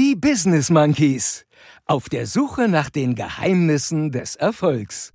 Die 0.00 0.14
Business 0.14 0.70
Monkeys. 0.70 1.44
Auf 1.84 2.08
der 2.08 2.28
Suche 2.28 2.68
nach 2.68 2.88
den 2.88 3.16
Geheimnissen 3.16 4.12
des 4.12 4.36
Erfolgs. 4.36 5.10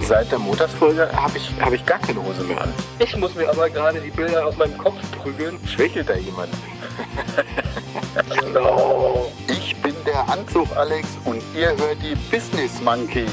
Seit 0.00 0.30
der 0.30 0.38
Montagsfolge 0.38 1.10
habe 1.12 1.38
ich, 1.38 1.50
hab 1.60 1.72
ich 1.72 1.84
gar 1.84 1.98
keine 1.98 2.22
Hose 2.22 2.44
mehr 2.44 2.62
an. 2.62 2.72
Ich 3.00 3.16
muss 3.16 3.34
mir 3.34 3.50
aber 3.50 3.68
gerade 3.68 4.00
die 4.00 4.10
Bilder 4.10 4.46
aus 4.46 4.56
meinem 4.56 4.78
Kopf 4.78 4.94
prügeln. 5.20 5.58
Schwächelt 5.66 6.08
da 6.08 6.14
jemand? 6.14 6.50
Genau. 8.40 9.30
Der 10.18 10.28
Anzug 10.30 10.76
Alex 10.76 11.06
und 11.26 11.40
ihr 11.56 11.68
hört 11.68 11.98
die 12.02 12.16
Business 12.28 12.82
Monkeys. 12.82 13.28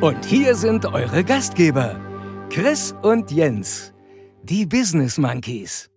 Und 0.00 0.24
hier 0.24 0.56
sind 0.56 0.84
eure 0.86 1.22
Gastgeber, 1.22 2.00
Chris 2.50 2.92
und 3.02 3.30
Jens, 3.30 3.92
die 4.42 4.66
Business 4.66 5.16
Monkeys. 5.16 5.92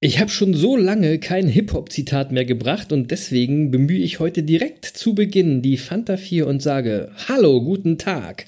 Ich 0.00 0.20
habe 0.20 0.28
schon 0.28 0.52
so 0.52 0.76
lange 0.76 1.18
kein 1.20 1.48
Hip-Hop-Zitat 1.48 2.32
mehr 2.32 2.44
gebracht 2.44 2.92
und 2.92 3.10
deswegen 3.10 3.70
bemühe 3.70 3.98
ich 3.98 4.20
heute 4.20 4.42
direkt 4.42 4.84
zu 4.84 5.14
Beginn 5.14 5.62
die 5.62 5.78
Fanta 5.78 6.18
4 6.18 6.46
und 6.46 6.60
sage 6.60 7.12
Hallo, 7.28 7.62
guten 7.62 7.96
Tag 7.96 8.44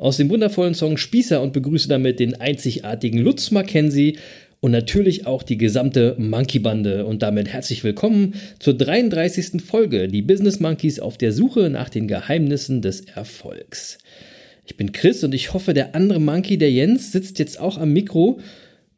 aus 0.00 0.16
dem 0.16 0.30
wundervollen 0.30 0.74
Song 0.74 0.96
Spießer 0.96 1.42
und 1.42 1.52
begrüße 1.52 1.86
damit 1.86 2.20
den 2.20 2.40
einzigartigen 2.40 3.18
Lutz 3.18 3.50
Mackenzie 3.50 4.16
und 4.60 4.70
natürlich 4.70 5.26
auch 5.26 5.42
die 5.42 5.58
gesamte 5.58 6.16
Monkey-Bande 6.18 7.04
und 7.04 7.22
damit 7.22 7.48
herzlich 7.48 7.84
willkommen 7.84 8.34
zur 8.58 8.72
33. 8.74 9.62
Folge, 9.62 10.08
die 10.08 10.22
Business 10.22 10.58
Monkeys 10.58 11.00
auf 11.00 11.18
der 11.18 11.32
Suche 11.32 11.68
nach 11.68 11.90
den 11.90 12.08
Geheimnissen 12.08 12.80
des 12.80 13.02
Erfolgs. 13.02 13.98
Ich 14.64 14.76
bin 14.78 14.92
Chris 14.92 15.22
und 15.22 15.34
ich 15.34 15.52
hoffe, 15.52 15.74
der 15.74 15.94
andere 15.94 16.18
Monkey, 16.18 16.56
der 16.56 16.72
Jens, 16.72 17.12
sitzt 17.12 17.38
jetzt 17.38 17.60
auch 17.60 17.76
am 17.76 17.92
Mikro 17.92 18.40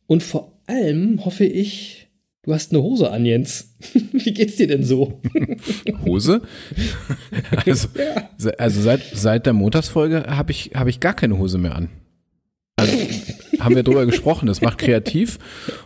und 0.07 0.23
vor 0.23 0.53
allem 0.69 1.25
hoffe 1.25 1.45
ich, 1.45 2.02
du 2.43 2.53
hast 2.53 2.73
eine 2.73 2.83
Hose 2.83 3.11
an, 3.11 3.25
Jens. 3.25 3.75
Wie 4.13 4.33
geht's 4.33 4.57
dir 4.57 4.67
denn 4.67 4.85
so? 4.85 5.21
Hose? 6.05 6.43
Also, 7.65 7.89
also 8.59 8.81
seit, 8.81 9.03
seit 9.15 9.47
der 9.47 9.53
Montagsfolge 9.53 10.25
habe 10.29 10.51
ich, 10.51 10.73
hab 10.75 10.89
ich 10.89 10.99
gar 10.99 11.15
keine 11.15 11.39
Hose 11.39 11.59
mehr 11.59 11.77
an. 11.77 11.89
Also 12.77 12.97
haben 13.61 13.77
wir 13.77 13.85
drüber 13.85 14.07
gesprochen, 14.07 14.47
das 14.47 14.61
macht 14.61 14.79
kreativ. 14.79 15.39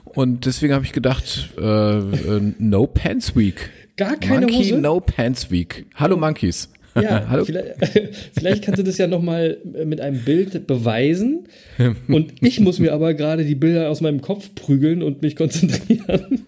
Und 0.05 0.47
deswegen 0.47 0.73
habe 0.73 0.85
ich 0.85 0.93
gedacht, 0.93 1.51
äh, 1.59 1.99
äh, 1.99 2.55
No 2.59 2.87
Pants 2.87 3.37
Week. 3.37 3.71
Gar 3.97 4.17
keine 4.17 4.47
Monkey 4.47 4.71
Hose? 4.71 4.79
No 4.79 5.01
Pants 5.01 5.51
Week. 5.51 5.87
Hallo 5.97 6.17
Monkeys. 6.17 6.71
Ja, 7.01 7.27
Hallo. 7.29 7.45
Vielleicht, 7.45 7.75
vielleicht 8.39 8.65
kannst 8.65 8.79
du 8.79 8.85
das 8.85 8.99
ja 8.99 9.07
nochmal 9.07 9.59
mit 9.85 10.01
einem 10.01 10.21
Bild 10.21 10.67
beweisen. 10.67 11.49
Und 12.09 12.33
ich 12.41 12.61
muss 12.61 12.79
mir 12.79 12.93
aber 12.93 13.15
gerade 13.15 13.45
die 13.45 13.55
Bilder 13.55 13.91
aus 13.91 14.01
meinem 14.01 14.21
Kopf 14.21 14.55
prügeln 14.55 15.03
und 15.03 15.23
mich 15.23 15.37
konzentrieren 15.37 16.47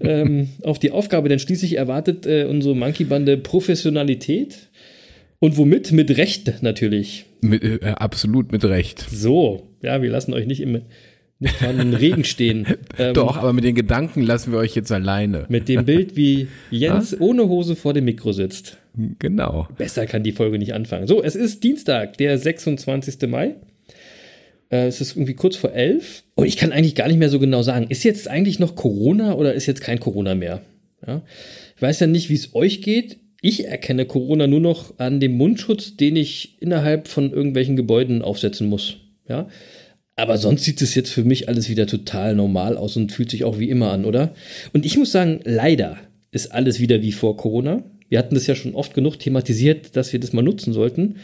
ähm, 0.00 0.48
auf 0.62 0.78
die 0.78 0.90
Aufgabe. 0.90 1.28
Denn 1.28 1.38
schließlich 1.38 1.76
erwartet 1.76 2.26
äh, 2.26 2.44
unsere 2.44 2.74
Monkey-Bande 2.74 3.36
Professionalität. 3.38 4.68
Und 5.38 5.56
womit? 5.56 5.92
Mit 5.92 6.16
Recht 6.16 6.62
natürlich. 6.62 7.26
Mit, 7.40 7.62
äh, 7.62 7.80
absolut 7.96 8.52
mit 8.52 8.64
Recht. 8.64 9.04
So, 9.10 9.68
ja, 9.82 10.00
wir 10.00 10.10
lassen 10.10 10.32
euch 10.32 10.46
nicht 10.46 10.60
im 10.60 10.82
nicht 11.40 11.62
Regen 11.62 12.24
stehen. 12.24 12.66
Ähm, 12.98 13.14
Doch, 13.14 13.36
aber 13.36 13.52
mit 13.52 13.64
den 13.64 13.74
Gedanken 13.74 14.22
lassen 14.22 14.52
wir 14.52 14.58
euch 14.58 14.74
jetzt 14.74 14.92
alleine. 14.92 15.46
Mit 15.48 15.68
dem 15.68 15.84
Bild, 15.84 16.16
wie 16.16 16.48
Jens 16.70 17.18
ohne 17.20 17.48
Hose 17.48 17.76
vor 17.76 17.92
dem 17.92 18.04
Mikro 18.04 18.32
sitzt. 18.32 18.78
Genau. 19.18 19.68
Besser 19.76 20.06
kann 20.06 20.22
die 20.22 20.32
Folge 20.32 20.58
nicht 20.58 20.74
anfangen. 20.74 21.06
So, 21.06 21.22
es 21.22 21.34
ist 21.34 21.64
Dienstag, 21.64 22.16
der 22.18 22.38
26. 22.38 23.28
Mai. 23.28 23.56
Äh, 24.70 24.86
es 24.86 25.00
ist 25.00 25.16
irgendwie 25.16 25.34
kurz 25.34 25.56
vor 25.56 25.72
elf. 25.72 26.22
Und 26.34 26.46
ich 26.46 26.56
kann 26.56 26.72
eigentlich 26.72 26.94
gar 26.94 27.08
nicht 27.08 27.18
mehr 27.18 27.30
so 27.30 27.38
genau 27.38 27.62
sagen, 27.62 27.86
ist 27.88 28.04
jetzt 28.04 28.28
eigentlich 28.28 28.58
noch 28.58 28.76
Corona 28.76 29.34
oder 29.34 29.54
ist 29.54 29.66
jetzt 29.66 29.80
kein 29.80 30.00
Corona 30.00 30.34
mehr? 30.34 30.60
Ja? 31.06 31.22
Ich 31.76 31.82
weiß 31.82 32.00
ja 32.00 32.06
nicht, 32.06 32.30
wie 32.30 32.34
es 32.34 32.54
euch 32.54 32.82
geht. 32.82 33.18
Ich 33.40 33.66
erkenne 33.66 34.06
Corona 34.06 34.46
nur 34.46 34.60
noch 34.60 34.98
an 34.98 35.20
dem 35.20 35.32
Mundschutz, 35.32 35.96
den 35.96 36.16
ich 36.16 36.56
innerhalb 36.62 37.08
von 37.08 37.32
irgendwelchen 37.32 37.76
Gebäuden 37.76 38.22
aufsetzen 38.22 38.68
muss. 38.68 38.96
Ja? 39.28 39.48
Aber 40.16 40.38
sonst 40.38 40.64
sieht 40.64 40.80
es 40.80 40.94
jetzt 40.94 41.10
für 41.10 41.24
mich 41.24 41.48
alles 41.48 41.68
wieder 41.68 41.86
total 41.86 42.34
normal 42.34 42.76
aus 42.76 42.96
und 42.96 43.12
fühlt 43.12 43.30
sich 43.30 43.44
auch 43.44 43.58
wie 43.58 43.68
immer 43.68 43.90
an, 43.90 44.04
oder? 44.04 44.32
Und 44.72 44.86
ich 44.86 44.96
muss 44.96 45.10
sagen, 45.10 45.40
leider 45.42 45.98
ist 46.30 46.52
alles 46.52 46.78
wieder 46.78 47.02
wie 47.02 47.12
vor 47.12 47.36
Corona. 47.36 47.82
Wir 48.14 48.20
hatten 48.20 48.36
das 48.36 48.46
ja 48.46 48.54
schon 48.54 48.76
oft 48.76 48.94
genug 48.94 49.18
thematisiert, 49.18 49.96
dass 49.96 50.12
wir 50.12 50.20
das 50.20 50.32
mal 50.32 50.42
nutzen 50.42 50.72
sollten. 50.72 51.16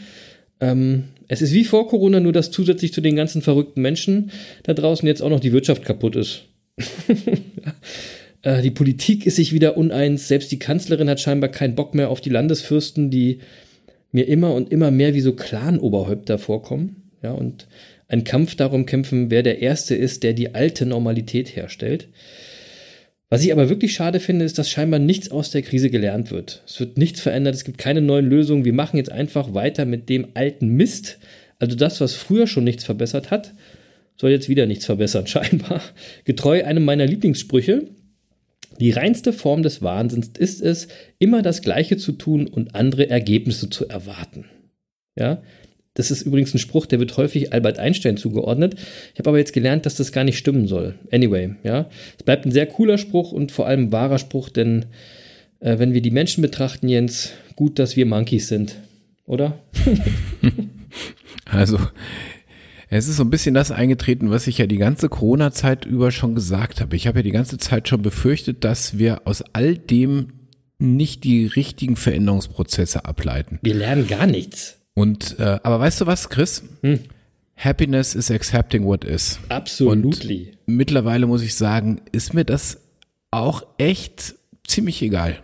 Ähm, 0.59 1.05
es 1.29 1.41
ist 1.41 1.53
wie 1.53 1.63
vor 1.63 1.87
Corona, 1.87 2.19
nur 2.19 2.33
dass 2.33 2.51
zusätzlich 2.51 2.91
zu 2.91 2.99
den 2.99 3.15
ganzen 3.15 3.41
verrückten 3.41 3.81
Menschen 3.81 4.29
da 4.63 4.73
draußen 4.73 5.07
jetzt 5.07 5.21
auch 5.21 5.29
noch 5.29 5.39
die 5.39 5.53
Wirtschaft 5.53 5.85
kaputt 5.85 6.17
ist. 6.17 6.47
äh, 8.41 8.61
die 8.61 8.71
Politik 8.71 9.25
ist 9.25 9.37
sich 9.37 9.53
wieder 9.53 9.77
uneins. 9.77 10.27
Selbst 10.27 10.51
die 10.51 10.59
Kanzlerin 10.59 11.09
hat 11.09 11.21
scheinbar 11.21 11.49
keinen 11.49 11.75
Bock 11.75 11.95
mehr 11.95 12.09
auf 12.09 12.19
die 12.19 12.29
Landesfürsten, 12.29 13.09
die 13.09 13.39
mir 14.11 14.27
immer 14.27 14.53
und 14.53 14.69
immer 14.69 14.91
mehr 14.91 15.13
wie 15.13 15.21
so 15.21 15.31
Clan-Oberhäupter 15.31 16.39
vorkommen. 16.39 17.09
Ja, 17.23 17.31
und 17.31 17.69
ein 18.09 18.25
Kampf 18.25 18.55
darum 18.55 18.85
kämpfen, 18.85 19.29
wer 19.31 19.43
der 19.43 19.61
Erste 19.61 19.95
ist, 19.95 20.23
der 20.23 20.33
die 20.33 20.55
alte 20.55 20.85
Normalität 20.85 21.55
herstellt. 21.55 22.09
Was 23.31 23.45
ich 23.45 23.53
aber 23.53 23.69
wirklich 23.69 23.93
schade 23.93 24.19
finde, 24.19 24.43
ist, 24.43 24.59
dass 24.59 24.69
scheinbar 24.69 24.99
nichts 24.99 25.31
aus 25.31 25.51
der 25.51 25.61
Krise 25.61 25.89
gelernt 25.89 26.31
wird. 26.31 26.63
Es 26.67 26.81
wird 26.81 26.97
nichts 26.97 27.21
verändert, 27.21 27.55
es 27.55 27.63
gibt 27.63 27.77
keine 27.77 28.01
neuen 28.01 28.25
Lösungen. 28.25 28.65
Wir 28.65 28.73
machen 28.73 28.97
jetzt 28.97 29.09
einfach 29.09 29.53
weiter 29.53 29.85
mit 29.85 30.09
dem 30.09 30.27
alten 30.33 30.67
Mist. 30.67 31.17
Also 31.57 31.77
das, 31.77 32.01
was 32.01 32.13
früher 32.13 32.45
schon 32.45 32.65
nichts 32.65 32.83
verbessert 32.83 33.31
hat, 33.31 33.53
soll 34.17 34.31
jetzt 34.31 34.49
wieder 34.49 34.65
nichts 34.65 34.85
verbessern, 34.85 35.27
scheinbar. 35.27 35.81
Getreu 36.25 36.65
einem 36.65 36.83
meiner 36.83 37.05
Lieblingssprüche. 37.05 37.85
Die 38.81 38.91
reinste 38.91 39.31
Form 39.31 39.63
des 39.63 39.81
Wahnsinns 39.81 40.31
ist 40.37 40.61
es, 40.61 40.89
immer 41.17 41.41
das 41.41 41.61
Gleiche 41.61 41.95
zu 41.95 42.11
tun 42.11 42.47
und 42.47 42.75
andere 42.75 43.09
Ergebnisse 43.09 43.69
zu 43.69 43.87
erwarten. 43.87 44.43
Ja, 45.17 45.41
das 45.93 46.11
ist 46.11 46.21
übrigens 46.21 46.53
ein 46.53 46.59
Spruch, 46.59 46.85
der 46.85 46.99
wird 46.99 47.17
häufig 47.17 47.53
Albert 47.53 47.79
Einstein 47.79 48.17
zugeordnet. 48.17 48.75
Ich 49.13 49.19
habe 49.19 49.29
aber 49.29 49.39
jetzt 49.39 49.53
gelernt, 49.53 49.85
dass 49.85 49.95
das 49.95 50.11
gar 50.11 50.23
nicht 50.23 50.37
stimmen 50.37 50.67
soll. 50.67 50.95
Anyway, 51.11 51.55
ja. 51.63 51.89
Es 52.17 52.23
bleibt 52.23 52.45
ein 52.45 52.51
sehr 52.51 52.65
cooler 52.65 52.97
Spruch 52.97 53.31
und 53.31 53.51
vor 53.51 53.67
allem 53.67 53.85
ein 53.85 53.91
wahrer 53.91 54.17
Spruch, 54.17 54.49
denn 54.49 54.85
äh, 55.59 55.79
wenn 55.79 55.93
wir 55.93 56.01
die 56.01 56.11
Menschen 56.11 56.41
betrachten, 56.41 56.87
Jens, 56.87 57.31
gut, 57.55 57.77
dass 57.77 57.95
wir 57.95 58.05
Monkeys 58.05 58.47
sind. 58.47 58.75
Oder? 59.25 59.59
Also, 61.45 61.79
es 62.89 63.07
ist 63.07 63.17
so 63.17 63.23
ein 63.23 63.29
bisschen 63.29 63.53
das 63.53 63.71
eingetreten, 63.71 64.31
was 64.31 64.47
ich 64.47 64.57
ja 64.57 64.67
die 64.67 64.77
ganze 64.77 65.09
Corona-Zeit 65.09 65.85
über 65.85 66.11
schon 66.11 66.33
gesagt 66.33 66.79
habe. 66.79 66.95
Ich 66.95 67.07
habe 67.07 67.19
ja 67.19 67.23
die 67.23 67.31
ganze 67.31 67.57
Zeit 67.57 67.89
schon 67.89 68.01
befürchtet, 68.01 68.63
dass 68.63 68.97
wir 68.97 69.27
aus 69.27 69.43
all 69.53 69.77
dem 69.77 70.33
nicht 70.79 71.23
die 71.23 71.45
richtigen 71.45 71.95
Veränderungsprozesse 71.95 73.05
ableiten. 73.05 73.59
Wir 73.61 73.75
lernen 73.75 74.07
gar 74.07 74.27
nichts. 74.27 74.80
Und 74.93 75.39
äh, 75.39 75.59
aber 75.63 75.79
weißt 75.79 76.01
du 76.01 76.07
was, 76.07 76.29
Chris? 76.29 76.63
Hm. 76.81 76.99
Happiness 77.55 78.15
is 78.15 78.31
accepting 78.31 78.85
what 78.85 79.03
is. 79.03 79.39
Absolutely. 79.49 80.57
Und 80.65 80.75
mittlerweile 80.75 81.27
muss 81.27 81.43
ich 81.43 81.55
sagen, 81.55 82.01
ist 82.11 82.33
mir 82.33 82.43
das 82.43 82.79
auch 83.29 83.63
echt 83.77 84.35
ziemlich 84.65 85.01
egal. 85.01 85.39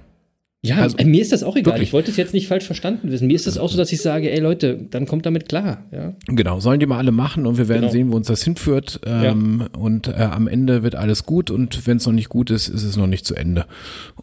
Ja, 0.64 0.78
Also, 0.78 0.98
äh, 0.98 1.06
mir 1.06 1.22
ist 1.22 1.32
das 1.32 1.44
auch 1.44 1.56
egal. 1.56 1.74
wirklich. 1.74 1.90
Ich 1.90 1.94
wollte 1.94 2.10
es 2.10 2.18
jetzt 2.18 2.34
nicht 2.34 2.48
falsch 2.48 2.66
verstanden 2.66 3.12
wissen. 3.12 3.28
Mir 3.28 3.36
ist 3.36 3.46
das 3.46 3.60
auch 3.60 3.70
so, 3.70 3.78
dass 3.78 3.92
ich 3.92 4.02
sage, 4.02 4.32
ey 4.32 4.40
Leute, 4.40 4.88
dann 4.90 5.06
kommt 5.06 5.26
damit 5.28 5.48
klar. 5.48 5.86
Ja, 5.92 6.16
Genau, 6.28 6.60
sollen 6.60 6.80
die 6.80 6.88
mal 6.88 6.98
alle 6.98 7.12
machen 7.12 7.46
und 7.46 7.58
wir 7.60 7.68
werden 7.70 7.82
Genau. 7.82 7.92
sehen, 7.92 8.12
wo 8.12 8.16
uns 8.16 8.28
das 8.28 8.44
hinführt. 8.44 9.00
Ähm, 9.06 9.68
Und 9.78 10.08
äh, 10.08 10.14
am 10.14 10.48
Ende 10.48 10.82
wird 10.82 10.96
alles 10.96 11.26
gut 11.26 11.52
und 11.52 11.86
wenn 11.86 11.98
es 11.98 12.06
noch 12.08 12.14
nicht 12.14 12.30
gut 12.30 12.50
ist, 12.50 12.70
ist 12.70 12.84
es 12.84 12.98
noch 12.98 13.06
nicht 13.08 13.26
zu 13.26 13.36
Ende. 13.36 13.66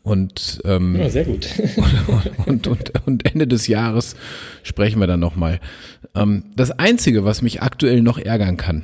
Und, 0.02 0.60
ähm, 0.64 0.96
ja 0.96 1.08
sehr 1.08 1.24
gut. 1.24 1.48
und, 2.46 2.66
und, 2.66 2.92
und 3.06 3.32
Ende 3.32 3.46
des 3.46 3.68
Jahres 3.68 4.16
sprechen 4.64 4.98
wir 4.98 5.06
dann 5.06 5.20
nochmal. 5.20 5.60
Ähm, 6.16 6.44
das 6.56 6.72
Einzige, 6.72 7.24
was 7.24 7.42
mich 7.42 7.62
aktuell 7.62 8.02
noch 8.02 8.18
ärgern 8.18 8.56
kann, 8.56 8.82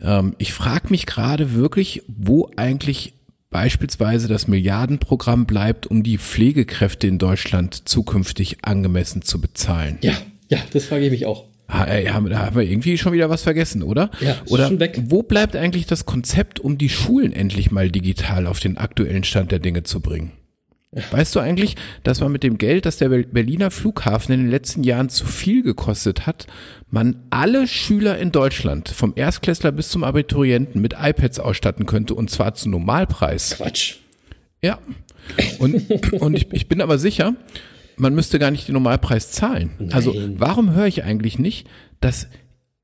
ähm, 0.00 0.34
ich 0.38 0.54
frage 0.54 0.88
mich 0.88 1.04
gerade 1.04 1.52
wirklich, 1.54 2.02
wo 2.08 2.50
eigentlich 2.56 3.12
beispielsweise 3.50 4.28
das 4.28 4.48
Milliardenprogramm 4.48 5.46
bleibt, 5.46 5.86
um 5.86 6.02
die 6.02 6.18
Pflegekräfte 6.18 7.06
in 7.06 7.18
Deutschland 7.18 7.88
zukünftig 7.88 8.58
angemessen 8.62 9.22
zu 9.22 9.40
bezahlen. 9.40 9.98
ja, 10.02 10.14
ja, 10.48 10.58
das 10.72 10.86
frage 10.86 11.04
ich 11.04 11.10
mich 11.12 11.26
auch. 11.26 11.44
Ha, 11.68 11.86
äh, 11.86 12.08
haben, 12.08 12.28
da 12.28 12.46
haben 12.46 12.56
wir 12.56 12.64
irgendwie 12.64 12.98
schon 12.98 13.12
wieder 13.12 13.30
was 13.30 13.42
vergessen, 13.42 13.84
oder? 13.84 14.10
Ja, 14.20 14.32
ist 14.32 14.50
oder 14.50 14.66
schon 14.66 14.80
weg. 14.80 15.00
wo 15.06 15.22
bleibt 15.22 15.54
eigentlich 15.54 15.86
das 15.86 16.04
Konzept, 16.04 16.58
um 16.58 16.78
die 16.78 16.88
Schulen 16.88 17.32
endlich 17.32 17.70
mal 17.70 17.90
digital 17.90 18.48
auf 18.48 18.58
den 18.58 18.76
aktuellen 18.76 19.22
Stand 19.22 19.52
der 19.52 19.60
Dinge 19.60 19.84
zu 19.84 20.00
bringen? 20.00 20.32
Weißt 20.92 21.36
du 21.36 21.40
eigentlich, 21.40 21.76
dass 22.02 22.20
man 22.20 22.32
mit 22.32 22.42
dem 22.42 22.58
Geld, 22.58 22.84
das 22.84 22.98
der 22.98 23.08
Berliner 23.08 23.70
Flughafen 23.70 24.34
in 24.34 24.40
den 24.40 24.50
letzten 24.50 24.82
Jahren 24.82 25.08
zu 25.08 25.24
viel 25.24 25.62
gekostet 25.62 26.26
hat, 26.26 26.48
man 26.90 27.22
alle 27.30 27.68
Schüler 27.68 28.18
in 28.18 28.32
Deutschland, 28.32 28.88
vom 28.88 29.12
Erstklässler 29.14 29.70
bis 29.70 29.88
zum 29.88 30.02
Abiturienten, 30.02 30.80
mit 30.80 30.94
iPads 31.00 31.38
ausstatten 31.38 31.86
könnte 31.86 32.14
und 32.14 32.28
zwar 32.28 32.54
zu 32.54 32.68
Normalpreis? 32.68 33.54
Quatsch. 33.56 33.98
Ja. 34.62 34.78
Und, 35.60 36.12
und 36.12 36.34
ich, 36.34 36.52
ich 36.52 36.66
bin 36.66 36.80
aber 36.80 36.98
sicher, 36.98 37.36
man 37.96 38.14
müsste 38.14 38.40
gar 38.40 38.50
nicht 38.50 38.66
den 38.66 38.72
Normalpreis 38.72 39.30
zahlen. 39.30 39.70
Nein. 39.78 39.92
Also 39.92 40.12
warum 40.38 40.72
höre 40.74 40.86
ich 40.86 41.04
eigentlich 41.04 41.38
nicht, 41.38 41.68
dass 42.00 42.26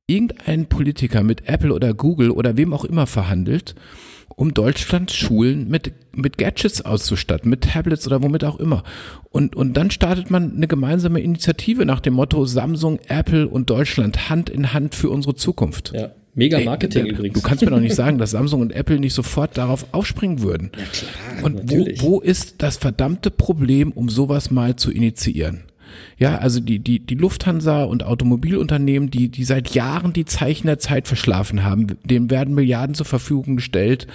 irgendein 0.06 0.66
Politiker 0.66 1.24
mit 1.24 1.48
Apple 1.48 1.72
oder 1.72 1.92
Google 1.92 2.30
oder 2.30 2.56
wem 2.56 2.72
auch 2.72 2.84
immer 2.84 3.08
verhandelt, 3.08 3.74
um 4.36 4.52
Deutschlands 4.54 5.14
Schulen 5.16 5.68
mit, 5.68 5.92
mit 6.14 6.36
Gadgets 6.38 6.82
auszustatten, 6.82 7.48
mit 7.50 7.62
Tablets 7.62 8.06
oder 8.06 8.22
womit 8.22 8.44
auch 8.44 8.60
immer. 8.60 8.84
Und, 9.30 9.56
und 9.56 9.74
dann 9.76 9.90
startet 9.90 10.30
man 10.30 10.54
eine 10.56 10.68
gemeinsame 10.68 11.20
Initiative 11.20 11.84
nach 11.86 12.00
dem 12.00 12.14
Motto 12.14 12.44
Samsung, 12.44 12.98
Apple 13.08 13.48
und 13.48 13.70
Deutschland 13.70 14.28
Hand 14.30 14.50
in 14.50 14.72
Hand 14.74 14.94
für 14.94 15.08
unsere 15.10 15.34
Zukunft. 15.34 15.92
Ja. 15.94 16.10
Mega 16.34 16.58
Ey, 16.58 16.66
Marketing 16.66 17.04
du- 17.06 17.10
übrigens. 17.12 17.40
Du 17.40 17.48
kannst 17.48 17.64
mir 17.64 17.70
doch 17.70 17.80
nicht 17.80 17.94
sagen, 17.96 18.18
dass 18.18 18.32
Samsung 18.32 18.60
und 18.60 18.72
Apple 18.72 19.00
nicht 19.00 19.14
sofort 19.14 19.56
darauf 19.56 19.86
aufspringen 19.92 20.42
würden. 20.42 20.70
ja, 20.76 20.84
klar, 20.84 21.44
Und 21.44 21.70
wo, 21.70 21.86
wo 22.02 22.20
ist 22.20 22.56
das 22.58 22.76
verdammte 22.76 23.30
Problem, 23.30 23.90
um 23.90 24.10
sowas 24.10 24.50
mal 24.50 24.76
zu 24.76 24.90
initiieren? 24.90 25.62
Ja, 26.18 26.38
also 26.38 26.60
die, 26.60 26.78
die, 26.78 27.00
die 27.00 27.14
Lufthansa 27.14 27.84
und 27.84 28.04
Automobilunternehmen, 28.04 29.10
die, 29.10 29.28
die 29.28 29.44
seit 29.44 29.74
Jahren 29.74 30.12
die 30.12 30.24
Zeichen 30.24 30.66
der 30.66 30.78
Zeit 30.78 31.06
verschlafen 31.08 31.64
haben, 31.64 31.98
denen 32.04 32.30
werden 32.30 32.54
Milliarden 32.54 32.94
zur 32.94 33.06
Verfügung 33.06 33.56
gestellt. 33.56 34.06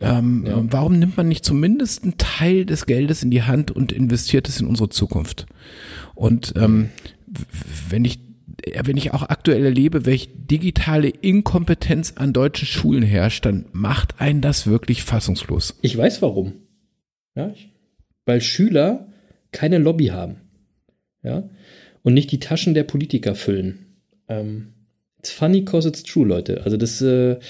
Ähm, 0.00 0.44
Warum 0.70 0.98
nimmt 0.98 1.16
man 1.16 1.28
nicht 1.28 1.44
zumindest 1.44 2.02
einen 2.02 2.18
Teil 2.18 2.64
des 2.64 2.86
Geldes 2.86 3.22
in 3.22 3.30
die 3.30 3.42
Hand 3.42 3.70
und 3.70 3.92
investiert 3.92 4.48
es 4.48 4.60
in 4.60 4.66
unsere 4.66 4.88
Zukunft? 4.88 5.46
Und 6.14 6.54
ähm, 6.56 6.90
wenn 7.88 8.04
ich 8.04 8.18
wenn 8.82 8.96
ich 8.96 9.12
auch 9.12 9.22
aktuell 9.22 9.64
erlebe, 9.64 10.06
welche 10.06 10.28
digitale 10.28 11.08
Inkompetenz 11.08 12.12
an 12.16 12.32
deutschen 12.32 12.66
Schulen 12.66 13.02
herrscht, 13.02 13.44
dann 13.44 13.66
macht 13.72 14.20
einen 14.20 14.40
das 14.40 14.66
wirklich 14.66 15.02
fassungslos. 15.02 15.76
Ich 15.82 15.96
weiß 15.96 16.22
warum. 16.22 16.52
Ja, 17.34 17.50
ich, 17.50 17.70
weil 18.24 18.40
Schüler 18.40 19.08
keine 19.50 19.78
Lobby 19.78 20.06
haben. 20.06 20.36
Ja, 21.22 21.48
und 22.02 22.14
nicht 22.14 22.32
die 22.32 22.40
Taschen 22.40 22.74
der 22.74 22.84
Politiker 22.84 23.34
füllen. 23.34 23.86
Ähm, 24.28 24.68
it's 25.18 25.30
funny 25.30 25.64
cause 25.64 25.88
it's 25.88 26.02
true, 26.02 26.26
Leute. 26.26 26.62
Also 26.64 26.76
das 26.76 27.00
äh, 27.00 27.32
äh, 27.32 27.36
ist 27.36 27.40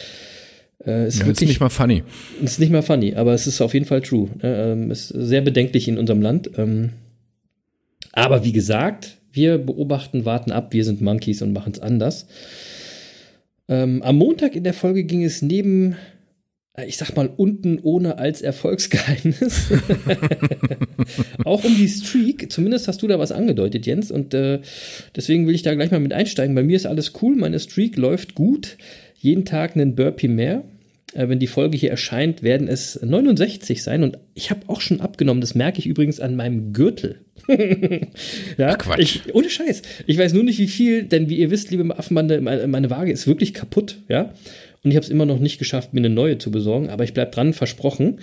Ja, 0.87 1.05
ist 1.07 1.27
wirklich 1.27 1.49
nicht 1.49 1.61
mal 1.61 1.71
funny. 1.71 2.03
ist 2.43 2.61
nicht 2.61 2.71
mal 2.73 2.83
funny, 2.83 3.15
aber 3.15 3.33
es 3.35 3.47
ist 3.47 3.61
auf 3.61 3.73
jeden 3.75 3.87
Fall 3.87 4.03
true. 4.03 4.29
Äh, 4.43 4.73
ähm, 4.73 4.91
ist 4.91 5.09
sehr 5.09 5.41
bedenklich 5.41 5.89
in 5.89 5.97
unserem 5.99 6.21
Land. 6.21 6.51
Ähm, 6.59 6.91
aber 8.13 8.45
wie 8.45 8.53
gesagt, 8.53 9.17
wir 9.33 9.57
beobachten, 9.59 10.27
warten 10.27 10.53
ab, 10.53 10.75
wir 10.75 10.85
sind 10.85 11.01
Monkeys 11.01 11.41
und 11.41 11.53
machen 11.55 11.73
es 11.73 11.81
anders. 11.81 12.27
Ähm, 13.69 14.03
am 14.03 14.17
Montag 14.17 14.55
in 14.55 14.65
der 14.65 14.75
Folge 14.75 15.05
ging 15.05 15.25
es 15.25 15.41
neben, 15.41 15.97
ich 16.87 16.97
sag 16.97 17.15
mal, 17.15 17.31
unten 17.37 17.79
ohne 17.83 18.19
als 18.19 18.41
Erfolgsgeheimnis 18.41 19.69
auch 21.45 21.65
um 21.65 21.77
die 21.77 21.89
Streak. 21.89 22.51
Zumindest 22.51 22.89
hast 22.89 23.03
du 23.03 23.09
da 23.09 23.19
was 23.19 23.31
angedeutet, 23.31 23.85
Jens. 23.85 24.11
Und 24.11 24.33
äh, 24.33 24.61
deswegen 25.15 25.47
will 25.47 25.55
ich 25.55 25.63
da 25.63 25.75
gleich 25.75 25.91
mal 25.91 26.01
mit 26.01 26.15
einsteigen. 26.15 26.55
Bei 26.55 26.63
mir 26.63 26.77
ist 26.77 26.87
alles 26.87 27.13
cool, 27.21 27.37
meine 27.37 27.61
Streak 27.61 27.97
läuft 27.97 28.35
gut. 28.35 28.79
Jeden 29.19 29.45
Tag 29.45 29.77
einen 29.77 29.95
Burpee 29.95 30.29
mehr. 30.29 30.65
Äh, 31.13 31.29
wenn 31.29 31.39
die 31.39 31.47
Folge 31.47 31.77
hier 31.77 31.91
erscheint, 31.91 32.43
werden 32.43 32.69
es 32.69 32.99
69 33.03 33.83
sein. 33.83 34.03
Und 34.03 34.19
ich 34.33 34.51
habe 34.51 34.63
auch 34.69 34.81
schon 34.81 35.03
abgenommen. 35.03 35.43
Das 35.43 35.55
merke 35.55 35.79
ich 35.79 35.87
übrigens 35.87 36.21
an 36.21 36.37
meinem 36.37 36.73
Gürtel. 36.73 37.21
ja, 38.57 38.69
Ach, 38.69 38.79
Quatsch. 38.79 38.99
Ich, 38.99 39.35
ohne 39.35 39.51
Scheiß. 39.51 39.83
Ich 40.07 40.17
weiß 40.17 40.33
nur 40.33 40.45
nicht, 40.45 40.59
wie 40.59 40.69
viel, 40.69 41.03
denn 41.03 41.29
wie 41.29 41.37
ihr 41.37 41.51
wisst, 41.51 41.71
liebe 41.71 41.99
Affenbande, 41.99 42.41
meine, 42.41 42.67
meine 42.67 42.89
Waage 42.89 43.13
ist 43.13 43.27
wirklich 43.27 43.53
kaputt. 43.53 43.99
Ja. 44.09 44.33
Und 44.85 44.91
ich 44.91 44.97
habe 44.97 45.05
es 45.05 45.11
immer 45.11 45.27
noch 45.27 45.39
nicht 45.39 45.59
geschafft, 45.59 45.95
mir 45.95 46.01
eine 46.01 46.11
neue 46.11 46.39
zu 46.39 46.51
besorgen. 46.51 46.91
Aber 46.91 47.05
ich 47.05 47.15
bleib 47.15 47.33
dran, 47.33 47.53
versprochen. 47.53 48.21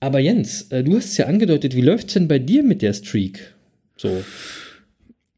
Aber 0.00 0.18
Jens, 0.18 0.70
äh, 0.70 0.84
du 0.84 0.96
hast 0.96 1.06
es 1.06 1.16
ja 1.16 1.26
angedeutet. 1.26 1.74
Wie 1.74 1.80
läuft's 1.80 2.14
denn 2.14 2.28
bei 2.28 2.38
dir 2.38 2.62
mit 2.62 2.82
der 2.82 2.92
Streak? 2.92 3.54
So. 3.96 4.22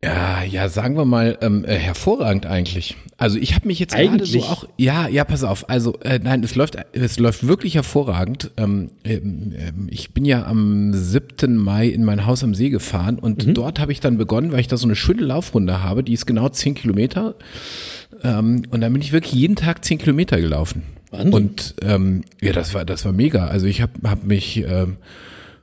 Ja, 0.04 0.42
ja, 0.42 0.68
sagen 0.68 0.96
wir 0.96 1.06
mal, 1.06 1.38
ähm, 1.40 1.64
äh, 1.64 1.74
hervorragend 1.74 2.46
eigentlich. 2.46 2.96
Also 3.16 3.38
ich 3.38 3.54
habe 3.54 3.66
mich 3.66 3.78
jetzt 3.78 3.94
gerade 3.94 4.26
so 4.26 4.40
auch, 4.40 4.68
ja, 4.76 5.08
ja, 5.08 5.24
pass 5.24 5.42
auf. 5.42 5.70
Also 5.70 5.98
äh, 6.00 6.20
nein, 6.22 6.44
es 6.44 6.54
läuft, 6.54 6.76
es 6.92 7.18
läuft 7.18 7.46
wirklich 7.46 7.76
hervorragend. 7.76 8.50
Ähm, 8.58 8.90
ähm, 9.04 9.54
ähm, 9.56 9.86
ich 9.90 10.12
bin 10.12 10.26
ja 10.26 10.44
am 10.44 10.92
7. 10.92 11.56
Mai 11.56 11.88
in 11.88 12.04
mein 12.04 12.26
Haus 12.26 12.44
am 12.44 12.54
See 12.54 12.68
gefahren 12.68 13.18
und 13.18 13.56
dort 13.56 13.80
habe 13.80 13.90
ich 13.90 14.00
dann 14.00 14.18
begonnen, 14.18 14.52
weil 14.52 14.60
ich 14.60 14.68
da 14.68 14.76
so 14.76 14.86
eine 14.86 14.96
schöne 14.96 15.22
Laufrunde 15.22 15.82
habe, 15.82 16.04
die 16.04 16.12
ist 16.12 16.26
genau 16.26 16.50
10 16.50 16.74
Kilometer. 16.74 17.34
Ähm, 18.22 18.62
und 18.70 18.82
dann 18.82 18.92
bin 18.92 19.00
ich 19.00 19.12
wirklich 19.12 19.32
jeden 19.32 19.56
Tag 19.56 19.82
10 19.82 19.98
Kilometer 19.98 20.38
gelaufen. 20.40 20.82
Wahnsinn. 21.10 21.32
Und 21.32 21.74
ähm, 21.82 22.22
ja, 22.42 22.52
das 22.52 22.74
war, 22.74 22.84
das 22.84 23.04
war 23.06 23.12
mega. 23.12 23.46
Also 23.46 23.66
ich 23.66 23.80
habe 23.80 23.92
hab 24.04 24.24
mich 24.24 24.58
ähm, 24.58 24.98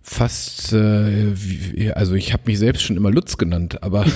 fast, 0.06 0.74
äh, 0.74 1.32
wie, 1.34 1.90
also 1.92 2.14
ich 2.14 2.34
habe 2.34 2.44
mich 2.46 2.60
selbst 2.60 2.84
schon 2.84 2.98
immer 2.98 3.10
Lutz 3.10 3.38
genannt, 3.38 3.82
aber 3.82 4.06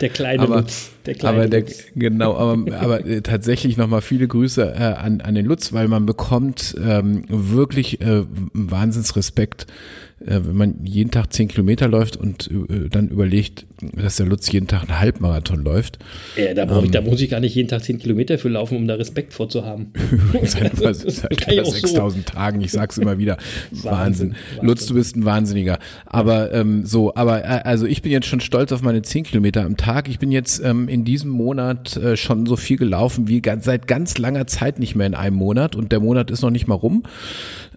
Der 0.00 0.08
kleine 0.08 0.42
aber, 0.42 0.56
Lutz. 0.56 0.90
Der 1.06 1.14
kleine 1.14 1.36
aber 1.36 1.48
der, 1.48 1.60
Lutz. 1.60 1.84
genau, 1.94 2.36
aber, 2.36 2.76
aber 2.76 3.06
äh, 3.06 3.22
tatsächlich 3.22 3.76
nochmal 3.76 4.02
viele 4.02 4.26
Grüße 4.26 4.74
äh, 4.74 4.82
an, 4.82 5.20
an 5.20 5.36
den 5.36 5.46
Lutz, 5.46 5.72
weil 5.72 5.86
man 5.86 6.04
bekommt 6.04 6.74
ähm, 6.84 7.22
wirklich 7.28 8.00
äh, 8.00 8.24
Wahnsinnsrespekt, 8.52 9.62
äh, 9.62 10.03
wenn 10.20 10.56
man 10.56 10.74
jeden 10.84 11.10
Tag 11.10 11.32
zehn 11.32 11.48
Kilometer 11.48 11.88
läuft 11.88 12.16
und 12.16 12.50
äh, 12.50 12.88
dann 12.88 13.08
überlegt, 13.08 13.66
dass 13.92 14.16
der 14.16 14.26
Lutz 14.26 14.50
jeden 14.50 14.66
Tag 14.66 14.82
einen 14.82 14.98
Halbmarathon 14.98 15.62
läuft. 15.62 15.98
Ja, 16.36 16.54
da, 16.54 16.64
ich, 16.64 16.84
Ähm. 16.84 16.90
da 16.92 17.00
muss 17.00 17.20
ich 17.20 17.30
gar 17.30 17.40
nicht 17.40 17.54
jeden 17.54 17.68
Tag 17.68 17.82
10 17.82 17.98
Kilometer 17.98 18.38
für 18.38 18.48
laufen, 18.48 18.76
um 18.76 18.86
da 18.86 18.94
Respekt 18.94 19.32
vorzuhaben. 19.32 19.92
Seit 20.44 20.72
über, 20.78 20.94
seit 20.94 21.52
über 21.52 21.62
auch 21.62 21.66
so. 21.66 21.72
6000 21.72 22.26
Tagen, 22.26 22.60
ich 22.60 22.72
sag's 22.72 22.98
immer 22.98 23.18
wieder. 23.18 23.36
Wahnsinn. 23.70 23.94
Wahnsinn, 24.30 24.34
Lutz, 24.62 24.86
du 24.86 24.94
bist 24.94 25.16
ein 25.16 25.24
Wahnsinniger. 25.24 25.78
Aber 26.06 26.52
ähm, 26.52 26.86
so, 26.86 27.14
aber 27.14 27.44
äh, 27.44 27.62
also 27.64 27.86
ich 27.86 28.02
bin 28.02 28.12
jetzt 28.12 28.26
schon 28.26 28.40
stolz 28.40 28.72
auf 28.72 28.82
meine 28.82 29.02
10 29.02 29.24
Kilometer 29.24 29.64
am 29.64 29.76
Tag. 29.76 30.08
Ich 30.08 30.18
bin 30.18 30.30
jetzt 30.30 30.62
ähm, 30.64 30.88
in 30.88 31.04
diesem 31.04 31.30
Monat 31.30 31.96
äh, 31.96 32.16
schon 32.16 32.46
so 32.46 32.56
viel 32.56 32.76
gelaufen 32.76 33.28
wie 33.28 33.40
ganz, 33.40 33.64
seit 33.64 33.86
ganz 33.86 34.16
langer 34.18 34.46
Zeit 34.46 34.78
nicht 34.78 34.94
mehr 34.94 35.06
in 35.06 35.14
einem 35.14 35.36
Monat 35.36 35.76
und 35.76 35.92
der 35.92 36.00
Monat 36.00 36.30
ist 36.30 36.42
noch 36.42 36.50
nicht 36.50 36.66
mal 36.66 36.74
rum. 36.74 37.02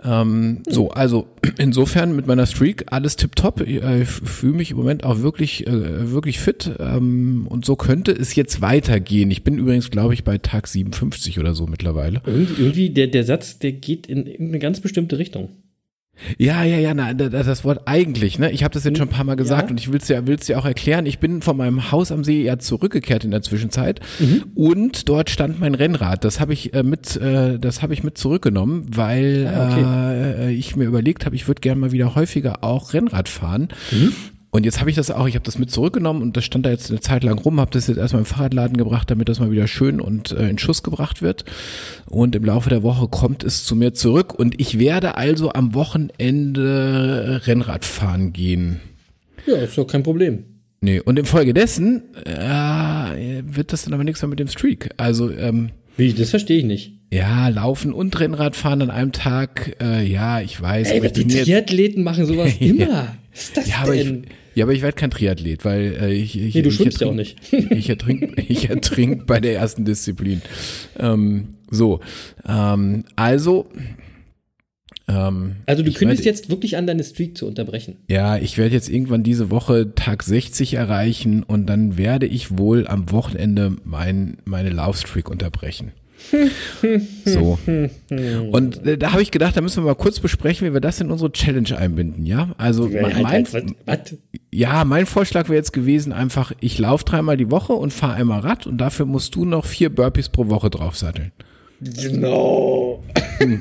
Ähm, 0.03 0.61
so, 0.67 0.89
also 0.91 1.27
insofern 1.57 2.15
mit 2.15 2.26
meiner 2.27 2.45
Streak 2.45 2.85
alles 2.87 3.15
tipptopp. 3.15 3.61
Ich 3.61 3.81
äh, 3.81 4.05
fühle 4.05 4.53
mich 4.53 4.71
im 4.71 4.77
Moment 4.77 5.03
auch 5.03 5.21
wirklich, 5.21 5.65
äh, 5.65 6.11
wirklich 6.11 6.39
fit 6.39 6.71
ähm, 6.79 7.47
und 7.49 7.65
so 7.65 7.75
könnte 7.75 8.11
es 8.11 8.35
jetzt 8.35 8.61
weitergehen. 8.61 9.31
Ich 9.31 9.43
bin 9.43 9.57
übrigens, 9.57 9.89
glaube 9.89 10.13
ich, 10.13 10.23
bei 10.23 10.37
Tag 10.37 10.67
57 10.67 11.39
oder 11.39 11.55
so 11.55 11.67
mittlerweile. 11.67 12.21
Irgendwie, 12.25 12.89
der, 12.89 13.07
der 13.07 13.23
Satz, 13.23 13.59
der 13.59 13.71
geht 13.71 14.07
in 14.07 14.27
irgendeine 14.27 14.59
ganz 14.59 14.81
bestimmte 14.81 15.17
Richtung. 15.17 15.49
Ja, 16.37 16.63
ja, 16.63 16.77
ja, 16.77 16.93
na, 16.93 17.13
da- 17.13 17.29
das 17.29 17.63
Wort 17.63 17.81
eigentlich, 17.85 18.39
ne? 18.39 18.51
Ich 18.51 18.63
habe 18.63 18.73
das 18.73 18.83
jetzt 18.83 18.97
schon 18.97 19.07
ein 19.07 19.11
paar 19.11 19.23
Mal 19.23 19.35
gesagt 19.35 19.63
Ja. 19.63 19.69
und 19.71 19.79
ich 19.79 19.91
will's 19.91 20.07
ja, 20.07 20.25
will's 20.27 20.47
ja 20.47 20.57
auch 20.57 20.65
erklären. 20.65 21.05
Ich 21.05 21.19
bin 21.19 21.41
von 21.41 21.57
meinem 21.57 21.91
Haus 21.91 22.11
am 22.11 22.23
See 22.23 22.43
ja 22.43 22.57
zurückgekehrt 22.59 23.23
in 23.23 23.31
der 23.31 23.41
Zwischenzeit 23.41 23.99
Mhm. 24.19 24.43
und 24.55 25.09
dort 25.09 25.29
stand 25.29 25.59
mein 25.59 25.75
Rennrad. 25.75 26.23
Das 26.23 26.39
habe 26.39 26.53
ich 26.53 26.73
äh, 26.73 26.83
mit, 26.83 27.15
äh, 27.17 27.59
das 27.59 27.81
habe 27.81 27.93
ich 27.93 28.03
mit 28.03 28.17
zurückgenommen, 28.17 28.85
weil 28.89 29.47
Ah, 29.47 30.13
äh, 30.13 30.51
ich 30.51 30.75
mir 30.75 30.85
überlegt 30.85 31.25
habe, 31.25 31.35
ich 31.35 31.47
würde 31.47 31.61
gerne 31.61 31.79
mal 31.81 31.91
wieder 31.91 32.15
häufiger 32.15 32.63
auch 32.63 32.93
Rennrad 32.93 33.29
fahren. 33.29 33.69
Mhm. 33.91 34.13
Und 34.57 34.63
jetzt 34.63 34.79
habe 34.79 34.89
ich 34.89 34.95
das 34.95 35.11
auch, 35.11 35.27
ich 35.27 35.35
habe 35.35 35.45
das 35.45 35.59
mit 35.59 35.69
zurückgenommen 35.69 36.23
und 36.23 36.35
das 36.35 36.43
stand 36.43 36.65
da 36.65 36.71
jetzt 36.71 36.89
eine 36.89 36.99
Zeit 36.99 37.23
lang 37.23 37.37
rum, 37.37 37.59
habe 37.59 37.69
das 37.69 37.85
jetzt 37.85 37.97
erstmal 37.97 38.23
im 38.23 38.25
Fahrradladen 38.25 38.75
gebracht, 38.75 39.07
damit 39.11 39.29
das 39.29 39.39
mal 39.39 39.51
wieder 39.51 39.67
schön 39.67 40.01
und 40.01 40.31
äh, 40.31 40.49
in 40.49 40.57
Schuss 40.57 40.81
gebracht 40.81 41.21
wird. 41.21 41.45
Und 42.09 42.35
im 42.35 42.43
Laufe 42.43 42.71
der 42.71 42.81
Woche 42.81 43.07
kommt 43.07 43.43
es 43.43 43.65
zu 43.65 43.75
mir 43.75 43.93
zurück 43.93 44.33
und 44.33 44.59
ich 44.59 44.79
werde 44.79 45.13
also 45.13 45.53
am 45.53 45.75
Wochenende 45.75 47.39
Rennrad 47.45 47.85
fahren 47.85 48.33
gehen. 48.33 48.79
Ja, 49.45 49.57
ist 49.57 49.77
doch 49.77 49.85
kein 49.85 50.01
Problem. 50.01 50.43
Nee, 50.81 51.01
und 51.01 51.19
infolgedessen 51.19 52.15
äh, 52.25 53.43
wird 53.45 53.71
das 53.71 53.83
dann 53.83 53.93
aber 53.93 54.05
nichts 54.05 54.23
mehr 54.23 54.29
mit 54.29 54.39
dem 54.39 54.47
Streak. 54.47 54.89
Also 54.97 55.29
ähm, 55.29 55.69
Wie, 55.97 56.13
das 56.13 56.31
verstehe 56.31 56.57
ich 56.57 56.65
nicht. 56.65 56.93
ja, 57.13 57.49
laufen 57.49 57.93
und 57.93 58.19
Rennrad 58.19 58.55
fahren 58.55 58.81
an 58.81 58.89
einem 58.89 59.11
Tag, 59.11 59.75
äh, 59.79 60.03
ja, 60.03 60.41
ich 60.41 60.59
weiß. 60.59 60.89
Ey, 60.89 60.97
aber 60.97 61.09
die 61.09 61.27
Triathleten 61.27 62.03
machen 62.03 62.25
sowas 62.25 62.53
immer. 62.59 63.15
Was 63.31 63.43
ist 63.43 63.57
das 63.57 63.69
ja, 63.69 63.85
denn? 63.85 64.25
Ja, 64.57 64.65
aber 64.65 64.73
ich 64.73 64.81
werde 64.81 64.95
kein 64.95 65.11
Triathlet, 65.11 65.63
weil 65.65 65.95
äh, 66.01 66.13
ich, 66.13 66.35
ich, 66.39 66.55
Nee, 66.55 66.63
du 66.63 66.69
ich 66.69 66.75
schwimmst 66.75 66.99
ja 66.99 67.07
auch 67.07 67.13
nicht. 67.13 67.37
Ich 67.69 67.89
ertrink, 67.89 68.43
ich 68.49 68.69
ertrink 68.69 69.27
bei 69.27 69.39
der 69.39 69.53
ersten 69.55 69.85
Disziplin. 69.85 70.41
Ähm, 70.97 71.49
so, 71.69 71.99
ähm, 72.47 73.03
also. 73.15 73.69
Ähm, 75.07 75.57
also 75.67 75.83
du 75.83 75.91
kündigst 75.93 76.25
werd- 76.25 76.35
jetzt 76.37 76.49
wirklich 76.49 76.75
an, 76.75 76.87
deine 76.87 77.03
Streak 77.03 77.37
zu 77.37 77.45
unterbrechen. 77.47 77.97
Ja, 78.09 78.37
ich 78.37 78.57
werde 78.57 78.73
jetzt 78.73 78.89
irgendwann 78.89 79.21
diese 79.23 79.51
Woche 79.51 79.93
Tag 79.93 80.23
60 80.23 80.73
erreichen 80.73 81.43
und 81.43 81.67
dann 81.67 81.97
werde 81.97 82.25
ich 82.25 82.57
wohl 82.57 82.87
am 82.87 83.11
Wochenende 83.11 83.75
mein, 83.83 84.37
meine 84.45 84.69
Laufstreak 84.71 85.29
unterbrechen. 85.29 85.91
So. 87.25 87.59
Und 88.51 88.85
äh, 88.87 88.97
da 88.97 89.11
habe 89.11 89.21
ich 89.21 89.29
gedacht, 89.31 89.55
da 89.55 89.61
müssen 89.61 89.83
wir 89.83 89.87
mal 89.87 89.95
kurz 89.95 90.19
besprechen, 90.19 90.67
wie 90.67 90.73
wir 90.73 90.81
das 90.81 90.99
in 90.99 91.11
unsere 91.11 91.31
Challenge 91.31 91.77
einbinden, 91.77 92.25
ja? 92.25 92.55
Also 92.57 92.89
mein, 92.89 93.27
halt, 93.27 93.53
was, 93.53 93.63
was? 93.85 94.17
Ja, 94.57 94.85
mein 94.85 95.05
Vorschlag 95.05 95.49
wäre 95.49 95.57
jetzt 95.57 95.71
gewesen, 95.71 96.11
einfach, 96.11 96.51
ich 96.61 96.79
laufe 96.79 97.05
dreimal 97.05 97.37
die 97.37 97.51
Woche 97.51 97.73
und 97.73 97.93
fahre 97.93 98.15
einmal 98.15 98.39
Rad 98.39 98.65
und 98.65 98.79
dafür 98.79 99.05
musst 99.05 99.35
du 99.35 99.45
noch 99.45 99.67
vier 99.67 99.91
Burpees 99.91 100.29
pro 100.29 100.49
Woche 100.49 100.71
draufsatteln. 100.71 101.31
Genau. 101.79 103.03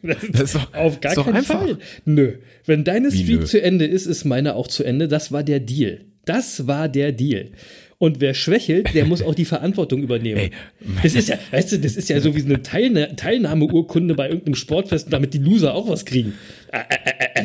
Das 0.00 0.22
ist 0.22 0.54
doch, 0.54 0.72
Auf 0.74 1.00
gar 1.00 1.12
ist 1.12 1.24
keinen 1.24 1.36
einfach. 1.36 1.60
Fall. 1.60 1.78
Nö. 2.04 2.34
Wenn 2.64 2.84
deine 2.84 3.12
Wie 3.12 3.24
Streak 3.24 3.40
nö? 3.40 3.44
zu 3.46 3.60
Ende 3.60 3.84
ist, 3.84 4.06
ist 4.06 4.24
meine 4.24 4.54
auch 4.54 4.68
zu 4.68 4.84
Ende. 4.84 5.08
Das 5.08 5.32
war 5.32 5.42
der 5.42 5.58
Deal. 5.58 6.02
Das 6.24 6.68
war 6.68 6.88
der 6.88 7.10
Deal. 7.10 7.50
Und 7.98 8.20
wer 8.20 8.32
schwächelt, 8.32 8.94
der 8.94 9.06
muss 9.06 9.22
auch 9.22 9.34
die 9.34 9.44
Verantwortung 9.44 10.02
übernehmen. 10.02 10.38
Ey, 10.40 10.50
das 11.02 11.14
ist 11.14 11.28
ja, 11.28 11.38
weißt 11.50 11.72
du, 11.72 11.78
das 11.80 11.96
ist 11.96 12.08
ja 12.08 12.20
so 12.20 12.36
wie 12.36 12.40
so 12.40 12.46
eine 12.46 12.62
Teilna 12.62 13.06
Teilnahmeurkunde 13.06 14.14
bei 14.14 14.28
irgendeinem 14.28 14.54
Sportfest, 14.54 15.12
damit 15.12 15.34
die 15.34 15.38
Loser 15.38 15.74
auch 15.74 15.88
was 15.88 16.04
kriegen. 16.04 16.34
Äh, 16.70 16.78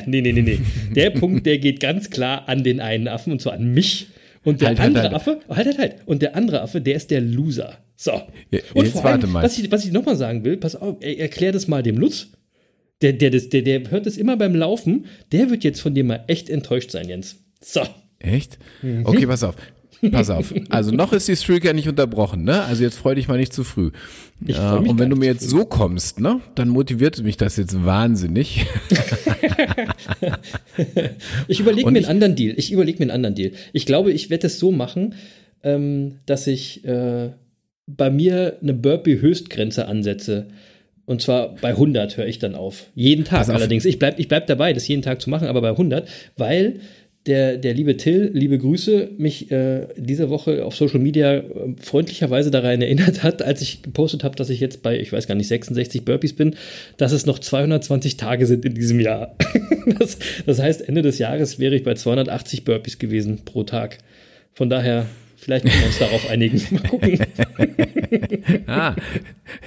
nee, 0.06 0.22
nee, 0.22 0.32
nee, 0.32 0.42
nee. 0.42 0.60
Der 0.96 1.10
Punkt, 1.20 1.46
der 1.46 1.58
geht 1.58 1.80
ganz 1.80 2.10
klar 2.10 2.48
an 2.48 2.64
den 2.64 2.80
einen 2.80 3.08
Affen 3.08 3.32
und 3.34 3.42
zwar 3.42 3.54
an 3.54 3.74
mich. 3.74 4.08
Und 4.44 4.62
der 4.62 4.70
Halt, 4.70 4.80
halt, 4.80 4.88
andere 4.88 5.04
halt. 5.04 5.14
Affe, 5.14 5.40
halt, 5.50 5.68
halt, 5.68 5.78
halt. 5.78 5.96
Und 6.06 6.22
der 6.22 6.36
andere 6.36 6.62
Affe, 6.62 6.82
der 6.82 6.96
ist 6.96 7.12
der 7.12 7.22
Loser. 7.22 7.78
So. 7.96 8.12
Ja, 8.52 8.60
und 8.74 8.86
jetzt 8.86 8.92
vor 8.92 9.06
allem, 9.06 9.22
warte 9.22 9.28
mal. 9.28 9.44
was 9.44 9.58
ich, 9.58 9.72
was 9.72 9.86
ich 9.86 9.92
nochmal 9.92 10.18
sagen 10.18 10.44
will, 10.44 10.58
pass 10.58 10.76
auf, 10.76 10.98
erklär 11.02 11.54
das 11.54 11.68
mal 11.68 11.82
dem 11.82 11.98
Lutz. 11.98 12.28
Der, 13.02 13.14
der, 13.14 13.32
das, 13.32 13.50
der, 13.50 13.62
der 13.62 13.90
hört 13.92 14.06
es 14.06 14.18
immer 14.18 14.38
beim 14.38 14.56
Laufen. 14.56 15.06
Der 15.32 15.50
wird 15.50 15.64
jetzt 15.64 15.82
von 15.82 15.94
dir 15.94 16.04
mal 16.04 16.24
echt 16.28 16.50
enttäuscht 16.50 16.92
sein, 16.92 17.08
Jens. 17.08 17.38
So. 17.62 17.82
Echt? 18.20 18.58
Mhm. 18.82 19.06
Okay, 19.06 19.28
pass 19.28 19.44
auf. 19.44 19.56
Pass 20.12 20.30
auf. 20.30 20.54
Also 20.70 20.92
noch 20.92 21.14
ist 21.14 21.28
die 21.28 21.36
Streak 21.36 21.64
ja 21.66 21.74
nicht 21.74 21.88
unterbrochen, 21.88 22.44
ne? 22.44 22.64
Also 22.64 22.84
jetzt 22.84 22.98
freu 22.98 23.16
dich 23.16 23.28
mal 23.28 23.38
nicht 23.38 23.54
zu 23.54 23.64
früh. 23.64 23.92
Ich 24.46 24.58
Äh, 24.58 24.80
mich 24.80 24.90
und 24.90 25.00
wenn 25.00 25.10
du 25.10 25.16
mir 25.16 25.28
jetzt 25.28 25.50
so 25.50 25.66
kommst, 25.66 26.20
ne, 26.20 26.42
dann 26.56 26.70
motiviert 26.70 27.22
mich 27.24 27.38
das 27.38 27.58
jetzt 27.58 27.86
wahnsinnig. 27.86 28.66
Ich 31.48 31.60
überlege 31.60 31.90
mir 31.92 32.00
einen 32.00 32.08
anderen 32.08 32.36
Deal. 32.36 32.54
Ich 32.58 32.72
überlege 32.72 32.98
mir 33.00 33.04
einen 33.06 33.12
anderen 33.12 33.36
Deal. 33.36 33.52
Ich 33.74 33.86
glaube, 33.86 34.12
ich 34.12 34.30
werde 34.30 34.48
es 34.48 34.60
so 34.60 34.72
machen, 34.72 35.16
ähm, 35.64 36.20
dass 36.26 36.48
ich 36.48 36.84
äh, 36.86 37.30
bei 37.86 38.10
mir 38.10 38.58
eine 38.62 38.74
Burpee-Höchstgrenze 38.74 39.88
ansetze. 39.88 40.48
Und 41.06 41.22
zwar 41.22 41.56
bei 41.56 41.70
100 41.70 42.18
höre 42.18 42.28
ich 42.28 42.40
dann 42.40 42.56
auf. 42.56 42.88
Jeden 42.96 43.26
Tag 43.26 43.50
auf. 43.50 43.56
allerdings. 43.56 43.86
Ich 43.86 44.00
bleibe 44.00 44.20
ich 44.22 44.28
bleib 44.28 44.48
dabei, 44.48 44.74
das 44.74 44.88
jeden 44.88 45.02
Tag 45.02 45.22
zu 45.22 45.30
machen, 45.30 45.48
aber 45.48 45.62
bei 45.62 45.70
100, 45.72 46.08
weil 46.38 46.80
der, 47.26 47.58
der 47.58 47.74
liebe 47.74 47.96
Till, 47.96 48.32
liebe 48.34 48.58
Grüße, 48.58 49.12
mich 49.18 49.50
äh, 49.50 49.88
diese 49.96 50.30
Woche 50.30 50.66
auf 50.66 50.76
Social 50.76 51.00
Media 51.00 51.36
äh, 51.36 51.44
freundlicherweise 51.80 52.52
daran 52.52 52.82
erinnert 52.82 53.24
hat, 53.24 53.42
als 53.42 53.62
ich 53.62 53.82
gepostet 53.82 54.26
habe, 54.26 54.36
dass 54.36 54.50
ich 54.50 54.60
jetzt 54.60 54.84
bei, 54.84 55.00
ich 55.00 55.14
weiß 55.14 55.28
gar 55.28 55.36
nicht, 55.36 55.48
66 55.48 56.04
Burpees 56.04 56.34
bin, 56.34 56.56
dass 56.98 57.14
es 57.14 57.26
noch 57.26 57.40
220 57.40 58.18
Tage 58.18 58.46
sind 58.46 58.66
in 58.66 58.74
diesem 58.74 59.00
Jahr. 59.00 59.36
das, 60.00 60.18
das 60.46 60.60
heißt, 60.60 60.88
Ende 60.88 61.02
des 61.02 61.18
Jahres 61.18 61.60
wäre 61.60 61.76
ich 61.76 61.84
bei 61.84 61.94
280 61.94 62.66
Burpees 62.66 63.00
gewesen 63.00 63.40
pro 63.46 63.64
Tag. 63.64 64.00
Von 64.54 64.70
daher, 64.70 65.06
vielleicht 65.38 65.66
können 65.66 65.80
wir 65.80 65.88
uns 65.88 66.00
darauf 66.00 66.30
einigen. 66.30 66.62
Mal 66.72 66.84
gucken. 66.84 67.20
ah, 68.68 68.96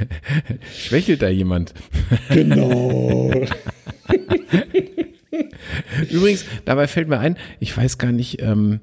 schwächelt 0.79 1.23
da 1.23 1.31
jemand? 1.31 1.73
genau. 2.29 3.31
Übrigens, 6.11 6.45
dabei 6.65 6.87
fällt 6.87 7.09
mir 7.09 7.19
ein, 7.19 7.37
ich 7.61 7.77
weiß 7.77 7.99
gar 7.99 8.13
nicht, 8.13 8.41
ähm, 8.43 8.81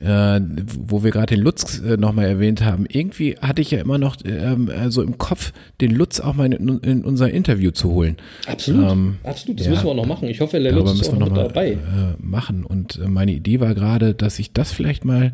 äh, 0.00 0.40
wo 0.78 1.02
wir 1.02 1.10
gerade 1.10 1.34
den 1.34 1.42
Lutz 1.42 1.80
äh, 1.80 1.96
nochmal 1.96 2.26
erwähnt 2.26 2.62
haben. 2.62 2.86
Irgendwie 2.88 3.36
hatte 3.40 3.62
ich 3.62 3.70
ja 3.70 3.80
immer 3.80 3.98
noch 3.98 4.16
ähm, 4.24 4.68
äh, 4.68 4.90
so 4.90 5.02
im 5.02 5.18
Kopf, 5.18 5.52
den 5.80 5.92
Lutz 5.92 6.20
auch 6.20 6.34
mal 6.34 6.52
in, 6.52 6.78
in 6.80 7.04
unser 7.04 7.30
Interview 7.30 7.70
zu 7.70 7.90
holen. 7.90 8.16
Absolut. 8.46 8.90
Ähm, 8.90 9.16
Absolut. 9.22 9.58
Das 9.58 9.66
ja. 9.66 9.72
müssen 9.72 9.84
wir 9.84 9.90
auch 9.90 9.96
noch 9.96 10.06
machen. 10.06 10.28
Ich 10.28 10.40
hoffe, 10.40 10.60
der 10.60 10.72
Lutz 10.72 11.00
ist 11.00 11.08
auch 11.08 11.18
noch 11.18 11.28
noch 11.28 11.36
mal 11.36 11.48
dabei. 11.48 11.72
äh, 11.72 11.76
machen. 12.18 12.64
Und 12.64 13.00
äh, 13.02 13.08
meine 13.08 13.32
Idee 13.32 13.60
war 13.60 13.74
gerade, 13.74 14.14
dass 14.14 14.38
ich 14.38 14.52
das 14.52 14.72
vielleicht 14.72 15.04
mal, 15.04 15.32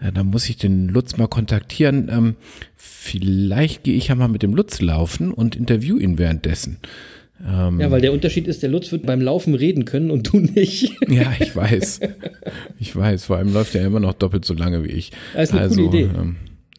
äh, 0.00 0.12
da 0.12 0.24
muss 0.24 0.48
ich 0.48 0.56
den 0.56 0.88
Lutz 0.88 1.16
mal 1.16 1.28
kontaktieren. 1.28 2.08
Ähm, 2.10 2.36
vielleicht 2.76 3.84
gehe 3.84 3.94
ich 3.94 4.08
ja 4.08 4.14
mal 4.14 4.28
mit 4.28 4.42
dem 4.42 4.54
Lutz 4.54 4.80
laufen 4.80 5.32
und 5.32 5.54
interview 5.56 5.98
ihn 5.98 6.18
währenddessen. 6.18 6.78
Ähm, 7.46 7.80
Ja, 7.80 7.90
weil 7.90 8.00
der 8.00 8.12
Unterschied 8.12 8.46
ist, 8.46 8.62
der 8.62 8.70
Lutz 8.70 8.92
wird 8.92 9.04
beim 9.06 9.20
Laufen 9.20 9.54
reden 9.54 9.84
können 9.84 10.10
und 10.10 10.32
du 10.32 10.38
nicht. 10.38 10.92
Ja, 11.08 11.32
ich 11.38 11.54
weiß. 11.54 12.00
Ich 12.78 12.94
weiß. 12.96 13.24
Vor 13.26 13.36
allem 13.36 13.52
läuft 13.52 13.74
er 13.74 13.84
immer 13.84 14.00
noch 14.00 14.14
doppelt 14.14 14.44
so 14.44 14.54
lange 14.54 14.84
wie 14.84 14.88
ich. 14.92 15.12
Das 15.34 15.50
ist 15.50 15.54
eine 15.56 15.68
coole 15.68 15.82
Idee. 15.84 16.08
Ähm, 16.16 16.36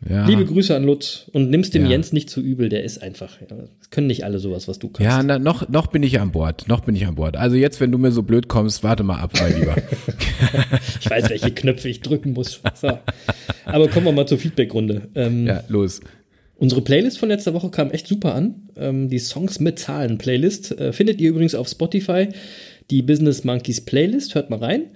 ja, 0.09 0.25
Liebe 0.27 0.43
Grüße 0.45 0.75
an 0.75 0.83
Lutz 0.83 1.29
und 1.31 1.49
nimmst 1.49 1.73
dem 1.75 1.83
Ja. 1.83 1.91
Jens 1.91 2.11
nicht 2.11 2.29
zu 2.29 2.41
übel, 2.41 2.67
der 2.67 2.83
ist 2.83 3.01
einfach. 3.01 3.39
Ja, 3.39 3.47
das 3.55 3.89
können 3.89 4.07
nicht 4.07 4.25
alle 4.25 4.39
sowas, 4.39 4.67
was 4.67 4.77
du 4.79 4.89
kannst. 4.89 5.09
ja 5.09 5.23
na, 5.23 5.39
noch, 5.39 5.69
noch 5.69 5.87
bin 5.87 6.03
ich 6.03 6.19
an 6.19 6.31
Bord. 6.31 6.67
Noch 6.67 6.81
bin 6.81 6.93
ich 6.95 7.05
an 7.07 7.15
Bord. 7.15 7.37
Also 7.37 7.55
jetzt, 7.55 7.79
wenn 7.79 7.91
du 7.91 7.97
mir 7.97 8.11
so 8.11 8.21
blöd 8.23 8.49
kommst, 8.49 8.83
warte 8.83 9.03
mal 9.03 9.19
ab, 9.19 9.31
mein 9.39 9.57
Lieber. 9.59 9.75
Ich 10.99 11.09
weiß, 11.09 11.29
welche 11.29 11.51
Knöpfe 11.51 11.89
ich 11.89 12.01
drücken 12.01 12.33
muss. 12.33 12.61
So. 12.75 12.97
Aber 13.65 13.87
kommen 13.89 14.05
wir 14.07 14.11
mal 14.13 14.25
zur 14.25 14.37
Feedbackrunde. 14.37 15.03
Ähm, 15.15 15.45
ja, 15.47 15.63
los. 15.67 15.99
Unsere 16.55 16.81
Playlist 16.81 17.17
von 17.17 17.29
letzter 17.29 17.53
Woche 17.53 17.69
kam 17.69 17.91
echt 17.91 18.07
super 18.07 18.35
an. 18.35 18.69
Ähm, 18.75 19.09
die 19.09 19.19
Songs 19.19 19.59
mit 19.59 19.79
Zahlen 19.79 20.17
Playlist 20.17 20.71
äh, 20.79 20.93
findet 20.93 21.19
ihr 21.19 21.29
übrigens 21.29 21.55
auf 21.55 21.67
Spotify. 21.67 22.29
Die 22.89 23.01
Business 23.01 23.43
Monkeys 23.43 23.81
Playlist, 23.81 24.35
hört 24.35 24.49
mal 24.49 24.59
rein. 24.59 24.91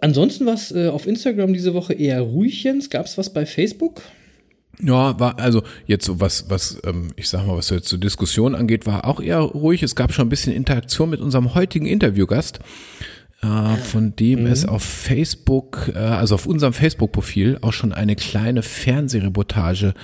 Ansonsten 0.00 0.46
was 0.46 0.72
äh, 0.72 0.88
auf 0.88 1.06
Instagram 1.06 1.52
diese 1.52 1.74
Woche 1.74 1.94
eher 1.94 2.20
ruhig. 2.20 2.66
Gab 2.90 3.06
es 3.06 3.16
was 3.16 3.32
bei 3.32 3.46
Facebook? 3.46 4.02
Ja, 4.82 5.18
war 5.18 5.38
also 5.38 5.62
jetzt 5.86 6.04
so 6.04 6.20
was, 6.20 6.50
was 6.50 6.78
ähm, 6.84 7.08
ich 7.16 7.28
sag 7.28 7.46
mal, 7.46 7.56
was 7.56 7.70
jetzt 7.70 7.88
zur 7.88 7.98
Diskussion 7.98 8.54
angeht, 8.54 8.86
war 8.86 9.06
auch 9.06 9.20
eher 9.20 9.38
ruhig. 9.38 9.82
Es 9.82 9.94
gab 9.94 10.12
schon 10.12 10.26
ein 10.26 10.30
bisschen 10.30 10.52
Interaktion 10.52 11.08
mit 11.08 11.20
unserem 11.20 11.54
heutigen 11.54 11.86
Interviewgast, 11.86 12.58
äh, 13.42 13.76
von 13.76 14.14
dem 14.16 14.46
es 14.46 14.66
auf 14.66 14.82
Facebook, 14.82 15.92
äh, 15.94 15.98
also 15.98 16.34
auf 16.34 16.46
unserem 16.46 16.74
Facebook-Profil 16.74 17.58
auch 17.62 17.72
schon 17.72 17.92
eine 17.92 18.16
kleine 18.16 18.62
Fernsehreportage 18.62 19.94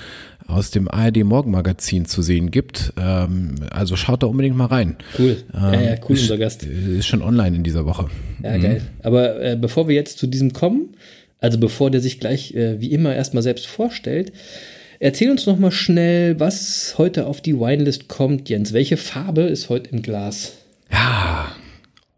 aus 0.47 0.71
dem 0.71 0.89
ARD 0.89 1.25
Morgenmagazin 1.25 2.07
zu 2.07 2.23
sehen 2.23 2.51
gibt. 2.51 2.93
Ähm, 2.99 3.57
also 3.71 3.97
schaut 3.97 4.23
da 4.23 4.27
unbedingt 4.27 4.57
mal 4.57 4.67
rein. 4.67 4.97
Cool. 5.19 5.37
ja, 5.53 5.81
ja, 5.81 5.95
cool, 6.09 6.17
ist, 6.17 6.23
unser 6.23 6.39
Gast. 6.39 6.65
Ist 6.65 7.07
schon 7.07 7.23
online 7.23 7.57
in 7.57 7.65
dieser 7.65 7.87
Woche. 7.87 8.09
Ja, 8.43 8.57
geil. 8.57 8.83
Aber 9.03 9.41
äh, 9.41 9.57
bevor 9.57 9.89
wir 9.89 9.95
jetzt 9.95 10.19
zu 10.19 10.27
diesem 10.27 10.53
kommen, 10.53 10.95
also 11.41 11.59
bevor 11.59 11.91
der 11.91 12.01
sich 12.01 12.21
gleich 12.21 12.55
äh, 12.55 12.81
wie 12.81 12.93
immer 12.93 13.15
erstmal 13.15 13.43
selbst 13.43 13.67
vorstellt, 13.67 14.33
erzähl 15.01 15.31
uns 15.31 15.47
noch 15.47 15.59
mal 15.59 15.73
schnell, 15.73 16.39
was 16.39 16.95
heute 16.99 17.27
auf 17.27 17.41
die 17.41 17.59
Winelist 17.59 18.09
kommt, 18.09 18.49
Jens. 18.49 18.73
Welche 18.73 18.97
Farbe 18.97 19.43
ist 19.43 19.69
heute 19.69 19.91
im 19.91 20.03
Glas? 20.03 20.53
Ja, 20.91 21.53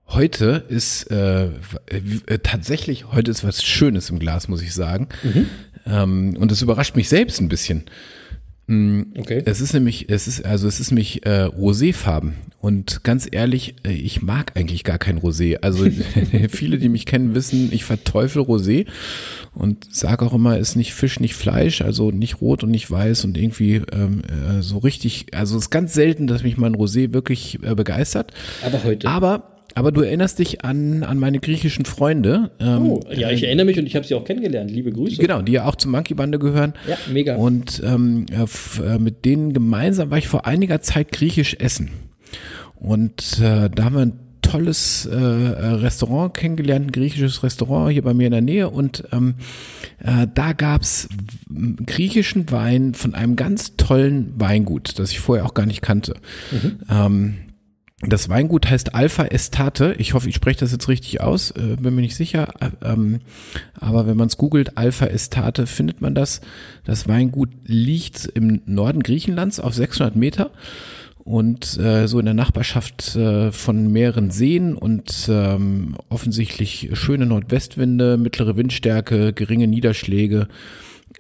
heute 0.09 0.65
ist 0.69 1.11
äh, 1.11 1.45
äh, 1.47 2.39
tatsächlich, 2.43 3.13
heute 3.13 3.31
ist 3.31 3.45
was 3.45 3.65
Schönes 3.65 4.11
im 4.11 4.19
Glas, 4.19 4.49
muss 4.49 4.63
ich 4.63 4.75
sagen. 4.75 5.09
Ähm, 5.87 6.37
und 6.39 6.51
das 6.51 6.63
überrascht 6.63 6.97
mich 6.97 7.09
selbst 7.09 7.41
ein 7.41 7.49
bisschen. 7.49 7.85
Okay. 8.67 9.43
Es 9.45 9.61
ist 9.61 9.75
nämlich, 9.75 10.09
es 10.09 10.27
ist, 10.27 10.47
also 10.47 10.67
es 10.67 10.81
ist 10.81 10.91
nämlich 10.91 11.27
äh, 11.27 11.45
Roséfarben. 11.45 12.33
Und 12.61 13.05
ganz 13.05 13.29
ehrlich, 13.31 13.75
äh, 13.87 13.93
ich 13.93 14.23
mag 14.23 14.57
eigentlich 14.57 14.85
gar 14.85 14.97
kein 14.97 15.19
Rosé. 15.19 15.57
Also 15.61 15.87
viele, 16.49 16.79
die 16.79 16.89
mich 16.89 17.05
kennen, 17.05 17.35
wissen, 17.35 17.69
ich 17.73 17.85
verteufel 17.85 18.41
Rosé 18.41 18.87
und 19.53 19.95
sage 19.95 20.25
auch 20.25 20.33
immer, 20.33 20.57
ist 20.59 20.77
nicht 20.77 20.95
Fisch, 20.95 21.21
nicht 21.21 21.35
Fleisch, 21.35 21.83
also 21.83 22.11
nicht 22.11 22.41
rot 22.41 22.65
und 22.65 22.71
nicht 22.71 22.91
weiß 22.91 23.27
und 23.27 23.37
irgendwie 23.37 23.83
ähm, 23.93 24.23
äh, 24.23 24.63
so 24.63 24.79
richtig, 24.79 25.27
also 25.35 25.59
es 25.59 25.65
ist 25.65 25.71
ganz 25.71 25.93
selten, 25.93 26.27
dass 26.27 26.43
mich 26.43 26.57
mein 26.57 26.75
Rosé 26.75 27.13
wirklich 27.13 27.59
äh, 27.63 27.75
begeistert. 27.75 28.33
Aber 28.65 28.83
heute. 28.83 29.09
Aber, 29.09 29.54
aber 29.75 29.93
du 29.93 30.03
erinnerst 30.03 30.39
dich 30.39 30.65
an, 30.65 31.03
an 31.03 31.19
meine 31.19 31.41
griechischen 31.41 31.85
Freunde. 31.85 32.51
Ähm, 32.61 32.91
oh, 32.91 33.01
ja, 33.13 33.31
ich 33.31 33.43
erinnere 33.43 33.67
mich 33.67 33.79
und 33.79 33.87
ich 33.87 33.97
habe 33.97 34.07
sie 34.07 34.15
auch 34.15 34.25
kennengelernt. 34.25 34.71
Liebe 34.71 34.93
Grüße. 34.93 35.21
Genau, 35.21 35.43
die 35.43 35.53
ja 35.53 35.67
auch 35.67 35.77
zum 35.77 35.91
Monkey 35.91 36.15
Bande 36.15 36.39
gehören. 36.39 36.75
Ja, 36.89 36.97
mega. 37.13 37.37
Und 37.37 37.83
ähm, 37.85 38.27
äh, 38.31 38.45
äh, 38.83 38.99
mit 38.99 39.25
denen 39.25 39.53
gemeinsam 39.53 40.11
war 40.11 40.19
ich 40.19 40.29
vor 40.29 40.47
einiger 40.47 40.81
Zeit 40.81 41.13
griechisch 41.13 41.57
essen. 41.59 41.91
Und 42.77 43.41
äh, 43.41 43.71
da 43.71 43.85
haben 43.85 43.95
wir 43.95 44.03
ein 44.03 44.21
tolles 44.43 45.07
äh, 45.07 45.17
äh, 45.17 45.17
Restaurant 45.17 46.35
kennengelernt, 46.35 46.87
ein 46.87 46.93
griechisches 46.93 47.43
Restaurant 47.43 47.93
hier 47.93 48.03
bei 48.03 48.15
mir 48.15 48.27
in 48.27 48.33
der 48.33 48.43
Nähe. 48.43 48.71
Und 48.71 49.05
ähm, 49.11 49.35
äh, 49.99 50.27
da 50.33 50.53
gab's 50.53 51.09
griechischen 51.87 52.51
Wein 52.53 52.95
von 52.95 53.15
einem 53.15 53.37
ganz 53.37 53.77
tollen 53.77 54.33
Weingut, 54.37 54.99
das 54.99 55.11
ich 55.11 55.21
vorher 55.21 55.47
auch 55.47 55.55
gar 55.55 55.67
nicht 55.67 55.83
kannte. 55.83 56.15
Ähm, 56.91 57.37
das 58.09 58.29
Weingut 58.29 58.69
heißt 58.69 58.95
Alpha 58.95 59.25
Estate. 59.25 59.95
Ich 59.99 60.15
hoffe, 60.15 60.29
ich 60.29 60.35
spreche 60.35 60.61
das 60.61 60.73
jetzt 60.73 60.89
richtig 60.89 61.21
aus, 61.21 61.51
äh, 61.53 61.77
bin 61.81 61.95
mir 61.95 62.03
nicht 62.03 62.17
sicher. 62.17 62.49
Äh, 62.61 62.71
ähm, 62.85 63.21
aber 63.79 64.07
wenn 64.07 64.17
man 64.17 64.29
es 64.29 64.37
googelt, 64.37 64.77
Alpha 64.77 65.07
Estate, 65.07 65.67
findet 65.67 66.01
man 66.01 66.15
das. 66.15 66.41
Das 66.85 67.09
Weingut 67.09 67.51
liegt 67.67 68.27
im 68.27 68.63
Norden 68.67 69.03
Griechenlands 69.03 69.61
auf 69.61 69.75
600 69.75 70.17
Meter 70.17 70.51
und 71.25 71.79
äh, 71.79 72.07
so 72.07 72.19
in 72.19 72.27
der 72.27 72.35
Nachbarschaft 72.35 73.17
äh, 73.17 73.51
von 73.51 73.91
mehreren 73.91 74.31
Seen 74.31 74.75
und 74.75 75.29
ähm, 75.29 75.97
offensichtlich 76.11 76.91
schöne 76.93 77.27
Nordwestwinde, 77.27 78.19
mittlere 78.19 78.57
Windstärke, 78.57 79.33
geringe 79.33 79.67
Niederschläge. 79.67 80.49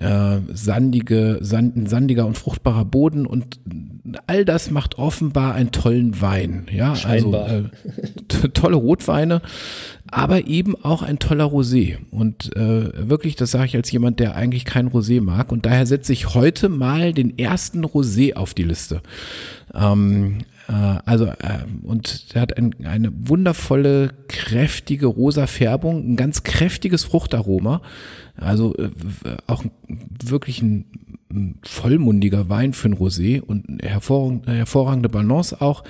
Äh, 0.00 0.38
sandige, 0.52 1.38
sand, 1.40 1.88
sandiger 1.88 2.26
und 2.26 2.36
fruchtbarer 2.36 2.84
Boden 2.84 3.26
und 3.26 3.60
all 4.26 4.44
das 4.44 4.70
macht 4.70 4.98
offenbar 4.98 5.54
einen 5.54 5.70
tollen 5.70 6.20
Wein. 6.20 6.66
Ja, 6.72 6.94
Scheinbar. 6.96 7.44
also 7.44 7.66
äh, 8.44 8.48
tolle 8.50 8.76
Rotweine, 8.76 9.40
aber 10.10 10.46
eben 10.46 10.76
auch 10.82 11.02
ein 11.02 11.18
toller 11.18 11.46
Rosé. 11.46 11.96
Und 12.10 12.54
äh, 12.56 13.08
wirklich, 13.08 13.36
das 13.36 13.52
sage 13.52 13.66
ich 13.66 13.76
als 13.76 13.90
jemand, 13.90 14.20
der 14.20 14.34
eigentlich 14.36 14.64
kein 14.64 14.88
Rosé 14.88 15.20
mag. 15.20 15.52
Und 15.52 15.66
daher 15.66 15.86
setze 15.86 16.12
ich 16.12 16.34
heute 16.34 16.68
mal 16.68 17.12
den 17.12 17.38
ersten 17.38 17.84
Rosé 17.84 18.34
auf 18.34 18.54
die 18.54 18.64
Liste. 18.64 19.00
Ähm, 19.74 20.38
äh, 20.38 20.53
also, 20.72 21.26
äh, 21.26 21.64
und 21.82 22.34
der 22.34 22.42
hat 22.42 22.56
ein, 22.56 22.74
eine 22.84 23.12
wundervolle, 23.14 24.14
kräftige 24.28 25.06
rosa 25.06 25.46
Färbung, 25.46 26.12
ein 26.12 26.16
ganz 26.16 26.42
kräftiges 26.42 27.04
Fruchtaroma. 27.04 27.82
Also 28.36 28.74
äh, 28.76 28.90
auch 29.46 29.64
wirklich 30.24 30.62
ein, 30.62 30.86
ein 31.30 31.58
vollmundiger 31.62 32.48
Wein 32.48 32.72
für 32.72 32.88
ein 32.88 32.94
Rosé 32.94 33.40
und 33.40 33.68
eine 33.68 33.88
hervorragende, 33.88 34.52
hervorragende 34.52 35.08
Balance 35.08 35.60
auch. 35.60 35.84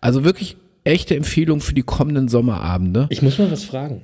Also 0.00 0.24
wirklich 0.24 0.56
echte 0.84 1.16
Empfehlung 1.16 1.60
für 1.60 1.74
die 1.74 1.82
kommenden 1.82 2.28
Sommerabende. 2.28 3.06
Ich 3.10 3.22
muss 3.22 3.38
mal 3.38 3.50
was 3.50 3.64
fragen. 3.64 4.02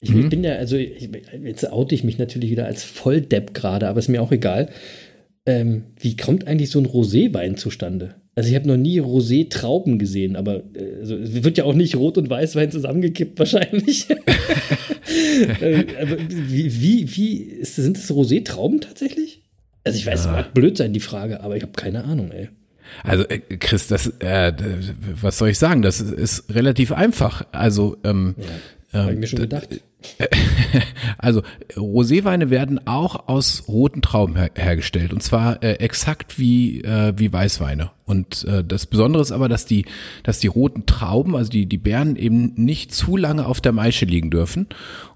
Ich, 0.00 0.10
Mhm. 0.10 0.20
ich 0.20 0.28
bin 0.30 0.44
ja, 0.44 0.54
also 0.54 0.76
ich, 0.76 1.10
jetzt 1.42 1.70
oute 1.70 1.94
ich 1.94 2.04
mich 2.04 2.18
natürlich 2.18 2.50
wieder 2.50 2.66
als 2.66 2.84
Volldepp 2.84 3.54
gerade, 3.54 3.88
aber 3.88 3.98
ist 3.98 4.08
mir 4.08 4.22
auch 4.22 4.32
egal. 4.32 4.70
Ähm, 5.46 5.84
wie 5.98 6.16
kommt 6.16 6.46
eigentlich 6.46 6.70
so 6.70 6.78
ein 6.78 6.86
Roséwein 6.86 7.56
zustande? 7.56 8.16
Also 8.40 8.48
ich 8.48 8.56
habe 8.56 8.68
noch 8.68 8.78
nie 8.78 8.98
Rosé-Trauben 9.02 9.98
gesehen, 9.98 10.34
aber 10.34 10.62
äh, 10.74 11.00
also, 11.00 11.14
es 11.14 11.44
wird 11.44 11.58
ja 11.58 11.64
auch 11.64 11.74
nicht 11.74 11.94
Rot- 11.94 12.16
und 12.16 12.30
Weißwein 12.30 12.70
zusammengekippt 12.70 13.38
wahrscheinlich. 13.38 14.08
äh, 15.60 15.84
aber 16.00 16.16
wie, 16.26 16.80
wie, 16.80 17.16
wie 17.16 17.36
ist, 17.36 17.76
sind 17.76 17.98
das 17.98 18.10
Rosé-Trauben 18.10 18.80
tatsächlich? 18.80 19.42
Also 19.84 19.98
ich 19.98 20.06
weiß, 20.06 20.20
es 20.20 20.26
mag 20.26 20.54
blöd 20.54 20.78
sein, 20.78 20.94
die 20.94 21.00
Frage, 21.00 21.42
aber 21.42 21.54
ich 21.54 21.62
habe 21.62 21.72
keine 21.72 22.04
Ahnung, 22.04 22.30
ey. 22.32 22.48
Also 23.04 23.24
äh, 23.28 23.40
Chris, 23.58 23.88
das, 23.88 24.10
äh, 24.20 24.54
was 25.20 25.36
soll 25.36 25.50
ich 25.50 25.58
sagen? 25.58 25.82
Das 25.82 26.00
ist, 26.00 26.44
relativ 26.54 26.90
einfach. 26.92 27.44
Also 27.52 27.98
ähm, 28.04 28.36
Habe 28.94 29.04
ich 29.04 29.12
ähm, 29.16 29.20
mir 29.20 29.26
schon 29.26 29.36
d- 29.36 29.42
gedacht. 29.42 29.68
Also 31.18 31.42
Roséweine 31.76 32.50
werden 32.50 32.86
auch 32.86 33.28
aus 33.28 33.64
roten 33.68 34.00
Trauben 34.00 34.36
her 34.36 34.50
hergestellt 34.54 35.12
und 35.12 35.22
zwar 35.22 35.62
äh, 35.62 35.74
exakt 35.74 36.38
wie 36.38 36.80
äh, 36.82 37.12
wie 37.16 37.32
Weißweine. 37.32 37.90
Und 38.06 38.44
äh, 38.44 38.64
das 38.64 38.86
Besondere 38.86 39.22
ist 39.22 39.32
aber, 39.32 39.48
dass 39.48 39.66
die 39.66 39.84
dass 40.22 40.38
die 40.38 40.46
roten 40.46 40.86
Trauben, 40.86 41.36
also 41.36 41.50
die 41.50 41.66
die 41.66 41.78
Beeren 41.78 42.16
eben 42.16 42.54
nicht 42.56 42.94
zu 42.94 43.16
lange 43.16 43.46
auf 43.46 43.60
der 43.60 43.72
Maische 43.72 44.06
liegen 44.06 44.30
dürfen. 44.30 44.66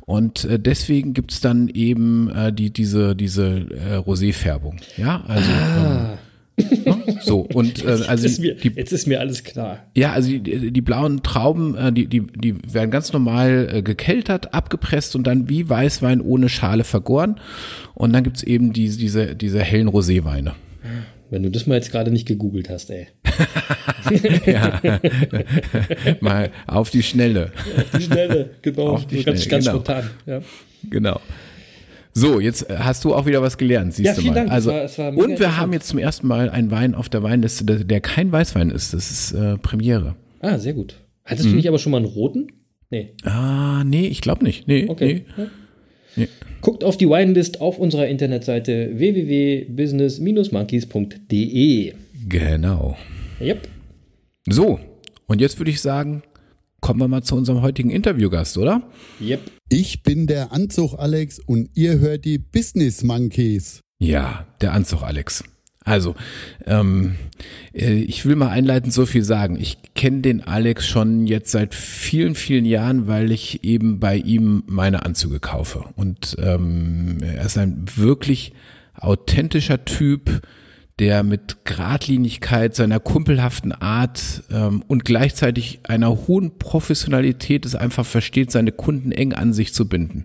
Und 0.01 0.45
äh, 0.45 0.59
deswegen 0.59 1.15
gibt's 1.15 1.41
dann 1.41 1.69
eben 1.69 2.29
äh, 2.31 2.53
die 2.53 2.71
diese 2.71 3.17
diese 3.17 3.67
äh, 3.71 3.97
Roséfärbung. 3.97 4.77
Ja, 4.97 5.23
also 5.27 5.51
ähm, 5.51 5.83
ne? 5.83 6.19
So 7.21 7.41
und 7.41 7.85
äh, 7.85 7.91
Jetzt, 7.91 8.09
also 8.09 8.27
ist 8.27 8.41
mir, 8.41 8.55
die, 8.55 8.69
jetzt 8.69 8.93
ist 8.93 9.07
mir 9.07 9.19
alles 9.21 9.43
klar. 9.43 9.87
ja, 9.97 10.13
also 10.13 10.31
die, 10.31 10.71
die 10.71 10.81
blauen 10.83 11.23
Trauben, 11.23 11.75
äh, 11.77 11.93
die, 11.93 12.07
die, 12.07 12.21
die 12.21 12.55
werden 12.73 12.91
ganz 12.91 13.13
normal 13.13 13.69
äh, 13.73 13.83
gekeltert, 13.83 14.55
abgepresst 14.55 15.17
und 15.17 15.27
dann 15.27 15.49
wie 15.49 15.69
Weißwein 15.69 16.21
ohne 16.21 16.49
Schale 16.49 16.85
vergoren. 16.85 17.41
Und 17.95 18.13
dann 18.13 18.23
gibt's 18.23 18.43
eben 18.43 18.73
die, 18.73 18.89
diese, 18.89 19.35
diese 19.35 19.61
hellen 19.61 19.89
Roséweine. 19.89 20.53
Wenn 21.31 21.43
du 21.43 21.51
das 21.51 21.67
mal 21.67 21.75
jetzt 21.75 21.91
gerade 21.91 22.11
nicht 22.13 22.27
gegoogelt 22.27 22.69
hast, 22.71 22.91
ey. 22.91 23.09
Ja. 24.47 24.81
Mal 26.21 26.51
auf 26.67 26.91
die 26.91 27.03
Schnelle. 27.03 27.51
Die 27.97 28.03
Schnelle, 28.03 28.51
genau. 28.63 28.89
Auf 28.91 29.07
die 29.07 29.19
So 29.19 29.25
ganz, 29.25 29.43
Schnelle, 29.43 29.65
ganz 29.65 29.65
genau. 29.65 29.77
spontan. 29.79 30.11
Ja. 30.27 30.41
Genau. 30.91 31.21
So, 32.17 32.39
jetzt 32.41 32.71
äh, 32.71 32.77
hast 32.79 33.05
du 33.05 33.13
auch 33.15 33.27
wieder 33.27 33.43
was 33.43 33.59
gelernt, 33.59 33.93
siehst 33.95 34.07
Ja, 34.07 34.15
du 34.15 34.21
vielen 34.23 34.35
mal. 34.35 34.47
Dank, 34.47 34.51
es 34.51 34.55
Also, 34.55 34.71
war- 34.71 34.85
es 34.85 34.99
war 34.99 35.17
und 35.17 35.39
wir 35.41 35.57
haben 35.57 35.73
jetzt 35.73 35.89
zum 35.89 35.99
ersten 35.99 36.27
Mal 36.29 36.49
einen 36.49 36.71
Wein 36.71 36.95
auf 36.95 37.09
der 37.09 37.23
Weinliste, 37.25 37.65
der, 37.65 37.83
der 37.85 38.01
kein 38.01 38.31
Weißwein 38.31 38.71
ist. 38.71 38.95
Das 38.95 39.11
ist 39.11 39.33
äh, 39.33 39.59
Premiere. 39.59 40.15
Ah, 40.41 40.59
sehr 40.59 40.75
gut. 40.75 41.01
Hattest 41.25 41.47
Mhm. 41.47 41.51
du 41.53 41.57
nicht 41.57 41.69
aber 41.69 41.79
schon 41.79 41.91
mal 41.93 41.99
einen 41.99 42.07
roten? 42.07 42.47
Nee. 42.91 43.15
Ah, 43.25 43.83
nee, 43.85 44.07
ich 44.07 44.21
glaube 44.21 44.45
nicht. 44.45 44.69
Nee, 44.69 44.87
Okay. 44.89 45.25
nee. 45.37 45.43
Ja. 45.43 45.49
Nee. 46.17 46.29
Guckt 46.61 46.85
auf 46.85 46.97
die 46.97 47.09
Winelist 47.09 47.61
auf 47.61 47.79
unserer 47.79 48.07
Internetseite 48.07 48.91
www.business-monkeys.de. 48.95 51.93
Genau. 52.29 52.97
Yep. 53.41 53.69
So, 54.49 54.79
und 55.27 55.41
jetzt 55.41 55.59
würde 55.59 55.71
ich 55.71 55.81
sagen, 55.81 56.23
kommen 56.85 57.01
wir 57.01 57.09
mal 57.09 57.23
zu 57.23 57.35
unserem 57.35 57.63
heutigen 57.63 57.89
Interviewgast, 57.89 58.59
oder? 58.59 58.83
Yep. 59.19 59.41
Ich 59.71 60.03
bin 60.03 60.27
der 60.27 60.53
Anzug 60.53 60.95
Alex 60.99 61.39
und 61.39 61.71
ihr 61.73 61.99
hört 61.99 62.27
die 62.27 62.37
Business 62.37 63.03
Monkeys. 63.03 63.81
Ja, 63.99 64.47
der 64.61 64.75
Anzug, 64.75 65.03
Alex. 65.03 65.45
Also, 65.83 66.15
ähm, 66.67 67.15
äh, 67.73 67.95
ich 67.95 68.27
will 68.27 68.37
mal 68.37 68.51
einleitend 68.51 68.93
so 68.93 69.07
viel 69.07 69.25
sagen. 69.25 69.59
Ich 69.59 69.79
kenne 69.95 70.21
den 70.21 70.43
Alex 70.43 70.87
schon 70.87 71.27
jetzt 71.27 71.53
seit 71.53 71.75
vielen, 71.75 72.35
vielen 72.35 72.67
Jahren, 72.67 73.07
weil 73.07 73.33
ich 73.33 73.65
eben 73.65 73.99
bei 73.99 74.19
ihm 74.19 74.65
meine 74.67 75.07
Anzüge 75.07 75.41
kaufe. 75.41 75.87
Und 75.97 76.37
ähm, 76.39 77.17
er 77.23 77.47
ist 77.47 77.57
ein 77.57 77.87
wirklich 77.97 78.53
authentischer 78.95 79.87
Typ, 79.87 80.43
der 81.01 81.25
mit 81.25 81.65
Gradlinigkeit, 81.65 82.77
seiner 82.77 83.01
kumpelhaften 83.01 83.73
Art 83.73 84.45
ähm, 84.53 84.85
und 84.87 85.05
gleichzeitig 85.05 85.81
einer 85.83 86.29
hohen 86.29 86.57
Professionalität 86.57 87.67
es 87.67 87.75
einfach 87.75 88.07
versteht, 88.07 88.53
seine 88.53 88.71
Kunden 88.71 89.11
eng 89.11 89.33
an 89.33 89.53
sich 89.53 89.75
zu 89.75 89.89
binden. 89.89 90.25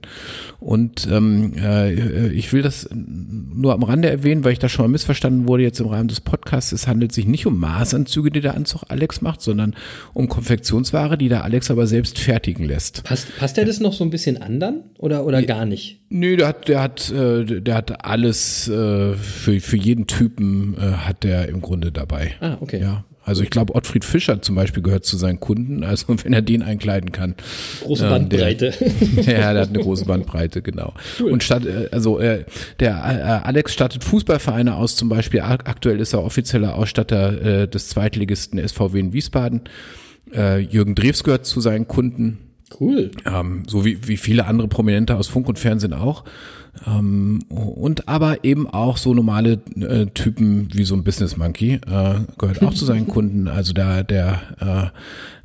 Und 0.60 1.08
ähm, 1.12 1.54
äh, 1.58 2.30
ich 2.30 2.54
will 2.54 2.62
das 2.62 2.88
nur 2.94 3.74
am 3.74 3.82
Rande 3.82 4.12
erwähnen, 4.12 4.44
weil 4.44 4.54
ich 4.54 4.60
da 4.60 4.70
schon 4.70 4.86
mal 4.86 4.92
missverstanden 4.92 5.48
wurde 5.48 5.64
jetzt 5.64 5.80
im 5.80 5.88
Rahmen 5.88 6.08
des 6.08 6.22
Podcasts. 6.22 6.72
Es 6.72 6.88
handelt 6.88 7.14
sich 7.14 7.26
nicht 7.26 7.48
um 7.48 7.60
Maßanzüge, 7.60 8.30
die 8.30 8.42
der 8.42 8.54
Anzug 8.54 8.84
Alex 8.90 9.22
macht, 9.22 9.42
sondern 9.42 9.76
um 10.14 10.30
Konfektionsware, 10.30 11.18
die 11.18 11.30
der 11.30 11.46
Alex 11.46 11.72
aber 11.72 11.88
selbst 11.88 12.20
fertigen 12.20 12.66
lässt. 12.66 13.04
Passt, 13.06 13.36
passt 13.40 13.58
der 13.58 13.66
das 13.66 13.80
noch 13.80 13.94
so 13.94 14.04
ein 14.04 14.12
bisschen 14.12 14.40
an 14.40 14.60
dann? 14.60 14.84
Oder, 15.00 15.26
oder 15.26 15.42
gar 15.42 15.66
nicht? 15.66 16.02
Nö, 16.10 16.38
der 16.38 16.48
hat, 16.48 16.68
der 16.68 16.82
hat, 16.82 17.12
äh, 17.12 17.62
der 17.62 17.76
hat 17.76 18.06
alles 18.06 18.68
äh, 18.68 19.14
für, 19.14 19.60
für 19.60 19.78
jeden 19.78 20.06
Typen 20.06 20.59
äh, 20.80 20.82
hat 21.08 21.24
der 21.24 21.48
im 21.50 21.62
Grunde 21.62 21.92
dabei. 21.92 22.34
Ah, 22.42 22.58
okay. 22.60 22.80
Ja. 22.82 23.04
Also 23.26 23.44
ich 23.44 23.52
glaube, 23.52 23.76
Ottfried 23.76 24.06
Fischer 24.06 24.42
zum 24.42 24.56
Beispiel 24.56 24.82
gehört 24.82 25.06
zu 25.06 25.16
seinen 25.18 25.40
Kunden. 25.40 25.84
Also 25.90 26.06
wenn 26.24 26.34
er 26.34 26.42
den 26.42 26.64
einkleiden 26.64 27.12
kann. 27.12 27.36
Große 27.84 28.06
ähm, 28.06 28.10
Bandbreite. 28.10 28.74
Der, 29.18 29.24
ja, 29.40 29.54
der 29.54 29.62
hat 29.62 29.70
eine 29.70 29.80
große 29.80 30.06
Bandbreite, 30.06 30.62
genau. 30.62 30.94
Und 31.24 31.44
statt, 31.44 31.66
äh, 31.66 31.90
also 31.92 32.20
äh, 32.20 32.46
der 32.80 32.94
äh, 32.96 33.48
Alex 33.48 33.74
stattet 33.74 34.04
Fußballvereine 34.04 34.76
aus, 34.76 34.96
zum 34.96 35.10
Beispiel 35.10 35.42
ak- 35.42 35.68
aktuell 35.70 36.00
ist 36.00 36.14
er 36.14 36.24
offizieller 36.24 36.76
Ausstatter 36.76 37.62
äh, 37.64 37.68
des 37.68 37.90
Zweitligisten 37.90 38.60
SVW 38.68 39.00
in 39.00 39.14
Wiesbaden. 39.14 39.62
Äh, 40.34 40.60
Jürgen 40.60 40.96
Drews 40.96 41.24
gehört 41.24 41.46
zu 41.46 41.62
seinen 41.62 41.88
Kunden. 41.88 42.38
cool. 42.80 43.12
Ähm, 43.26 43.64
so 43.68 43.86
wie, 43.86 44.08
wie 44.08 44.18
viele 44.18 44.46
andere 44.46 44.68
Prominente 44.68 45.16
aus 45.18 45.28
Funk 45.28 45.48
und 45.50 45.60
Fernsehen 45.60 45.94
auch. 45.94 46.24
Ähm, 46.86 47.40
und 47.50 48.08
aber 48.08 48.44
eben 48.44 48.68
auch 48.68 48.98
so 48.98 49.14
normale 49.14 49.60
äh, 49.76 50.06
Typen 50.08 50.70
wie 50.74 50.84
so 50.84 50.96
ein 50.96 51.04
Business 51.04 51.38
Monkey 51.38 51.74
äh, 51.74 52.16
gehört 52.38 52.62
auch 52.64 52.74
zu 52.74 52.86
seinen 52.86 53.08
Kunden. 53.10 53.48
Also 53.48 53.74
da 53.74 54.04
der 54.04 54.92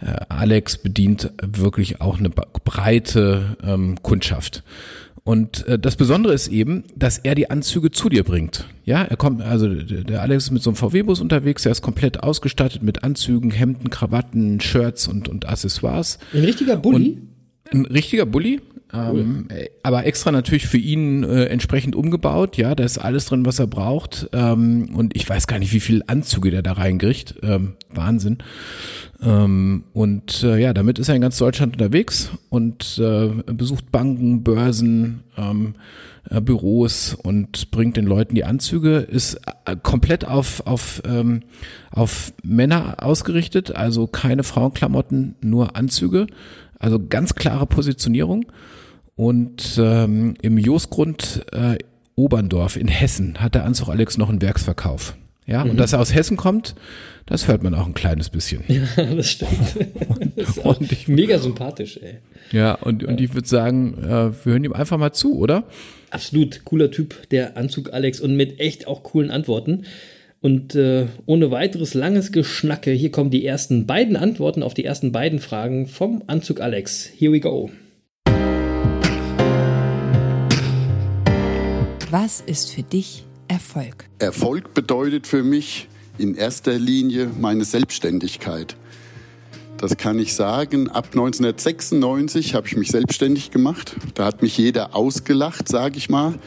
äh, 0.00 0.06
äh, 0.06 0.16
Alex 0.28 0.78
bedient 0.78 1.30
wirklich 1.42 2.00
auch 2.00 2.18
eine 2.18 2.30
breite 2.30 3.56
ähm, 3.62 3.96
Kundschaft. 4.02 4.62
Und 5.24 5.66
äh, 5.66 5.78
das 5.78 5.96
Besondere 5.96 6.34
ist 6.34 6.48
eben, 6.48 6.84
dass 6.94 7.16
er 7.16 7.34
die 7.34 7.50
Anzüge 7.50 7.90
zu 7.90 8.10
dir 8.10 8.24
bringt. 8.24 8.66
Ja, 8.84 9.02
er 9.02 9.16
kommt, 9.16 9.40
also 9.40 9.68
der 9.68 10.20
Alex 10.20 10.44
ist 10.44 10.50
mit 10.50 10.62
so 10.62 10.68
einem 10.70 10.76
VW-Bus 10.76 11.22
unterwegs, 11.22 11.64
er 11.64 11.72
ist 11.72 11.80
komplett 11.80 12.22
ausgestattet 12.22 12.82
mit 12.82 13.02
Anzügen, 13.02 13.50
Hemden, 13.50 13.88
Krawatten, 13.88 14.60
Shirts 14.60 15.08
und, 15.08 15.30
und 15.30 15.48
Accessoires. 15.48 16.18
Ein 16.34 16.44
richtiger 16.44 16.76
Bulli? 16.76 17.22
Ein 17.72 17.86
richtiger 17.86 18.26
Bulli, 18.26 18.60
ähm, 18.94 19.46
äh, 19.48 19.68
aber 19.82 20.06
extra 20.06 20.30
natürlich 20.32 20.66
für 20.66 20.78
ihn 20.78 21.24
äh, 21.24 21.44
entsprechend 21.46 21.96
umgebaut. 21.96 22.56
Ja, 22.56 22.74
da 22.74 22.84
ist 22.84 22.98
alles 22.98 23.26
drin, 23.26 23.46
was 23.46 23.58
er 23.58 23.66
braucht. 23.66 24.28
Ähm, 24.32 24.90
und 24.94 25.16
ich 25.16 25.28
weiß 25.28 25.46
gar 25.46 25.58
nicht, 25.58 25.72
wie 25.72 25.80
viele 25.80 26.08
Anzüge 26.08 26.50
der 26.50 26.62
da 26.62 26.72
reinkriegt. 26.72 27.36
Ähm, 27.42 27.74
Wahnsinn. 27.90 28.38
Ähm, 29.22 29.84
und 29.92 30.42
äh, 30.42 30.58
ja, 30.58 30.72
damit 30.74 30.98
ist 30.98 31.08
er 31.08 31.14
in 31.14 31.22
ganz 31.22 31.38
Deutschland 31.38 31.74
unterwegs 31.74 32.30
und 32.50 32.98
äh, 32.98 33.28
besucht 33.52 33.90
Banken, 33.90 34.42
Börsen, 34.42 35.24
ähm, 35.36 35.74
äh, 36.30 36.40
Büros 36.40 37.14
und 37.14 37.70
bringt 37.70 37.96
den 37.96 38.06
Leuten 38.06 38.34
die 38.34 38.44
Anzüge. 38.44 38.98
Ist 38.98 39.40
äh, 39.64 39.76
komplett 39.82 40.26
auf 40.26 40.66
auf 40.66 41.02
ähm, 41.06 41.42
auf 41.90 42.32
Männer 42.42 42.96
ausgerichtet, 43.02 43.74
also 43.74 44.06
keine 44.06 44.42
Frauenklamotten, 44.42 45.36
nur 45.40 45.76
Anzüge. 45.76 46.26
Also 46.78 46.98
ganz 46.98 47.34
klare 47.34 47.66
Positionierung. 47.66 48.46
Und 49.16 49.78
ähm, 49.78 50.34
im 50.42 50.58
Josgrund 50.58 51.44
äh, 51.52 51.76
Oberndorf 52.16 52.76
in 52.76 52.88
Hessen 52.88 53.40
hat 53.40 53.54
der 53.54 53.64
Anzug 53.64 53.88
Alex 53.88 54.18
noch 54.18 54.28
einen 54.28 54.42
Werksverkauf. 54.42 55.16
Ja, 55.46 55.64
mhm. 55.64 55.72
und 55.72 55.76
dass 55.76 55.92
er 55.92 56.00
aus 56.00 56.14
Hessen 56.14 56.36
kommt, 56.36 56.74
das 57.26 57.48
hört 57.48 57.62
man 57.62 57.74
auch 57.74 57.86
ein 57.86 57.94
kleines 57.94 58.30
bisschen. 58.30 58.64
Ja, 58.68 59.04
das 59.14 59.30
stimmt. 59.30 59.76
das 60.36 60.50
ist 60.50 60.64
auch 60.64 60.80
ich, 60.80 61.08
mega 61.08 61.38
sympathisch, 61.38 61.98
ey. 62.02 62.18
Ja, 62.50 62.74
und, 62.74 63.04
und 63.04 63.20
ich 63.20 63.34
würde 63.34 63.48
sagen, 63.48 63.94
äh, 64.02 64.08
wir 64.44 64.52
hören 64.52 64.64
ihm 64.64 64.72
einfach 64.72 64.98
mal 64.98 65.12
zu, 65.12 65.38
oder? 65.38 65.64
Absolut 66.10 66.64
cooler 66.64 66.90
Typ, 66.90 67.28
der 67.30 67.56
Anzug 67.56 67.92
Alex 67.92 68.20
und 68.20 68.36
mit 68.36 68.60
echt 68.60 68.86
auch 68.86 69.02
coolen 69.02 69.30
Antworten. 69.30 69.84
Und 70.40 70.74
äh, 70.74 71.06
ohne 71.24 71.50
weiteres 71.50 71.94
langes 71.94 72.30
Geschnacke, 72.30 72.90
hier 72.90 73.10
kommen 73.10 73.30
die 73.30 73.46
ersten 73.46 73.86
beiden 73.86 74.16
Antworten 74.16 74.62
auf 74.62 74.74
die 74.74 74.84
ersten 74.84 75.10
beiden 75.10 75.38
Fragen 75.38 75.86
vom 75.86 76.22
Anzug 76.26 76.60
Alex. 76.60 77.10
Here 77.16 77.32
we 77.32 77.40
go. 77.40 77.70
Was 82.16 82.40
ist 82.40 82.70
für 82.70 82.84
dich 82.84 83.24
Erfolg? 83.48 84.08
Erfolg 84.20 84.72
bedeutet 84.72 85.26
für 85.26 85.42
mich 85.42 85.88
in 86.16 86.36
erster 86.36 86.78
Linie 86.78 87.28
meine 87.40 87.64
Selbstständigkeit. 87.64 88.76
Das 89.78 89.96
kann 89.96 90.20
ich 90.20 90.34
sagen. 90.34 90.88
Ab 90.88 91.06
1996 91.06 92.54
habe 92.54 92.68
ich 92.68 92.76
mich 92.76 92.92
selbstständig 92.92 93.50
gemacht. 93.50 93.96
Da 94.14 94.26
hat 94.26 94.42
mich 94.42 94.56
jeder 94.56 94.94
ausgelacht, 94.94 95.66
sage 95.66 95.96
ich 95.96 96.08
mal. 96.08 96.38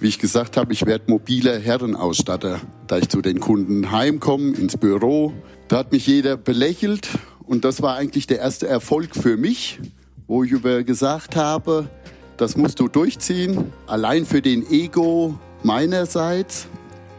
Wie 0.00 0.08
ich 0.08 0.18
gesagt 0.18 0.58
habe, 0.58 0.74
ich 0.74 0.84
werde 0.84 1.04
mobiler 1.10 1.58
Herrenausstatter. 1.58 2.60
Da 2.86 2.98
ich 2.98 3.08
zu 3.08 3.22
den 3.22 3.40
Kunden 3.40 3.92
heimkomme, 3.92 4.54
ins 4.54 4.76
Büro, 4.76 5.32
da 5.68 5.78
hat 5.78 5.92
mich 5.92 6.06
jeder 6.06 6.36
belächelt. 6.36 7.08
Und 7.46 7.64
das 7.64 7.80
war 7.80 7.96
eigentlich 7.96 8.26
der 8.26 8.40
erste 8.40 8.66
Erfolg 8.66 9.16
für 9.16 9.38
mich, 9.38 9.80
wo 10.26 10.44
ich 10.44 10.50
über 10.50 10.82
gesagt 10.82 11.36
habe, 11.36 11.88
das 12.36 12.56
musst 12.56 12.80
du 12.80 12.88
durchziehen, 12.88 13.72
allein 13.86 14.26
für 14.26 14.42
den 14.42 14.70
Ego 14.70 15.38
meinerseits. 15.62 16.66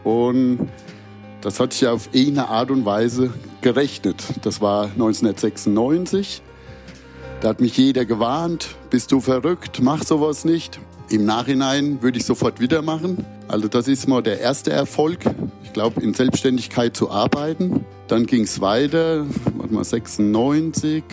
Und 0.04 0.68
das 1.40 1.60
hat 1.60 1.72
sich 1.72 1.86
auf 1.86 2.08
irgendeine 2.12 2.48
Art 2.48 2.70
und 2.70 2.84
Weise 2.84 3.32
gerechnet. 3.60 4.22
Das 4.42 4.60
war 4.60 4.84
1996. 4.84 6.42
Da 7.40 7.48
hat 7.48 7.60
mich 7.60 7.76
jeder 7.76 8.04
gewarnt, 8.04 8.74
bist 8.90 9.12
du 9.12 9.20
verrückt, 9.20 9.80
mach 9.80 10.02
sowas 10.02 10.44
nicht. 10.44 10.80
Im 11.08 11.24
Nachhinein 11.24 12.02
würde 12.02 12.18
ich 12.18 12.24
sofort 12.24 12.60
wieder 12.60 12.82
machen. 12.82 13.24
Also 13.46 13.68
das 13.68 13.88
ist 13.88 14.08
mal 14.08 14.22
der 14.22 14.40
erste 14.40 14.72
Erfolg. 14.72 15.20
Ich 15.62 15.72
glaube, 15.72 16.02
in 16.02 16.12
Selbstständigkeit 16.14 16.96
zu 16.96 17.10
arbeiten. 17.10 17.86
Dann 18.08 18.26
ging 18.26 18.42
es 18.42 18.60
weiter, 18.60 19.24
warte 19.56 19.74
mal, 19.74 19.84
96. 19.84 21.04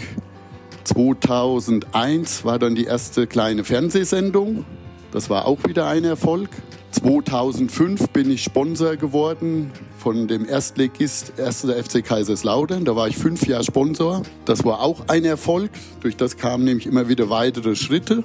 2001 0.86 2.45
war 2.45 2.60
dann 2.60 2.76
die 2.76 2.86
erste 2.86 3.28
kleine 3.28 3.63
Fernsehsendung. 3.63 4.65
Das 5.12 5.30
war 5.30 5.45
auch 5.48 5.60
wieder 5.67 5.88
ein 5.88 6.04
Erfolg. 6.04 6.50
2005 6.91 8.10
bin 8.10 8.30
ich 8.30 8.43
Sponsor 8.43 8.95
geworden 8.95 9.71
von 9.98 10.28
dem 10.28 10.48
Erstligist 10.48 11.39
1. 11.39 11.65
FC 11.65 12.06
Kaiserslautern. 12.06 12.86
Da 12.86 12.95
war 12.95 13.08
ich 13.08 13.17
fünf 13.17 13.48
Jahre 13.48 13.63
Sponsor. 13.63 14.21
Das 14.45 14.63
war 14.63 14.82
auch 14.82 15.08
ein 15.08 15.26
Erfolg. 15.26 15.71
Durch 16.02 16.15
das 16.15 16.38
kamen 16.38 16.63
nämlich 16.63 16.86
immer 16.86 17.10
wieder 17.10 17.30
weitere 17.30 17.76
Schritte. 17.76 18.24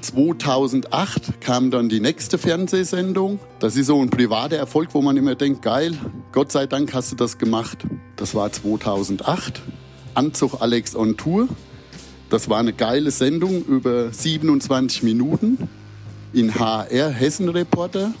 2008 0.00 1.40
kam 1.40 1.70
dann 1.72 1.88
die 1.88 2.00
nächste 2.00 2.38
Fernsehsendung. 2.38 3.40
Das 3.58 3.76
ist 3.76 3.86
so 3.86 4.00
ein 4.00 4.10
privater 4.10 4.56
Erfolg, 4.56 4.90
wo 4.92 5.02
man 5.02 5.16
immer 5.16 5.34
denkt, 5.34 5.62
geil, 5.62 5.98
Gott 6.32 6.52
sei 6.52 6.66
Dank 6.66 6.94
hast 6.94 7.10
du 7.10 7.16
das 7.16 7.38
gemacht. 7.38 7.84
Das 8.14 8.34
war 8.34 8.52
2008. 8.52 9.60
Anzug 10.14 10.62
Alex 10.62 10.94
on 10.94 11.16
Tour. 11.16 11.48
Das 12.28 12.48
war 12.48 12.58
eine 12.58 12.72
geile 12.72 13.10
Sendung 13.10 13.64
über 13.64 14.12
27 14.12 15.04
Minuten 15.04 15.68
in 16.32 16.54
HR 16.54 17.10
Hessen 17.10 17.48
Reporter. 17.48 18.12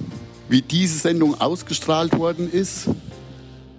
Wie 0.48 0.62
diese 0.62 0.98
Sendung 0.98 1.40
ausgestrahlt 1.40 2.16
worden 2.16 2.48
ist, 2.50 2.88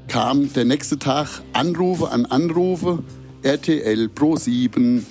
kam 0.10 0.52
der 0.52 0.66
nächste 0.66 1.00
Tag 1.00 1.42
Anrufe 1.54 2.12
an 2.12 2.26
Anrufe. 2.26 3.04
RTL, 3.44 4.10
Pro7, 4.14 5.04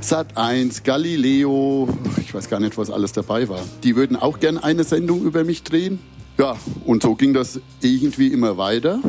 Sat1, 0.00 0.84
Galileo, 0.84 1.88
ich 2.20 2.32
weiß 2.32 2.48
gar 2.48 2.60
nicht, 2.60 2.78
was 2.78 2.90
alles 2.90 3.12
dabei 3.12 3.48
war. 3.48 3.60
Die 3.82 3.96
würden 3.96 4.16
auch 4.16 4.38
gern 4.38 4.58
eine 4.58 4.84
Sendung 4.84 5.24
über 5.24 5.42
mich 5.42 5.64
drehen. 5.64 5.98
Ja, 6.38 6.56
und 6.84 7.02
so 7.02 7.16
ging 7.16 7.34
das 7.34 7.58
irgendwie 7.80 8.28
immer 8.28 8.56
weiter. 8.56 9.00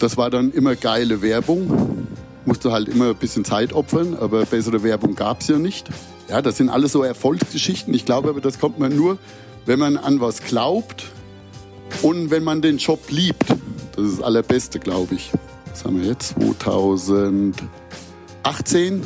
Das 0.00 0.16
war 0.16 0.30
dann 0.30 0.50
immer 0.50 0.74
geile 0.74 1.22
Werbung. 1.22 1.93
Musste 2.46 2.72
halt 2.72 2.88
immer 2.88 3.10
ein 3.10 3.16
bisschen 3.16 3.44
Zeit 3.44 3.72
opfern, 3.72 4.16
aber 4.18 4.44
bessere 4.44 4.82
Werbung 4.82 5.14
gab 5.14 5.40
es 5.40 5.48
ja 5.48 5.58
nicht. 5.58 5.88
Ja, 6.28 6.42
das 6.42 6.56
sind 6.56 6.68
alles 6.68 6.92
so 6.92 7.02
Erfolgsgeschichten. 7.02 7.92
Ich 7.94 8.04
glaube 8.04 8.28
aber, 8.28 8.40
das 8.40 8.58
kommt 8.58 8.78
man 8.78 8.94
nur, 8.94 9.18
wenn 9.66 9.78
man 9.78 9.96
an 9.96 10.20
was 10.20 10.42
glaubt 10.42 11.04
und 12.02 12.30
wenn 12.30 12.44
man 12.44 12.62
den 12.62 12.78
Job 12.78 13.10
liebt. 13.10 13.46
Das 13.96 14.04
ist 14.04 14.18
das 14.18 14.24
Allerbeste, 14.24 14.78
glaube 14.78 15.14
ich. 15.14 15.30
Was 15.70 15.84
haben 15.84 16.00
wir 16.00 16.08
jetzt? 16.08 16.34
2018 16.38 19.02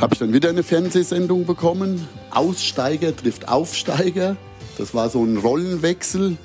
habe 0.00 0.14
ich 0.14 0.18
dann 0.18 0.32
wieder 0.32 0.48
eine 0.48 0.62
Fernsehsendung 0.62 1.44
bekommen. 1.44 2.06
Aussteiger 2.30 3.16
trifft 3.16 3.48
Aufsteiger. 3.48 4.36
Das 4.76 4.94
war 4.94 5.10
so 5.10 5.24
ein 5.24 5.38
Rollenwechsel. 5.38 6.36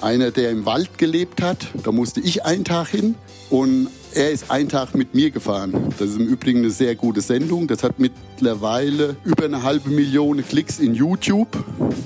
Einer, 0.00 0.30
der 0.30 0.50
im 0.50 0.66
Wald 0.66 0.98
gelebt 0.98 1.42
hat, 1.42 1.68
da 1.82 1.92
musste 1.92 2.20
ich 2.20 2.44
einen 2.44 2.64
Tag 2.64 2.88
hin. 2.88 3.14
Und 3.50 3.88
er 4.14 4.30
ist 4.30 4.50
einen 4.50 4.68
Tag 4.68 4.94
mit 4.94 5.14
mir 5.14 5.30
gefahren. 5.30 5.92
Das 5.98 6.10
ist 6.10 6.18
im 6.18 6.26
Übrigen 6.26 6.60
eine 6.60 6.70
sehr 6.70 6.94
gute 6.94 7.20
Sendung. 7.20 7.66
Das 7.66 7.82
hat 7.82 7.98
mittlerweile 7.98 9.16
über 9.24 9.44
eine 9.44 9.62
halbe 9.62 9.90
Million 9.90 10.44
Klicks 10.46 10.78
in 10.78 10.94
YouTube. 10.94 11.48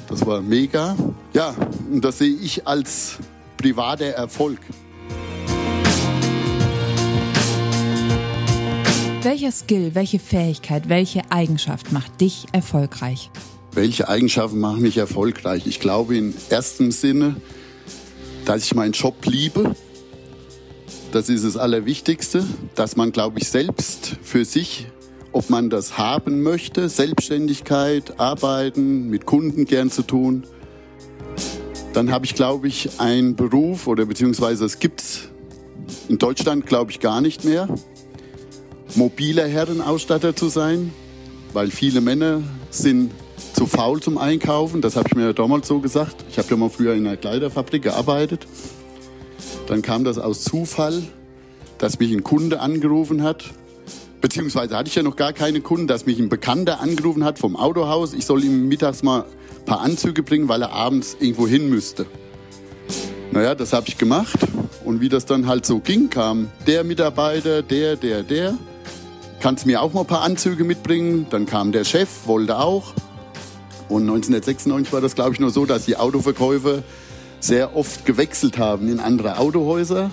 Das 0.08 0.24
war 0.24 0.40
mega. 0.40 0.96
Ja, 1.34 1.54
und 1.90 2.04
das 2.04 2.18
sehe 2.18 2.34
ich 2.34 2.66
als 2.66 3.18
privater 3.56 4.06
Erfolg. 4.06 4.58
Welcher 9.22 9.52
Skill, 9.52 9.90
welche 9.94 10.18
Fähigkeit, 10.18 10.88
welche 10.88 11.30
Eigenschaft 11.30 11.92
macht 11.92 12.20
dich 12.20 12.46
erfolgreich? 12.52 13.30
Welche 13.72 14.08
Eigenschaften 14.08 14.58
machen 14.58 14.80
mich 14.80 14.96
erfolgreich? 14.96 15.66
Ich 15.66 15.80
glaube 15.80 16.16
im 16.16 16.32
ersten 16.48 16.90
Sinne, 16.90 17.36
dass 18.46 18.64
ich 18.64 18.74
meinen 18.74 18.92
Job 18.92 19.26
liebe 19.26 19.74
das 21.12 21.28
ist 21.28 21.44
das 21.44 21.56
Allerwichtigste, 21.56 22.44
dass 22.74 22.96
man, 22.96 23.12
glaube 23.12 23.38
ich, 23.38 23.48
selbst 23.48 24.16
für 24.22 24.44
sich, 24.44 24.86
ob 25.32 25.50
man 25.50 25.70
das 25.70 25.98
haben 25.98 26.42
möchte, 26.42 26.88
Selbstständigkeit, 26.88 28.18
arbeiten, 28.20 29.08
mit 29.08 29.26
Kunden 29.26 29.64
gern 29.64 29.90
zu 29.90 30.02
tun, 30.02 30.44
dann 31.92 32.10
habe 32.10 32.26
ich, 32.26 32.34
glaube 32.34 32.68
ich, 32.68 33.00
einen 33.00 33.36
Beruf 33.36 33.86
oder 33.86 34.06
beziehungsweise 34.06 34.64
es 34.64 34.78
gibt 34.78 35.00
es 35.00 35.28
in 36.08 36.18
Deutschland, 36.18 36.66
glaube 36.66 36.90
ich, 36.90 37.00
gar 37.00 37.20
nicht 37.20 37.44
mehr, 37.44 37.68
mobiler 38.94 39.46
Herrenausstatter 39.46 40.36
zu 40.36 40.48
sein, 40.48 40.92
weil 41.52 41.70
viele 41.70 42.00
Männer 42.00 42.42
sind 42.70 43.12
zu 43.54 43.66
faul 43.66 44.00
zum 44.00 44.18
Einkaufen. 44.18 44.82
Das 44.82 44.96
habe 44.96 45.08
ich 45.08 45.16
mir 45.16 45.32
damals 45.32 45.68
so 45.68 45.80
gesagt. 45.80 46.16
Ich 46.30 46.38
habe 46.38 46.48
ja 46.50 46.56
mal 46.56 46.68
früher 46.68 46.94
in 46.94 47.06
einer 47.06 47.16
Kleiderfabrik 47.16 47.82
gearbeitet. 47.82 48.46
Dann 49.68 49.82
kam 49.82 50.02
das 50.02 50.18
aus 50.18 50.44
Zufall, 50.44 51.02
dass 51.76 51.98
mich 51.98 52.10
ein 52.10 52.24
Kunde 52.24 52.60
angerufen 52.60 53.22
hat. 53.22 53.44
Beziehungsweise 54.22 54.74
hatte 54.74 54.88
ich 54.88 54.94
ja 54.94 55.02
noch 55.02 55.14
gar 55.14 55.34
keine 55.34 55.60
Kunden, 55.60 55.86
dass 55.86 56.06
mich 56.06 56.18
ein 56.18 56.30
Bekannter 56.30 56.80
angerufen 56.80 57.22
hat 57.22 57.38
vom 57.38 57.54
Autohaus. 57.54 58.14
Ich 58.14 58.24
soll 58.24 58.42
ihm 58.44 58.66
mittags 58.66 59.02
mal 59.02 59.26
ein 59.58 59.64
paar 59.66 59.80
Anzüge 59.82 60.22
bringen, 60.22 60.48
weil 60.48 60.62
er 60.62 60.72
abends 60.72 61.18
irgendwo 61.20 61.46
hin 61.46 61.68
müsste. 61.68 62.06
Naja, 63.30 63.54
das 63.54 63.74
habe 63.74 63.88
ich 63.88 63.98
gemacht. 63.98 64.38
Und 64.86 65.02
wie 65.02 65.10
das 65.10 65.26
dann 65.26 65.46
halt 65.46 65.66
so 65.66 65.80
ging, 65.80 66.08
kam 66.08 66.48
der 66.66 66.82
Mitarbeiter, 66.82 67.60
der, 67.60 67.96
der, 67.96 68.22
der. 68.22 68.56
Kannst 69.40 69.66
mir 69.66 69.82
auch 69.82 69.92
mal 69.92 70.00
ein 70.00 70.06
paar 70.06 70.22
Anzüge 70.22 70.64
mitbringen? 70.64 71.26
Dann 71.28 71.44
kam 71.44 71.72
der 71.72 71.84
Chef, 71.84 72.08
wollte 72.24 72.58
auch. 72.58 72.94
Und 73.90 74.02
1996 74.02 74.94
war 74.94 75.02
das, 75.02 75.14
glaube 75.14 75.34
ich, 75.34 75.40
nur 75.40 75.50
so, 75.50 75.66
dass 75.66 75.84
die 75.84 75.96
Autoverkäufer 75.96 76.82
sehr 77.40 77.76
oft 77.76 78.04
gewechselt 78.04 78.58
haben 78.58 78.88
in 78.88 79.00
andere 79.00 79.38
Autohäuser. 79.38 80.10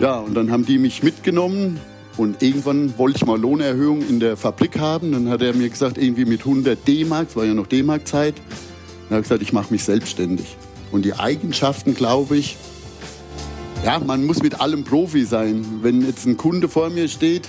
Ja, 0.00 0.18
und 0.18 0.34
dann 0.34 0.50
haben 0.50 0.66
die 0.66 0.78
mich 0.78 1.02
mitgenommen 1.02 1.80
und 2.16 2.42
irgendwann 2.42 2.96
wollte 2.98 3.18
ich 3.18 3.26
mal 3.26 3.40
Lohnerhöhung 3.40 4.06
in 4.08 4.20
der 4.20 4.36
Fabrik 4.36 4.78
haben. 4.78 5.12
Dann 5.12 5.28
hat 5.28 5.42
er 5.42 5.54
mir 5.54 5.68
gesagt, 5.68 5.98
irgendwie 5.98 6.24
mit 6.24 6.40
100 6.40 6.86
D-Mark, 6.86 7.28
es 7.30 7.36
war 7.36 7.44
ja 7.44 7.54
noch 7.54 7.66
D-Mark-Zeit. 7.66 8.34
Dann 8.36 9.16
habe 9.16 9.20
ich 9.20 9.28
gesagt, 9.28 9.42
ich 9.42 9.52
mache 9.52 9.72
mich 9.72 9.84
selbstständig. 9.84 10.56
Und 10.92 11.04
die 11.04 11.14
Eigenschaften, 11.14 11.94
glaube 11.94 12.36
ich, 12.36 12.56
ja, 13.84 13.98
man 13.98 14.24
muss 14.24 14.42
mit 14.42 14.60
allem 14.60 14.84
Profi 14.84 15.24
sein. 15.24 15.64
Wenn 15.82 16.06
jetzt 16.06 16.24
ein 16.26 16.36
Kunde 16.36 16.68
vor 16.68 16.88
mir 16.90 17.08
steht, 17.08 17.48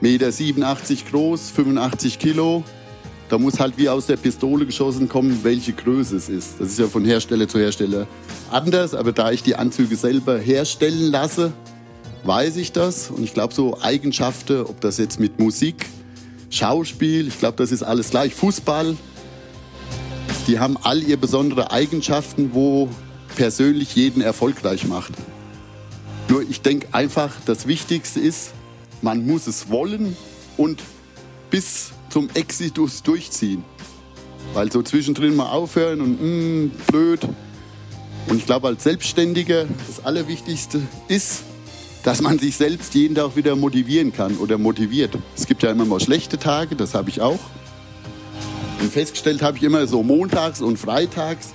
Meter 0.00 0.32
87 0.32 1.06
groß, 1.10 1.50
85 1.50 2.18
Kilo, 2.18 2.64
da 3.32 3.38
muss 3.38 3.58
halt 3.58 3.78
wie 3.78 3.88
aus 3.88 4.04
der 4.04 4.18
Pistole 4.18 4.66
geschossen 4.66 5.08
kommen, 5.08 5.40
welche 5.42 5.72
Größe 5.72 6.16
es 6.16 6.28
ist. 6.28 6.56
Das 6.58 6.68
ist 6.68 6.78
ja 6.78 6.86
von 6.86 7.02
Hersteller 7.02 7.48
zu 7.48 7.58
Hersteller 7.58 8.06
anders, 8.50 8.92
aber 8.92 9.12
da 9.12 9.30
ich 9.30 9.42
die 9.42 9.56
Anzüge 9.56 9.96
selber 9.96 10.38
herstellen 10.38 11.10
lasse, 11.10 11.50
weiß 12.24 12.56
ich 12.56 12.72
das. 12.72 13.08
Und 13.08 13.24
ich 13.24 13.32
glaube, 13.32 13.54
so 13.54 13.80
Eigenschaften, 13.80 14.60
ob 14.60 14.82
das 14.82 14.98
jetzt 14.98 15.18
mit 15.18 15.40
Musik, 15.40 15.86
Schauspiel, 16.50 17.26
ich 17.26 17.38
glaube, 17.38 17.56
das 17.56 17.72
ist 17.72 17.82
alles 17.82 18.10
gleich. 18.10 18.34
Fußball, 18.34 18.98
die 20.46 20.58
haben 20.58 20.76
all 20.82 21.02
ihre 21.02 21.16
besondere 21.16 21.70
Eigenschaften, 21.70 22.50
wo 22.52 22.90
persönlich 23.34 23.94
jeden 23.94 24.20
erfolgreich 24.20 24.86
macht. 24.86 25.14
Nur 26.28 26.42
ich 26.42 26.60
denke 26.60 26.88
einfach, 26.92 27.32
das 27.46 27.66
Wichtigste 27.66 28.20
ist, 28.20 28.50
man 29.00 29.26
muss 29.26 29.46
es 29.46 29.70
wollen 29.70 30.18
und 30.58 30.82
bis 31.48 31.92
zum 32.12 32.28
Exitus 32.34 33.02
durchziehen. 33.02 33.64
Weil 34.52 34.70
so 34.70 34.82
zwischendrin 34.82 35.34
mal 35.34 35.50
aufhören 35.50 36.00
und 36.02 36.20
mm, 36.20 36.70
blöd. 36.86 37.20
Und 38.28 38.36
ich 38.36 38.44
glaube, 38.44 38.68
als 38.68 38.84
Selbstständiger 38.84 39.64
das 39.86 40.04
Allerwichtigste 40.04 40.82
ist, 41.08 41.44
dass 42.02 42.20
man 42.20 42.38
sich 42.38 42.56
selbst 42.56 42.94
jeden 42.94 43.14
Tag 43.14 43.34
wieder 43.36 43.56
motivieren 43.56 44.12
kann 44.12 44.36
oder 44.36 44.58
motiviert. 44.58 45.16
Es 45.36 45.46
gibt 45.46 45.62
ja 45.62 45.70
immer 45.70 45.86
mal 45.86 46.00
schlechte 46.00 46.38
Tage, 46.38 46.76
das 46.76 46.94
habe 46.94 47.08
ich 47.08 47.20
auch. 47.20 47.38
Und 48.80 48.92
festgestellt 48.92 49.40
habe 49.40 49.56
ich 49.56 49.62
immer 49.62 49.86
so 49.86 50.02
montags 50.02 50.60
und 50.60 50.78
freitags 50.78 51.50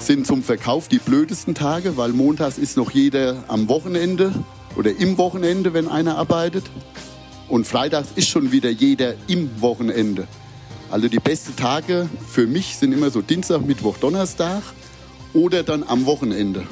sind 0.00 0.26
zum 0.26 0.42
Verkauf 0.42 0.88
die 0.88 0.98
blödesten 0.98 1.54
Tage, 1.54 1.96
weil 1.96 2.12
montags 2.12 2.58
ist 2.58 2.76
noch 2.76 2.90
jeder 2.90 3.44
am 3.48 3.68
Wochenende 3.68 4.32
oder 4.76 4.96
im 4.96 5.18
Wochenende, 5.18 5.74
wenn 5.74 5.88
einer 5.88 6.16
arbeitet. 6.16 6.64
Und 7.48 7.66
freitags 7.66 8.12
ist 8.14 8.28
schon 8.28 8.52
wieder 8.52 8.68
jeder 8.68 9.14
im 9.26 9.48
Wochenende. 9.62 10.28
Also 10.90 11.08
die 11.08 11.18
besten 11.18 11.56
Tage 11.56 12.08
für 12.28 12.46
mich 12.46 12.76
sind 12.76 12.92
immer 12.92 13.08
so 13.10 13.22
Dienstag, 13.22 13.66
Mittwoch, 13.66 13.96
Donnerstag 13.96 14.62
oder 15.32 15.62
dann 15.62 15.82
am 15.82 16.04
Wochenende. 16.04 16.64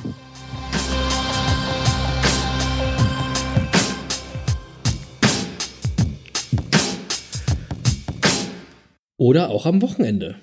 Oder 9.17 9.49
auch 9.49 9.65
am 9.65 9.81
Wochenende. 9.81 10.37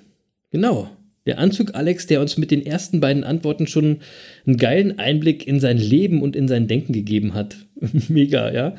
Genau. 0.50 0.90
Der 1.28 1.38
Anzug 1.38 1.76
Alex, 1.76 2.08
der 2.08 2.22
uns 2.22 2.38
mit 2.38 2.50
den 2.50 2.66
ersten 2.66 3.00
beiden 3.00 3.24
Antworten 3.24 3.68
schon 3.68 4.00
einen 4.48 4.58
geilen 4.58 4.98
Einblick 4.98 5.48
in 5.48 5.60
sein 5.60 5.78
Leben 5.78 6.24
und 6.24 6.36
in 6.36 6.48
sein 6.48 6.68
Denken 6.68 6.92
gegeben 6.92 7.36
hat. 7.36 7.56
Mega, 8.10 8.52
ja. 8.52 8.76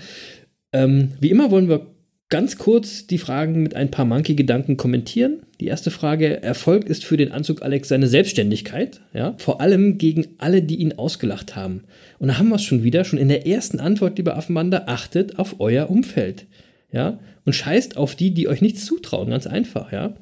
Ähm, 0.75 1.13
wie 1.21 1.31
immer 1.31 1.51
wollen 1.51 1.69
wir 1.69 1.87
ganz 2.29 2.59
kurz 2.59 3.07
die 3.07 3.19
Fragen 3.19 3.63
mit 3.63 3.77
ein 3.77 3.93
paar 3.93 4.05
Monkey-Gedanken 4.05 4.77
kommentieren. 4.77 5.43
Die 5.61 5.67
erste 5.67 5.93
Frage: 5.93 6.43
Erfolg 6.43 6.85
ist 6.85 7.05
für 7.05 7.17
den 7.17 7.31
Anzug 7.31 7.63
Alex 7.63 7.89
seine 7.89 8.09
Selbstständigkeit, 8.09 9.01
ja, 9.15 9.35
vor 9.39 9.61
allem 9.61 9.99
gegen 9.99 10.27
alle, 10.39 10.63
die 10.63 10.77
ihn 10.77 10.95
ausgelacht 10.99 11.55
haben. 11.55 11.85
Und 12.19 12.29
da 12.29 12.39
haben 12.39 12.49
wir 12.49 12.57
es 12.57 12.65
schon 12.65 12.83
wieder, 12.83 13.05
schon 13.05 13.21
in 13.21 13.29
der 13.29 13.47
ersten 13.47 13.79
Antwort, 13.79 14.19
lieber 14.19 14.37
Affenbander, 14.37 14.89
achtet 14.89 15.39
auf 15.39 15.61
euer 15.61 15.89
Umfeld, 15.91 16.47
ja, 16.91 17.21
und 17.45 17.53
scheißt 17.53 17.97
auf 17.97 18.17
die, 18.17 18.33
die 18.33 18.49
euch 18.49 18.61
nichts 18.61 18.85
zutrauen, 18.85 19.31
ganz 19.31 19.47
einfach, 19.47 19.93
ja. 19.93 20.15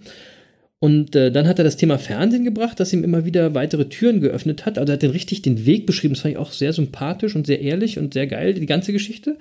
Und 0.80 1.16
äh, 1.16 1.30
dann 1.30 1.46
hat 1.46 1.58
er 1.58 1.64
das 1.64 1.76
Thema 1.76 1.96
Fernsehen 1.96 2.44
gebracht, 2.44 2.78
das 2.78 2.92
ihm 2.92 3.04
immer 3.04 3.24
wieder 3.24 3.54
weitere 3.54 3.88
Türen 3.88 4.20
geöffnet 4.20 4.66
hat. 4.66 4.78
Also 4.78 4.90
er 4.90 4.94
hat 4.94 5.02
den 5.02 5.12
richtig 5.12 5.40
den 5.40 5.64
Weg 5.64 5.86
beschrieben. 5.86 6.14
Das 6.14 6.22
fand 6.22 6.32
ich 6.32 6.38
auch 6.38 6.50
sehr 6.50 6.72
sympathisch 6.72 7.36
und 7.36 7.46
sehr 7.46 7.60
ehrlich 7.60 8.00
und 8.00 8.12
sehr 8.12 8.26
geil, 8.26 8.54
die 8.54 8.66
ganze 8.66 8.92
Geschichte. 8.92 9.38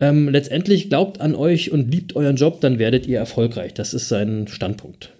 Ähm, 0.00 0.28
letztendlich 0.28 0.88
glaubt 0.88 1.20
an 1.20 1.34
euch 1.34 1.72
und 1.72 1.90
liebt 1.90 2.16
euren 2.16 2.36
Job, 2.36 2.60
dann 2.60 2.78
werdet 2.78 3.06
ihr 3.06 3.18
erfolgreich. 3.18 3.74
Das 3.74 3.94
ist 3.94 4.08
sein 4.08 4.46
Standpunkt. 4.48 5.12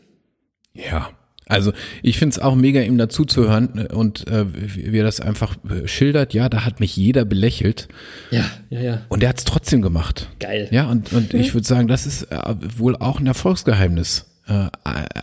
Ja, 0.75 1.11
also 1.47 1.73
ich 2.03 2.19
finde 2.19 2.35
es 2.35 2.39
auch 2.41 2.57
mega, 2.57 2.81
ihm 2.81 2.99
dazu 2.99 3.25
zu 3.25 3.49
hören 3.49 3.87
und 3.87 4.27
äh, 4.27 4.45
wie 4.53 4.99
er 4.99 5.05
das 5.05 5.21
einfach 5.21 5.57
äh, 5.65 5.87
schildert, 5.87 6.35
ja, 6.35 6.49
da 6.49 6.65
hat 6.65 6.81
mich 6.81 6.97
jeder 6.97 7.25
belächelt. 7.25 7.89
Ja, 8.31 8.45
ja, 8.69 8.81
ja. 8.81 9.03
Und 9.09 9.23
er 9.23 9.29
hat 9.29 9.39
es 9.39 9.45
trotzdem 9.45 9.81
gemacht. 9.81 10.29
Geil. 10.41 10.69
Ja, 10.73 10.91
und, 10.91 11.13
und 11.13 11.35
ich 11.35 11.55
würde 11.55 11.67
sagen, 11.67 11.89
das 11.89 12.05
ist 12.05 12.25
äh, 12.33 12.55
wohl 12.77 12.97
auch 12.97 13.21
ein 13.21 13.27
Erfolgsgeheimnis 13.27 14.27
äh, 14.49 14.69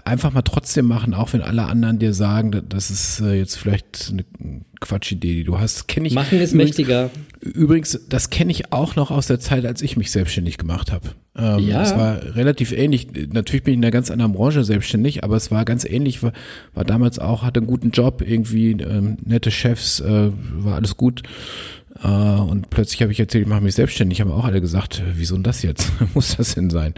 einfach 0.03 0.33
mal 0.33 0.41
trotzdem 0.41 0.85
machen, 0.85 1.13
auch 1.13 1.31
wenn 1.33 1.41
alle 1.41 1.63
anderen 1.63 1.97
dir 1.97 2.13
sagen, 2.13 2.51
das 2.67 2.91
ist 2.91 3.21
äh, 3.21 3.35
jetzt 3.35 3.55
vielleicht 3.55 4.11
eine 4.11 4.25
Quatschidee, 4.81 5.33
die 5.33 5.43
du 5.43 5.59
hast. 5.59 5.87
Kenne 5.87 6.07
ich. 6.07 6.13
Machen 6.13 6.39
ist 6.39 6.53
übrigens, 6.53 6.77
mächtiger. 6.77 7.09
Übrigens, 7.39 7.99
das 8.09 8.29
kenne 8.29 8.51
ich 8.51 8.73
auch 8.73 8.95
noch 8.95 9.11
aus 9.11 9.27
der 9.27 9.39
Zeit, 9.39 9.65
als 9.65 9.81
ich 9.81 9.95
mich 9.95 10.11
selbstständig 10.11 10.57
gemacht 10.57 10.91
habe. 10.91 11.11
Ähm, 11.35 11.59
Ja. 11.67 11.81
Es 11.81 11.95
war 11.95 12.35
relativ 12.35 12.71
ähnlich. 12.71 13.07
Natürlich 13.31 13.63
bin 13.63 13.73
ich 13.73 13.77
in 13.77 13.83
einer 13.83 13.91
ganz 13.91 14.11
anderen 14.11 14.33
Branche 14.33 14.63
selbstständig, 14.63 15.23
aber 15.23 15.35
es 15.35 15.49
war 15.51 15.65
ganz 15.65 15.85
ähnlich. 15.85 16.21
War, 16.21 16.33
war 16.73 16.85
damals 16.85 17.17
auch, 17.19 17.43
hatte 17.43 17.59
einen 17.59 17.67
guten 17.67 17.91
Job, 17.91 18.21
irgendwie 18.25 18.71
ähm, 18.71 19.17
nette 19.25 19.49
Chefs, 19.51 19.99
äh, 19.99 20.29
war 20.57 20.75
alles 20.75 20.95
gut. 20.97 21.23
Äh, 22.03 22.07
und 22.07 22.69
plötzlich 22.69 23.01
habe 23.01 23.11
ich 23.11 23.19
erzählt, 23.19 23.43
ich 23.43 23.49
mache 23.49 23.61
mich 23.61 23.75
selbstständig. 23.75 24.21
Haben 24.21 24.31
auch 24.31 24.45
alle 24.45 24.61
gesagt, 24.61 24.99
äh, 24.99 25.13
wieso 25.15 25.35
denn 25.35 25.43
das 25.43 25.63
jetzt? 25.63 25.91
Muss 26.13 26.35
das 26.37 26.55
denn 26.55 26.69
sein? 26.69 26.93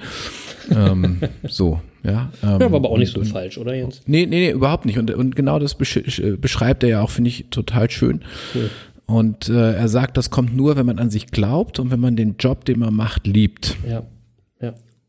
ähm, 0.70 1.20
so, 1.48 1.80
ja. 2.04 2.32
Ähm, 2.44 2.50
Ja, 2.50 2.60
war 2.60 2.74
aber 2.76 2.90
auch 2.90 2.98
nicht 2.98 3.14
so 3.14 3.20
und, 3.22 3.28
falsch, 3.28 3.58
oder 3.58 3.74
Jens? 3.76 4.02
Nee, 4.06 4.26
nee, 4.26 4.48
nee, 4.48 4.52
überhaupt 4.52 4.86
nicht. 4.86 4.98
Und, 4.98 5.12
und 5.12 5.36
genau 5.36 5.60
das 5.60 5.76
besch 5.76 5.98
äh, 5.98 6.36
beschreibt 6.38 6.84
er 6.84 6.90
ja 6.90 7.02
auch, 7.02 7.10
finde 7.10 7.30
ich, 7.30 7.46
total 7.52 7.90
schön. 7.90 8.22
Cool. 8.54 8.70
Und 9.08 9.50
äh, 9.50 9.74
er 9.76 9.88
sagt, 9.88 10.18
das 10.18 10.32
kommt 10.32 10.56
nur, 10.56 10.76
wenn 10.78 10.86
man 10.88 10.98
an 10.98 11.12
sich 11.12 11.28
glaubt 11.28 11.78
und 11.80 11.92
wenn 11.92 12.00
man 12.00 12.16
den 12.16 12.36
Job, 12.40 12.66
den 12.66 12.80
man 12.80 12.94
macht, 12.94 13.28
liebt. 13.28 13.78
Ja. 13.86 13.92
Ja. 13.92 14.04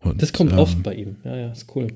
Und, 0.06 0.22
Das 0.22 0.32
kommt 0.32 0.52
ähm, 0.52 0.58
oft 0.58 0.82
bei 0.82 0.94
ihm. 0.94 1.16
Ja, 1.24 1.36
ja, 1.36 1.52
ist 1.52 1.74
cool. 1.74 1.88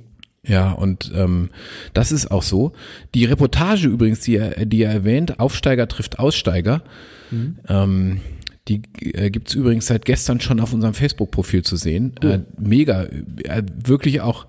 Ja, 0.47 0.73
und 0.73 1.13
ähm, 1.15 1.51
das 1.93 2.13
ist 2.13 2.31
auch 2.31 2.43
so. 2.43 2.73
Die 3.15 3.25
Reportage 3.27 3.89
übrigens, 3.89 4.21
die 4.21 4.37
er, 4.37 4.65
die 4.65 4.83
er 4.83 4.93
erwähnt, 4.93 5.39
Aufsteiger 5.39 5.87
trifft 5.87 6.19
Aussteiger, 6.19 6.83
ähm, 7.69 8.21
die 8.69 8.83
äh, 9.01 9.31
gibt's 9.31 9.55
übrigens 9.55 9.87
seit 9.87 10.05
gestern 10.05 10.41
schon 10.41 10.61
auf 10.61 10.73
unserem 10.73 10.95
Facebook-Profil 10.95 11.63
zu 11.63 11.77
sehen. 11.77 12.15
Äh, 12.23 12.41
mega, 12.59 13.05
äh, 13.05 13.63
wirklich 13.85 14.21
auch 14.21 14.47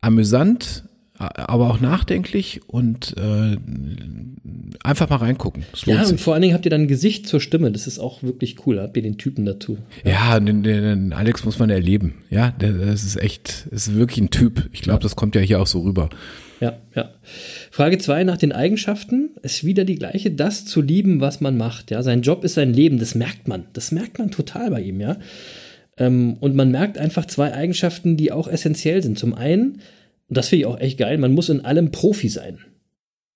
amüsant, 0.00 0.84
aber 1.20 1.70
auch 1.70 1.80
nachdenklich 1.80 2.62
und 2.66 3.14
äh, 3.18 3.56
einfach 4.82 5.10
mal 5.10 5.16
reingucken. 5.16 5.64
Ja, 5.84 6.02
sich. 6.02 6.12
und 6.12 6.20
vor 6.20 6.32
allen 6.32 6.42
Dingen 6.42 6.54
habt 6.54 6.64
ihr 6.64 6.70
dann 6.70 6.82
ein 6.82 6.88
Gesicht 6.88 7.28
zur 7.28 7.40
Stimme. 7.40 7.70
Das 7.70 7.86
ist 7.86 7.98
auch 7.98 8.22
wirklich 8.22 8.66
cool. 8.66 8.80
Habt 8.80 8.96
ihr 8.96 9.02
den 9.02 9.18
Typen 9.18 9.44
dazu. 9.44 9.76
Ja, 10.02 10.40
den, 10.40 10.62
den, 10.62 10.82
den 10.82 11.12
Alex 11.12 11.44
muss 11.44 11.58
man 11.58 11.68
erleben. 11.68 12.14
Ja, 12.30 12.54
das 12.58 13.04
ist 13.04 13.20
echt, 13.20 13.66
das 13.70 13.88
ist 13.88 13.94
wirklich 13.96 14.20
ein 14.20 14.30
Typ. 14.30 14.70
Ich 14.72 14.80
glaube, 14.80 15.02
das 15.02 15.14
kommt 15.14 15.34
ja 15.34 15.42
hier 15.42 15.60
auch 15.60 15.66
so 15.66 15.80
rüber. 15.80 16.08
Ja, 16.60 16.78
ja. 16.94 17.10
Frage 17.70 17.98
zwei 17.98 18.24
nach 18.24 18.36
den 18.38 18.52
Eigenschaften 18.52 19.30
ist 19.42 19.64
wieder 19.64 19.84
die 19.84 19.96
gleiche, 19.96 20.30
das 20.30 20.64
zu 20.64 20.80
lieben, 20.80 21.20
was 21.20 21.40
man 21.40 21.56
macht. 21.56 21.90
Ja, 21.90 22.02
sein 22.02 22.22
Job 22.22 22.44
ist 22.44 22.54
sein 22.54 22.72
Leben, 22.72 22.98
das 22.98 23.14
merkt 23.14 23.46
man. 23.46 23.64
Das 23.74 23.92
merkt 23.92 24.18
man 24.18 24.30
total 24.30 24.70
bei 24.70 24.80
ihm, 24.80 25.00
ja. 25.00 25.16
Ähm, 25.96 26.36
und 26.40 26.54
man 26.54 26.70
merkt 26.70 26.98
einfach 26.98 27.26
zwei 27.26 27.52
Eigenschaften, 27.52 28.16
die 28.16 28.32
auch 28.32 28.48
essentiell 28.48 29.02
sind. 29.02 29.18
Zum 29.18 29.34
einen, 29.34 29.80
und 30.30 30.36
das 30.36 30.48
finde 30.48 30.60
ich 30.60 30.66
auch 30.66 30.78
echt 30.78 30.96
geil, 30.96 31.18
man 31.18 31.34
muss 31.34 31.48
in 31.48 31.64
allem 31.64 31.90
Profi 31.90 32.28
sein. 32.28 32.60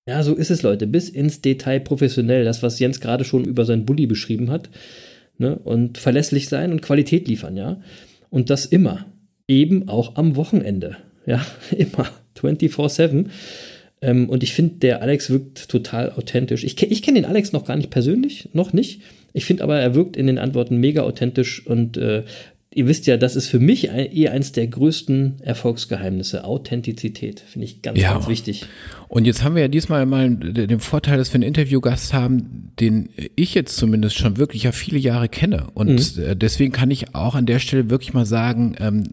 Ja, 0.07 0.23
so 0.23 0.35
ist 0.35 0.51
es, 0.51 0.63
Leute, 0.63 0.87
bis 0.87 1.09
ins 1.09 1.41
Detail 1.41 1.81
professionell. 1.81 2.45
Das, 2.45 2.63
was 2.63 2.79
Jens 2.79 3.01
gerade 3.01 3.25
schon 3.25 3.45
über 3.45 3.65
seinen 3.65 3.85
Bulli 3.85 4.07
beschrieben 4.07 4.51
hat. 4.51 4.71
Ne? 5.39 5.57
Und 5.57 5.99
verlässlich 5.99 6.49
sein 6.49 6.71
und 6.71 6.83
Qualität 6.83 7.27
liefern, 7.27 7.57
ja. 7.57 7.81
Und 8.31 8.49
das 8.49 8.65
immer. 8.65 9.07
Eben 9.49 9.89
auch 9.89 10.15
am 10.15 10.37
Wochenende. 10.37 10.99
Ja, 11.27 11.45
immer. 11.77 12.09
24-7. 12.39 13.27
Ähm, 14.03 14.29
und 14.29 14.45
ich 14.45 14.53
finde, 14.53 14.77
der 14.77 15.03
Alex 15.03 15.31
wirkt 15.31 15.69
total 15.69 16.13
authentisch. 16.13 16.63
Ich, 16.63 16.81
ich 16.81 17.03
kenne 17.03 17.21
den 17.21 17.29
Alex 17.29 17.53
noch 17.53 17.65
gar 17.65 17.77
nicht 17.77 17.91
persönlich, 17.91 18.51
noch 18.53 18.73
nicht. 18.73 19.03
Ich 19.33 19.47
finde 19.47 19.65
aber, 19.65 19.81
er 19.81 19.97
wirkt 19.97 20.17
in 20.17 20.29
den 20.29 20.39
Antworten 20.39 20.77
mega 20.77 21.03
authentisch 21.03 21.67
und 21.67 21.97
äh, 21.97 22.23
ihr 22.75 22.87
wisst 22.89 23.07
ja, 23.07 23.17
das 23.17 23.37
ist 23.37 23.49
für 23.49 23.59
mich 23.61 23.89
eher 23.89 24.33
eins 24.33 24.53
der 24.53 24.67
größten 24.67 25.41
Erfolgsgeheimnisse. 25.41 26.45
Authentizität 26.45 27.41
finde 27.41 27.67
ich 27.67 27.83
ganz, 27.83 27.99
Ja. 27.99 28.15
ganz 28.15 28.29
wichtig. 28.29 28.67
Und 29.09 29.27
jetzt 29.27 29.43
haben 29.45 29.55
wir 29.55 29.63
ja 29.63 29.69
diesmal 29.69 30.07
mal 30.07 30.31
den 30.31 30.81
Vorteil, 30.81 31.19
dass 31.19 31.31
wir 31.33 31.37
einen 31.37 31.45
Interviewgast 31.45 32.13
haben, 32.13 32.73
den 32.81 33.09
ich 33.37 33.55
jetzt 33.55 33.77
zumindest 33.77 34.17
schon 34.17 34.37
wirklich 34.37 34.65
ja 34.65 34.73
viele 34.73 34.99
Jahre 34.99 35.29
kenne. 35.29 35.69
Und 35.75 36.19
äh, 36.19 36.37
deswegen 36.37 36.73
kann 36.73 36.91
ich 36.91 37.15
auch 37.15 37.35
an 37.35 37.47
der 37.47 37.61
Stelle 37.61 37.91
wirklich 37.91 38.13
mal 38.13 38.27
sagen, 38.27 38.75
ähm, 38.81 39.05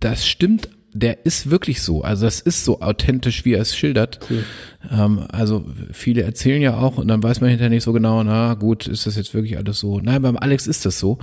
das 0.00 0.26
stimmt, 0.26 0.68
der 0.92 1.24
ist 1.26 1.50
wirklich 1.50 1.82
so. 1.82 2.02
Also 2.02 2.24
das 2.24 2.40
ist 2.40 2.64
so 2.64 2.80
authentisch, 2.80 3.44
wie 3.44 3.52
er 3.54 3.60
es 3.60 3.76
schildert. 3.76 4.18
Ähm, 4.30 4.44
also 4.88 5.64
viele 5.92 6.22
erzählen 6.22 6.62
ja 6.62 6.76
auch 6.78 6.98
und 6.98 7.08
dann 7.08 7.22
weiß 7.22 7.40
man 7.40 7.50
hinterher 7.50 7.70
nicht 7.70 7.82
so 7.84 7.92
genau, 7.92 8.22
na 8.22 8.54
gut, 8.54 8.86
ist 8.86 9.06
das 9.06 9.16
jetzt 9.16 9.34
wirklich 9.34 9.56
alles 9.58 9.78
so? 9.78 10.00
Nein, 10.00 10.22
beim 10.22 10.36
Alex 10.36 10.66
ist 10.66 10.84
das 10.86 10.98
so. 10.98 11.18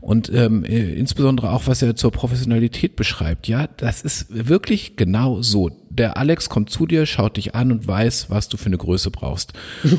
Und 0.00 0.30
ähm, 0.32 0.64
äh, 0.64 0.94
insbesondere 0.94 1.50
auch, 1.52 1.66
was 1.66 1.82
er 1.82 1.96
zur 1.96 2.10
Professionalität 2.12 2.96
beschreibt. 2.96 3.48
Ja, 3.48 3.66
das 3.76 4.02
ist 4.02 4.26
wirklich 4.48 4.96
genau 4.96 5.42
so. 5.42 5.70
Der 5.88 6.18
Alex 6.18 6.50
kommt 6.50 6.68
zu 6.68 6.86
dir, 6.86 7.06
schaut 7.06 7.38
dich 7.38 7.54
an 7.54 7.72
und 7.72 7.86
weiß, 7.88 8.28
was 8.28 8.48
du 8.50 8.58
für 8.58 8.66
eine 8.66 8.76
Größe 8.76 9.10
brauchst. 9.10 9.54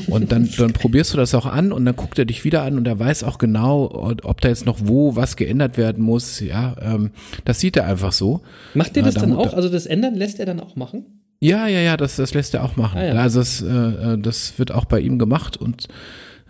Und 0.08 0.32
dann, 0.32 0.48
dann 0.58 0.74
probierst 0.74 1.14
du 1.14 1.18
das 1.18 1.34
auch 1.34 1.48
an 1.48 1.72
und 1.72 1.86
dann 1.86 1.96
guckt 1.96 2.20
er 2.20 2.26
dich 2.26 2.44
wieder 2.44 2.62
an 2.64 2.78
und 2.78 2.88
er 2.88 3.00
weiß 3.00 3.24
auch 3.24 3.40
genau, 3.40 4.16
ob 4.24 4.42
da 4.42 4.50
jetzt 4.50 4.66
noch 4.68 4.78
wo 4.84 5.16
was 5.16 5.36
geändert 5.38 5.78
werden 5.78 6.04
muss. 6.04 6.40
Ja, 6.40 6.76
ähm, 6.82 7.10
das 7.46 7.60
sieht 7.60 7.78
er 7.78 7.88
einfach 7.88 8.12
so. 8.12 8.42
Macht 8.76 8.96
ihr 8.96 9.02
das 9.04 9.16
da 9.16 9.22
dann 9.22 9.32
mu- 9.32 9.38
auch? 9.38 9.54
Also 9.54 9.70
das 9.70 9.88
ändern 9.88 10.14
lässt 10.14 10.40
er 10.40 10.46
dann 10.46 10.60
auch 10.60 10.76
machen? 10.76 11.17
Ja, 11.40 11.68
ja, 11.68 11.80
ja, 11.82 11.98
das, 11.98 12.16
das 12.16 12.34
lässt 12.34 12.54
er 12.54 12.64
auch 12.64 12.76
machen. 12.76 12.98
Ah, 12.98 13.06
ja. 13.06 13.14
Also 13.14 13.40
das, 13.40 13.62
äh, 13.62 13.68
äh, 13.68 14.18
das 14.18 14.58
wird 14.58 14.72
auch 14.72 14.86
bei 14.86 15.00
ihm 15.00 15.20
gemacht 15.20 15.58
und 15.58 15.88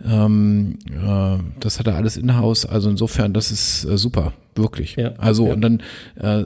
Ähm, 0.04 0.78
äh, 0.92 1.38
das 1.58 1.80
hat 1.80 1.88
er 1.88 1.96
alles 1.96 2.16
in-house. 2.16 2.66
Also 2.66 2.88
insofern, 2.88 3.32
das 3.34 3.50
ist 3.50 3.84
äh, 3.84 3.98
super, 3.98 4.32
wirklich. 4.54 4.94
Ja, 4.94 5.14
also 5.18 5.48
ja. 5.48 5.54
und 5.54 5.60
dann 5.60 5.82
äh, 6.14 6.44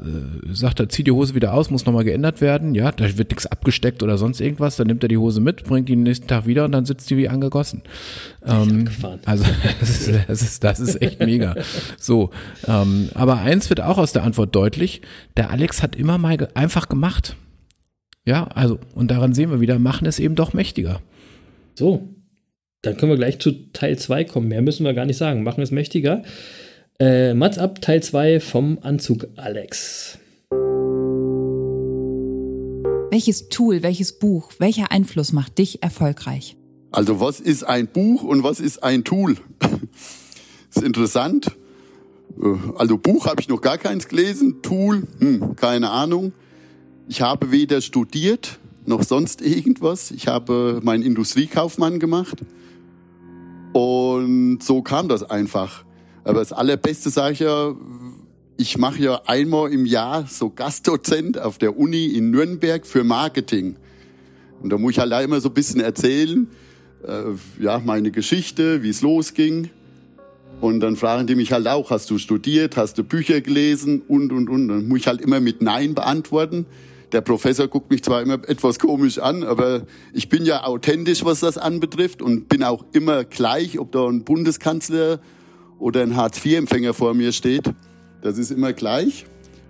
sagt 0.55 0.81
er, 0.81 0.89
zieh 0.89 1.05
die 1.05 1.11
Hose 1.11 1.35
wieder 1.35 1.53
aus, 1.53 1.71
muss 1.71 1.85
nochmal 1.85 2.05
geändert 2.05 2.41
werden. 2.41 2.75
Ja, 2.75 2.93
da 2.93 3.05
wird 3.19 3.31
nichts 3.31 3.45
abgesteckt 3.45 4.03
oder 4.03 4.17
sonst 4.17 4.41
irgendwas. 4.41 4.77
Dann 4.77 4.87
nimmt 4.87 5.03
er 5.03 5.09
die 5.09 5.19
Hose 5.19 5.41
mit, 5.41 5.65
bringt 5.65 5.89
die 5.91 5.97
nächsten 5.97 6.29
Tag 6.29 6.47
wieder 6.47 6.65
und 6.65 6.73
dann 6.73 6.87
sitzt 6.87 7.11
die 7.11 7.19
wie 7.19 7.29
angegossen. 7.29 7.83
Ähm, 8.47 8.89
also 9.27 9.45
das 9.81 9.91
ist, 9.91 10.29
das 10.29 10.43
ist, 10.43 10.65
das 10.65 10.81
ist 10.81 11.03
echt 11.03 11.21
mega. 11.21 11.55
So, 11.99 12.31
ähm, 12.67 13.11
aber 13.13 13.41
eins 13.41 13.69
wird 13.69 13.83
auch 13.83 13.99
aus 13.99 14.13
der 14.13 14.23
Antwort 14.23 14.55
deutlich: 14.57 15.03
Der 15.37 15.51
Alex 15.51 15.83
hat 15.83 15.95
immer 15.95 16.17
mal 16.17 16.39
ge 16.39 16.49
einfach 16.55 16.89
gemacht. 16.89 17.37
Ja, 18.25 18.45
also 18.55 18.79
und 18.95 19.11
daran 19.11 19.35
sehen 19.35 19.51
wir 19.51 19.61
wieder, 19.61 19.79
machen 19.79 20.07
es 20.07 20.19
eben 20.21 20.35
doch 20.37 20.53
mächtiger. 20.53 21.01
So, 21.75 22.09
dann 22.83 22.97
können 22.97 23.11
wir 23.13 23.17
gleich 23.17 23.39
zu 23.41 23.53
Teil 23.73 23.99
2 23.99 24.25
kommen. 24.25 24.49
Mehr 24.49 24.63
müssen 24.63 24.85
wir 24.85 24.95
gar 24.95 25.07
nicht 25.07 25.17
sagen. 25.17 25.43
Machen 25.43 25.63
es 25.63 25.71
mächtiger. 25.71 26.23
Äh, 27.01 27.35
Mats 27.35 27.59
ab, 27.59 27.81
Teil 27.81 28.03
2 28.03 28.39
vom 28.41 28.79
Anzug 28.83 29.27
Alex. 29.37 30.19
Welches 33.11 33.49
Tool, 33.49 33.83
welches 33.83 34.19
Buch, 34.19 34.53
welcher 34.59 34.91
Einfluss 34.91 35.33
macht 35.33 35.59
dich 35.59 35.83
erfolgreich? 35.83 36.57
Also 36.93 37.21
was 37.21 37.41
ist 37.41 37.65
ein 37.65 37.89
Buch 37.89 38.23
und 38.23 38.43
was 38.43 38.61
ist 38.61 38.83
ein 38.83 39.05
Tool? 39.05 39.37
ist 40.75 40.83
interessant. 40.83 41.49
Äh, 42.41 42.57
Also 42.77 42.99
Buch 42.99 43.27
habe 43.27 43.41
ich 43.41 43.49
noch 43.49 43.61
gar 43.61 43.79
keins 43.79 44.07
gelesen, 44.09 44.63
Tool, 44.63 45.09
hm, 45.19 45.57
keine 45.57 45.91
Ahnung. 45.91 46.33
Ich 47.09 47.23
habe 47.23 47.51
weder 47.51 47.81
studiert 47.81 48.59
noch 48.85 49.03
sonst 49.03 49.43
irgendwas. 49.43 50.11
Ich 50.11 50.29
habe 50.29 50.81
meinen 50.83 51.03
Industriekaufmann 51.03 51.99
gemacht 52.01 52.43
und 53.73 54.63
so 54.63 54.83
kam 54.83 55.09
das 55.09 55.23
einfach. 55.23 55.85
Aber 56.25 56.41
das 56.41 56.53
Allerbeste 56.53 57.11
sage 57.11 57.33
ich 57.33 57.41
ja, 57.41 57.75
ich 58.57 58.79
mache 58.79 59.03
ja 59.03 59.23
einmal 59.27 59.73
im 59.73 59.87
Jahr 59.87 60.27
so 60.29 60.51
Gastdozent 60.51 61.39
auf 61.39 61.59
der 61.59 61.77
Uni 61.77 62.07
in 62.07 62.31
Nürnberg 62.31 62.87
für 62.87 63.03
Marketing. 63.03 63.77
Und 64.63 64.71
da 64.71 64.79
muss 64.79 64.93
ich 64.93 64.99
halt 64.99 65.13
immer 65.25 65.41
so 65.41 65.49
ein 65.49 65.55
bisschen 65.55 65.81
erzählen, 65.81 66.47
äh, 67.07 67.63
ja, 67.63 67.81
meine 67.85 68.13
Geschichte, 68.13 68.83
wie 68.83 68.91
es 68.91 69.03
losging. 69.03 69.71
Und 70.61 70.79
dann 70.79 70.95
fragen 70.95 71.27
die 71.27 71.35
mich 71.35 71.51
halt 71.51 71.67
auch, 71.67 71.91
hast 71.91 72.09
du 72.11 72.19
studiert, 72.19 72.77
hast 72.77 72.97
du 72.99 73.03
Bücher 73.03 73.41
gelesen 73.41 74.03
und, 74.07 74.33
und, 74.33 74.49
und. 74.49 74.69
Dann 74.69 74.87
muss 74.87 75.01
ich 75.01 75.07
halt 75.09 75.21
immer 75.21 75.41
mit 75.41 75.61
Nein 75.61 75.95
beantworten. 75.95 76.67
Der 77.13 77.21
Professor 77.21 77.69
guckt 77.69 77.91
mich 77.91 78.03
zwar 78.03 78.23
immer 78.23 78.35
etwas 78.49 78.79
komisch 78.79 79.19
an, 79.19 79.45
aber 79.45 79.83
ich 80.15 80.31
bin 80.31 80.47
ja 80.47 80.65
authentisch, 80.65 81.25
was 81.25 81.41
das 81.41 81.59
anbetrifft 81.59 82.23
und 82.23 82.49
bin 82.49 82.65
auch 82.65 82.87
immer 82.93 83.25
gleich, 83.25 83.79
ob 83.79 83.93
da 83.93 84.09
ein 84.09 84.25
Bundeskanzler 84.25 85.21
oder 85.79 86.03
ein 86.03 86.17
Hartz-IV-Empfänger 86.17 86.95
vor 86.95 87.13
mir 87.13 87.33
steht. 87.33 87.71
Das 88.23 88.39
ist 88.39 88.51
immer 88.51 88.73
gleich. 88.73 89.27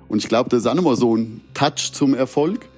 Und 0.09 0.19
ich 0.19 0.29
glaube, 0.29 0.51
das 0.51 0.61
ist 0.61 0.67
auch 0.67 0.75
nochmal 0.75 0.97
so 0.97 1.17
ein 1.17 1.41
Touch 1.53 1.93
zum 1.93 2.15
Erfolg. 2.15 2.69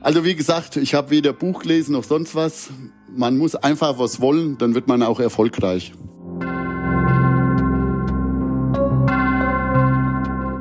Also 0.00 0.24
wie 0.24 0.34
gesagt, 0.34 0.76
ich 0.76 0.94
habe 0.94 1.10
weder 1.10 1.32
Buch 1.32 1.62
gelesen 1.62 1.92
noch 1.92 2.04
sonst 2.04 2.34
was. 2.34 2.70
Man 3.14 3.36
muss 3.36 3.54
einfach 3.54 3.98
was 3.98 4.20
wollen, 4.20 4.56
dann 4.56 4.74
wird 4.74 4.86
man 4.86 5.02
auch 5.02 5.20
erfolgreich. 5.20 5.92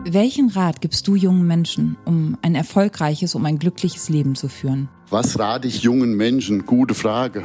Welchen 0.10 0.50
Rat 0.50 0.80
gibst 0.80 1.06
du 1.10 1.15
jungen 1.15 1.46
Menschen, 1.46 1.98
um 2.06 2.38
ein 2.41 2.56
erfolgreiches, 2.56 3.36
um 3.36 3.43
ein 3.43 3.60
glückliches 3.60 4.08
Leben 4.08 4.36
zu 4.36 4.48
führen? 4.48 4.88
Was 5.10 5.38
rate 5.38 5.67
ich 5.67 5.82
jungen 5.82 6.15
Menschen? 6.15 6.65
Gute 6.65 6.93
Frage. 6.93 7.43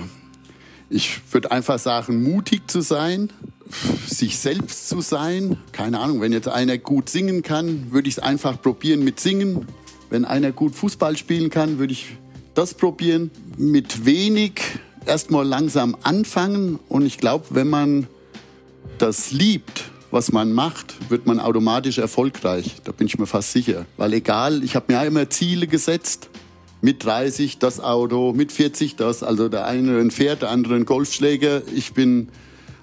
Ich 0.89 1.21
würde 1.33 1.51
einfach 1.51 1.81
sagen, 1.81 2.23
mutig 2.23 2.71
zu 2.71 2.81
sein, 2.81 3.31
sich 4.07 4.39
selbst 4.39 4.89
zu 4.89 5.01
sein. 5.01 5.57
Keine 5.73 5.99
Ahnung, 5.99 6.21
wenn 6.21 6.33
jetzt 6.33 6.47
einer 6.47 6.79
gut 6.79 7.09
singen 7.09 7.43
kann, 7.43 7.91
würde 7.91 8.07
ich 8.09 8.19
es 8.19 8.23
einfach 8.23 8.63
probieren 8.63 9.03
mit 9.03 9.19
Singen. 9.19 9.67
Wenn 10.09 10.25
einer 10.25 10.53
gut 10.53 10.77
Fußball 10.77 11.17
spielen 11.17 11.51
kann, 11.51 11.81
würde 11.81 11.95
ich 11.95 12.17
das 12.55 12.75
probieren. 12.75 13.33
Mit 13.57 14.07
wenig 14.07 14.61
erstmal 15.05 15.45
langsam 15.45 15.97
anfangen. 16.05 16.79
Und 16.89 17.07
ich 17.07 17.19
glaube, 17.19 17.47
wenn 17.51 17.69
man 17.69 18.07
das 18.99 19.33
liebt, 19.33 19.91
was 20.13 20.31
man 20.31 20.53
macht, 20.53 21.11
wird 21.11 21.27
man 21.27 21.41
automatisch 21.41 21.99
erfolgreich. 21.99 22.77
Da 22.85 22.93
bin 22.93 23.07
ich 23.07 23.19
mir 23.19 23.27
fast 23.27 23.53
sicher. 23.53 23.87
Weil 23.97 24.13
egal, 24.13 24.63
ich 24.63 24.77
habe 24.77 24.93
mir 24.93 25.01
ja 25.01 25.05
immer 25.05 25.31
Ziele 25.31 25.67
gesetzt. 25.67 26.29
Mit 26.83 27.05
30 27.05 27.59
das 27.59 27.81
Auto, 27.81 28.33
mit 28.33 28.53
40 28.53 28.97
das. 28.97 29.23
Also 29.23 29.49
der 29.49 29.67
eine 29.67 29.99
ein 29.99 30.11
Pferd, 30.11 30.43
der 30.43 30.51
andere 30.51 30.75
ein 30.75 30.85
Golfschläger. 30.85 31.63
Ich 31.75 31.95
bin 31.95 32.29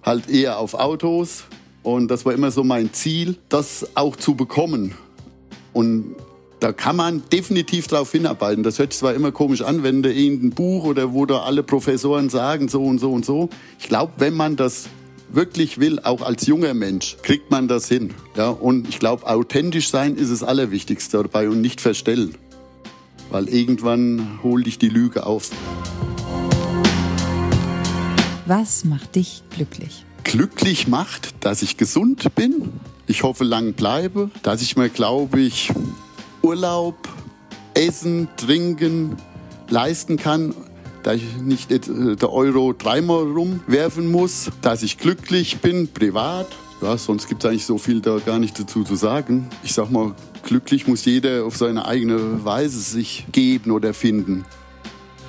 halt 0.04 0.30
eher 0.30 0.58
auf 0.58 0.74
Autos. 0.74 1.44
Und 1.84 2.10
das 2.10 2.26
war 2.26 2.34
immer 2.34 2.50
so 2.50 2.64
mein 2.64 2.94
Ziel, 2.94 3.38
das 3.50 3.88
auch 3.96 4.16
zu 4.16 4.36
bekommen. 4.36 4.96
Und 5.72 6.16
da 6.60 6.74
kann 6.74 6.96
man 6.96 7.22
definitiv 7.32 7.88
drauf 7.88 8.12
hinarbeiten. 8.12 8.64
Das 8.64 8.80
hört 8.80 8.92
sich 8.92 9.00
zwar 9.00 9.14
immer 9.14 9.32
komisch 9.32 9.62
an, 9.62 9.84
wenn 9.84 10.02
da 10.02 10.10
irgendein 10.10 10.50
Buch 10.50 10.84
oder 10.84 11.14
wo 11.14 11.26
da 11.26 11.44
alle 11.44 11.62
Professoren 11.62 12.30
sagen, 12.30 12.70
so 12.70 12.84
und 12.84 13.00
so 13.00 13.12
und 13.12 13.24
so. 13.24 13.50
Ich 13.80 13.88
glaube, 13.88 14.14
wenn 14.18 14.34
man 14.34 14.56
das 14.56 14.90
wirklich 15.32 15.80
will, 15.80 16.00
auch 16.00 16.22
als 16.22 16.46
junger 16.48 16.74
Mensch, 16.74 17.18
kriegt 17.22 17.52
man 17.52 17.68
das 17.68 17.88
hin. 17.88 18.14
Ja, 18.36 18.50
und 18.50 18.90
ich 18.90 19.00
glaube, 19.00 19.28
authentisch 19.28 19.90
sein 19.90 20.16
ist 20.16 20.32
das 20.32 20.44
Allerwichtigste 20.44 21.18
dabei 21.18 21.50
und 21.50 21.62
nicht 21.62 21.82
verstellen. 21.82 22.36
Weil 23.30 23.48
irgendwann 23.48 24.40
holt 24.44 24.66
dich 24.66 24.80
die 24.80 24.90
Lüge 24.90 25.26
auf. 25.26 25.52
Was 28.46 28.84
macht 28.84 29.16
dich 29.16 29.44
glücklich? 29.56 30.06
Glücklich 30.24 30.88
macht, 30.88 31.36
dass 31.42 31.62
ich 31.62 31.78
gesund 31.78 32.34
bin. 32.36 32.72
Ich 33.06 33.24
hoffe, 33.24 33.44
lang 33.44 33.74
bleibe. 33.74 34.32
Dass 34.42 34.62
ich 34.62 34.76
mir, 34.76 34.90
glaube 34.90 35.40
ich, 35.40 35.72
Urlaub, 36.42 37.08
Essen, 37.74 38.28
Trinken 38.38 39.16
leisten 39.70 40.18
kann 40.18 40.54
dass 41.04 41.16
ich 41.16 41.38
nicht 41.42 41.72
äh, 41.72 42.16
der 42.16 42.32
Euro 42.32 42.74
dreimal 42.74 43.24
rumwerfen 43.24 44.12
muss, 44.12 44.50
dass 44.62 44.84
ich 44.84 44.98
glücklich 44.98 45.60
bin, 45.60 45.88
privat. 45.88 46.48
Ja, 46.82 46.98
sonst 46.98 47.28
gibt 47.28 47.44
es 47.44 47.50
eigentlich 47.50 47.66
so 47.66 47.78
viel 47.78 48.00
da 48.00 48.20
gar 48.20 48.40
nicht 48.40 48.58
dazu 48.58 48.84
zu 48.84 48.96
sagen. 48.96 49.50
Ich 49.64 49.74
sag 49.74 49.92
mal, 49.92 50.16
glücklich 50.44 50.88
muss 50.88 51.04
jeder 51.06 51.46
auf 51.46 51.58
seine 51.58 51.86
eigene 51.86 52.46
Weise 52.46 52.80
sich 52.80 53.26
geben 53.32 53.72
oder 53.72 53.94
finden. 53.94 54.46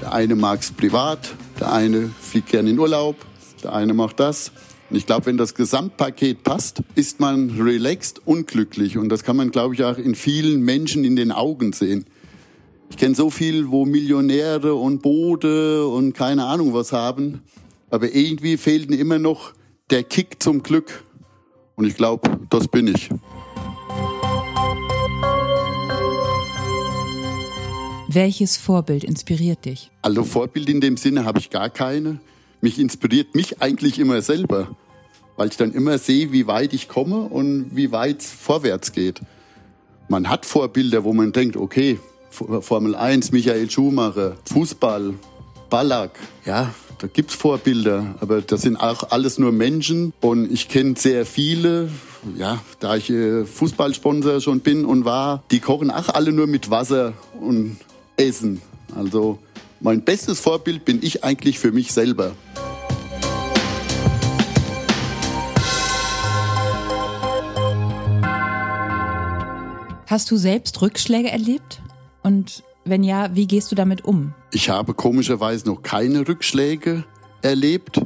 Der 0.01 0.13
eine 0.13 0.37
mag 0.37 0.61
es 0.61 0.71
privat, 0.71 1.35
der 1.59 1.73
eine 1.73 2.11
fliegt 2.21 2.51
gerne 2.51 2.71
in 2.71 2.79
Urlaub, 2.79 3.17
der 3.63 3.75
eine 3.75 3.95
macht 3.95 4.21
das. 4.21 4.53
Und 4.89 4.97
ich 4.97 5.07
glaube, 5.07 5.27
wenn 5.27 5.37
das 5.37 5.55
Gesamtpaket 5.55 6.43
passt, 6.43 6.83
ist 6.95 7.21
man 7.21 7.51
relaxed 7.61 8.21
und 8.25 8.47
glücklich. 8.47 8.99
Und 8.99 9.09
das 9.09 9.23
kann 9.23 9.37
man, 9.37 9.51
glaube 9.51 9.75
ich, 9.75 9.85
auch 9.85 9.99
in 9.99 10.15
vielen 10.15 10.63
Menschen 10.63 11.05
in 11.05 11.17
den 11.17 11.33
Augen 11.33 11.73
sehen. 11.73 12.07
Ich 12.91 12.97
kenne 12.97 13.15
so 13.15 13.31
viel, 13.31 13.71
wo 13.71 13.87
Millionäre 13.87 14.75
und 14.75 15.01
Boote 15.01 15.87
und 15.87 16.13
keine 16.13 16.45
Ahnung 16.45 16.75
was 16.75 16.93
haben. 16.93 17.43
Aber 17.89 18.13
irgendwie 18.15 18.57
fehlt 18.57 18.91
ihnen 18.91 18.99
immer 18.99 19.19
noch 19.19 19.53
der 19.91 20.03
Kick 20.03 20.43
zum 20.43 20.63
Glück. 20.63 21.05
Und 21.77 21.87
ich 21.87 21.97
glaube, 21.97 22.29
das 22.51 22.69
bin 22.69 22.89
ich. 22.89 23.09
Welches 28.09 28.57
Vorbild 28.57 29.05
inspiriert 29.05 29.65
dich? 29.65 29.91
Also 30.03 30.25
Vorbild 30.25 30.69
in 30.69 30.81
dem 30.81 30.97
Sinne 30.97 31.25
habe 31.25 31.39
ich 31.39 31.49
gar 31.49 31.71
keine. 31.71 32.21
Mich 32.61 32.79
inspiriert 32.79 33.37
mich 33.37 33.63
eigentlich 33.63 34.01
immer 34.01 34.21
selber, 34.21 34.77
weil 35.37 35.49
ich 35.49 35.57
dann 35.57 35.73
immer 35.73 35.97
sehe, 35.97 36.33
wie 36.33 36.49
weit 36.49 36.75
ich 36.75 36.89
komme 36.89 37.21
und 37.21 37.71
wie 37.73 37.93
weit 37.93 38.21
es 38.21 38.33
vorwärts 38.33 38.93
geht. 38.93 39.21
Man 40.09 40.29
hat 40.29 40.45
Vorbilder, 40.45 41.05
wo 41.05 41.13
man 41.13 41.31
denkt, 41.31 41.57
okay, 41.57 42.01
Formel 42.31 42.95
1, 42.95 43.33
Michael 43.33 43.71
Schumacher, 43.71 44.37
Fußball, 44.45 45.15
Ballack, 45.69 46.19
ja, 46.45 46.73
da 46.99 47.07
gibt's 47.07 47.35
Vorbilder, 47.35 48.15
aber 48.21 48.43
das 48.43 48.63
sind 48.63 48.77
auch 48.77 49.11
alles 49.11 49.39
nur 49.39 49.53
Menschen 49.53 50.13
und 50.21 50.51
ich 50.53 50.69
kenne 50.69 50.95
sehr 50.97 51.25
viele, 51.25 51.89
ja, 52.37 52.61
da 52.79 52.97
ich 52.97 53.11
äh, 53.11 53.45
Fußballsponsor 53.45 54.41
schon 54.41 54.61
bin 54.61 54.85
und 54.85 55.05
war, 55.05 55.43
die 55.51 55.61
kochen 55.61 55.91
auch 55.91 56.09
alle 56.11 56.33
nur 56.33 56.47
mit 56.47 56.71
Wasser 56.71 57.15
und 57.41 57.77
Essen. 58.17 58.61
Also 58.95 59.39
mein 59.81 60.03
bestes 60.03 60.41
Vorbild 60.41 60.85
bin 60.85 60.99
ich 61.03 61.25
eigentlich 61.25 61.59
für 61.59 61.73
mich 61.73 61.93
selber. 61.93 62.33
Hast 70.07 70.31
du 70.31 70.37
selbst 70.37 70.83
Rückschläge 70.83 71.31
erlebt? 71.31 71.81
Und 72.23 72.63
wenn 72.85 73.03
ja, 73.03 73.35
wie 73.35 73.47
gehst 73.47 73.71
du 73.71 73.77
damit 73.77 74.05
um? 74.05 74.35
Ich 74.53 74.71
habe 74.71 74.95
komischerweise 74.95 75.67
noch 75.67 75.83
keine 75.83 76.27
Rückschläge 76.27 77.05
erlebt. 77.43 78.01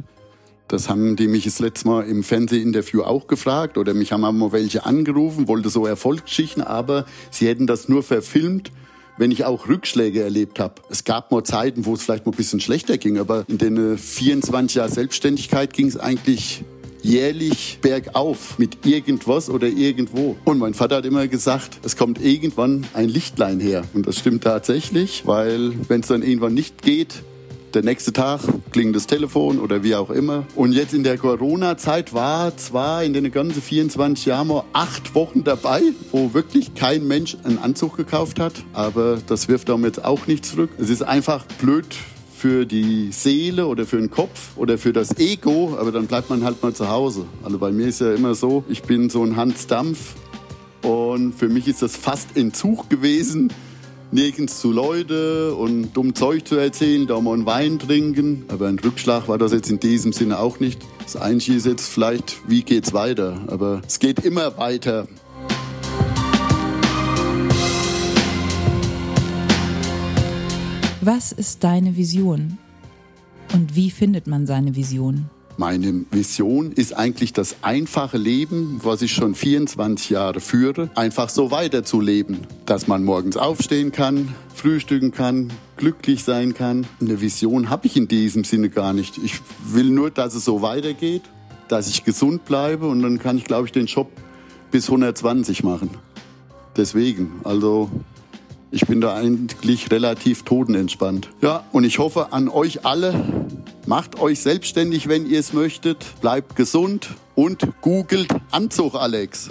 Das 0.68 0.88
haben 0.88 1.16
die 1.16 1.29
mich 1.29 1.44
das 1.44 1.59
letzte 1.59 1.88
Mal 1.88 2.05
im 2.05 2.24
Fernsehinterview 2.24 3.03
auch 3.03 3.27
gefragt 3.27 3.77
oder 3.79 3.94
mich 3.94 4.12
haben 4.12 4.24
auch 4.24 4.33
mal 4.33 4.53
welche 4.53 4.87
angerufen, 4.87 5.46
wollte 5.46 5.68
so 5.68 5.87
Erfolgsgeschichten, 5.87 6.62
aber 6.62 7.05
sie 7.31 7.46
hätten 7.46 7.67
das 7.67 7.88
nur 7.88 8.02
verfilmt, 8.02 8.73
wenn 9.19 9.31
ich 9.31 9.44
auch 9.44 9.69
Rückschläge 9.69 10.23
erlebt 10.23 10.58
habe. 10.58 10.75
Es 10.88 11.04
gab 11.04 11.31
mal 11.31 11.44
Zeiten, 11.44 11.85
wo 11.85 11.94
es 11.94 12.02
vielleicht 12.02 12.27
mal 12.27 12.33
ein 12.33 12.37
bisschen 12.37 12.60
schlechter 12.60 12.98
ging, 12.98 13.19
aber 13.19 13.44
in 13.46 13.58
den 13.58 13.98
24 13.98 14.77
Jahren 14.77 14.90
Selbstständigkeit 14.90 15.73
ging 15.73 15.87
es 15.87 15.96
eigentlich 15.96 16.65
jährlich 17.05 17.79
bergauf 17.81 18.59
mit 18.59 18.85
irgendwas 18.87 19.50
oder 19.50 19.69
irgendwo. 19.69 20.37
Und 20.44 20.59
mein 20.59 20.75
Vater 20.75 20.96
hat 20.96 21.07
immer 21.07 21.29
gesagt, 21.29 21.79
es 21.85 21.96
kommt 21.96 22.21
irgendwann 22.21 22.87
ein 22.94 23.09
Lichtlein 23.09 23.61
her. 23.61 23.85
Und 23.94 24.07
das 24.07 24.19
stimmt 24.19 24.42
tatsächlich, 24.44 25.23
weil 25.27 25.73
wenn 25.88 26.00
es 26.00 26.09
dann 26.09 26.23
irgendwann 26.23 26.55
nicht 26.55 26.83
geht, 26.83 27.23
der 27.75 27.83
nächste 27.83 28.13
Tag 28.13 28.40
klingt 28.71 28.94
das 28.94 29.09
Telefon 29.09 29.59
oder 29.59 29.83
wie 29.83 29.96
auch 29.96 30.11
immer. 30.11 30.46
Und 30.55 30.73
jetzt 30.73 30.94
in 30.94 31.02
der 31.02 31.19
Corona-Zeit 31.19 32.15
war 32.15 32.57
zwar 32.57 33.02
in 33.02 33.13
den 33.13 33.31
ganzen 33.33 33.61
24 33.61 34.27
Jahren 34.27 34.63
acht 34.73 35.15
Wochen 35.17 35.42
dabei, 35.42 35.83
wo 36.13 36.35
wirklich 36.35 36.75
kein 36.75 37.07
Mensch 37.07 37.37
einen 37.42 37.59
Anzug 37.59 37.96
gekauft 37.96 38.38
hat. 38.38 38.52
Aber 38.73 39.19
das 39.27 39.48
wirft 39.48 39.69
damit 39.69 40.05
auch 40.05 40.29
nicht 40.29 40.46
zurück. 40.46 40.71
Es 40.79 40.88
ist 40.88 41.02
einfach 41.02 41.44
blöd 41.61 41.87
für 42.45 42.67
die 42.67 43.09
Seele 43.11 43.67
oder 43.67 43.87
für 43.87 43.97
den 43.97 44.11
Kopf 44.11 44.51
oder 44.57 44.77
für 44.77 44.92
das 44.92 45.17
Ego, 45.17 45.79
aber 45.81 45.92
dann 45.92 46.07
bleibt 46.07 46.29
man 46.29 46.45
halt 46.45 46.63
mal 46.63 46.75
zu 46.75 46.90
Hause. 46.90 47.25
Also 47.42 47.57
bei 47.57 47.73
mir 47.73 47.87
ist 47.87 48.03
ja 48.03 48.13
immer 48.13 48.35
so, 48.35 48.65
ich 48.69 48.83
bin 48.83 49.09
so 49.09 49.25
ein 49.25 49.37
Hans 49.37 49.67
Dampf 49.67 50.15
und 50.83 51.33
für 51.33 51.49
mich 51.49 51.69
ist 51.69 51.81
das 51.81 51.97
fast 51.97 52.37
Entzug 52.37 52.90
gewesen, 52.90 53.51
nirgends 54.11 54.61
zu 54.61 54.73
Leute 54.73 55.55
und 55.55 55.95
dumm 55.95 56.15
Zeug 56.15 56.47
zu 56.47 56.57
erzählen, 56.57 57.07
da 57.07 57.19
mal 57.19 57.33
einen 57.33 57.47
Wein 57.47 57.79
trinken. 57.79 58.45
Aber 58.49 58.69
ein 58.69 58.79
Rückschlag 58.79 59.27
war 59.27 59.38
das 59.38 59.53
jetzt 59.53 59.71
in 59.71 59.81
diesem 59.81 60.13
Sinne 60.13 60.38
auch 60.38 60.61
nicht. 60.61 60.83
Das 61.03 61.17
Einzige 61.17 61.57
ist 61.57 61.65
jetzt 61.65 61.88
vielleicht, 61.88 62.42
wie 62.47 62.63
geht's 62.63 62.92
weiter? 62.92 63.42
Aber 63.47 63.81
es 63.87 64.01
geht 64.01 64.19
immer 64.19 64.59
weiter. 64.59 65.09
Was 71.07 71.33
ist 71.33 71.63
deine 71.65 71.96
Vision? 71.98 72.57
Und 73.52 73.77
wie 73.77 73.90
findet 73.90 74.27
man 74.27 74.46
seine 74.46 74.75
Vision? 74.75 75.29
Meine 75.59 76.07
Vision 76.11 76.73
ist 76.73 76.96
eigentlich 76.96 77.35
das 77.35 77.57
einfache 77.61 78.17
Leben, 78.17 78.81
was 78.83 79.02
ich 79.02 79.13
schon 79.13 79.35
24 79.35 80.09
Jahre 80.09 80.40
führe, 80.40 80.88
einfach 80.94 81.29
so 81.29 81.50
weiterzuleben. 81.50 82.46
Dass 82.65 82.88
man 82.88 83.05
morgens 83.05 83.37
aufstehen 83.37 83.92
kann, 83.92 84.35
frühstücken 84.55 85.11
kann, 85.11 85.52
glücklich 85.77 86.25
sein 86.25 86.55
kann. 86.55 86.87
Eine 87.02 87.21
Vision 87.21 87.69
habe 87.69 87.87
ich 87.87 87.98
in 87.98 88.09
diesem 88.09 88.44
Sinne 88.44 88.71
gar 88.71 88.94
nicht. 88.94 89.19
Ich 89.19 89.42
will 89.63 89.90
nur, 89.90 90.11
dass 90.11 90.35
es 90.35 90.46
so 90.46 90.63
weitergeht, 90.63 91.25
dass 91.69 91.90
ich 91.90 92.05
gesund 92.05 92.46
bleibe 92.46 92.88
und 92.88 93.02
dann 93.02 93.19
kann 93.19 93.37
ich, 93.37 93.44
glaube 93.44 93.67
ich, 93.67 93.73
den 93.73 93.85
Job 93.85 94.11
bis 94.71 94.87
120 94.87 95.65
machen. 95.65 95.90
Deswegen, 96.79 97.40
also 97.44 97.90
ich 98.75 98.87
bin 98.87 99.00
da 99.00 99.14
eigentlich 99.14 99.92
relativ 99.92 100.42
totenentspannt. 100.42 101.31
Ja, 101.40 101.64
und 101.70 101.85
ich 101.85 102.00
hoffe 102.00 102.33
an 102.33 102.48
euch 102.48 102.85
alle, 102.85 103.14
macht 103.87 104.18
euch 104.18 104.40
selbstständig, 104.40 105.06
wenn 105.08 105.27
ihr 105.27 105.38
es 105.38 105.52
möchtet, 105.52 106.04
bleibt 106.20 106.56
gesund 106.56 107.10
und 107.37 107.81
googelt 107.83 108.29
Anzug 108.50 108.96
Alex. 108.96 109.48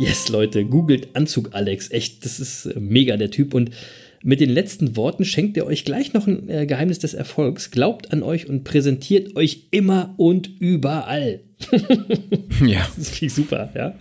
Yes, 0.00 0.30
Leute, 0.30 0.64
googelt 0.64 1.14
Anzug 1.14 1.50
Alex. 1.52 1.90
Echt, 1.90 2.24
das 2.24 2.40
ist 2.40 2.64
äh, 2.64 2.80
mega 2.80 3.18
der 3.18 3.30
Typ. 3.30 3.52
Und 3.52 3.70
mit 4.22 4.40
den 4.40 4.48
letzten 4.48 4.96
Worten 4.96 5.26
schenkt 5.26 5.58
er 5.58 5.66
euch 5.66 5.84
gleich 5.84 6.14
noch 6.14 6.26
ein 6.26 6.48
äh, 6.48 6.64
Geheimnis 6.64 7.00
des 7.00 7.12
Erfolgs. 7.12 7.70
Glaubt 7.70 8.10
an 8.10 8.22
euch 8.22 8.48
und 8.48 8.64
präsentiert 8.64 9.36
euch 9.36 9.66
immer 9.70 10.14
und 10.16 10.48
überall. 10.58 11.40
Ja. 12.66 12.86
Das 12.94 12.98
ist 12.98 13.14
viel 13.14 13.30
super, 13.30 13.72
ja. 13.74 13.94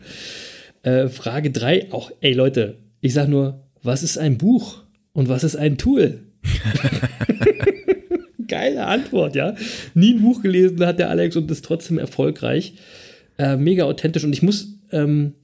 Äh, 0.84 1.08
Frage 1.08 1.50
3, 1.50 1.94
auch, 1.94 2.12
ey 2.20 2.34
Leute, 2.34 2.78
ich 3.00 3.14
sag 3.14 3.30
nur, 3.30 3.64
was 3.82 4.04
ist 4.04 4.18
ein 4.18 4.38
Buch 4.38 4.84
und 5.14 5.30
was 5.30 5.46
ist 5.46 5.56
ein 5.56 5.78
Tool? 5.78 6.20
Geile 8.48 8.86
Antwort, 8.86 9.36
ja. 9.36 9.56
Nie 9.94 10.14
ein 10.14 10.22
Buch 10.22 10.42
gelesen 10.42 10.86
hat 10.86 11.00
der 11.00 11.10
Alex 11.10 11.38
und 11.38 11.50
ist 11.52 11.64
trotzdem 11.64 12.00
erfolgreich. 12.00 12.74
Äh, 13.38 13.56
mega 13.56 13.86
authentisch 13.86 14.26
und 14.26 14.34
ich 14.34 14.42
muss, 14.42 14.74
ähm, 14.92 15.36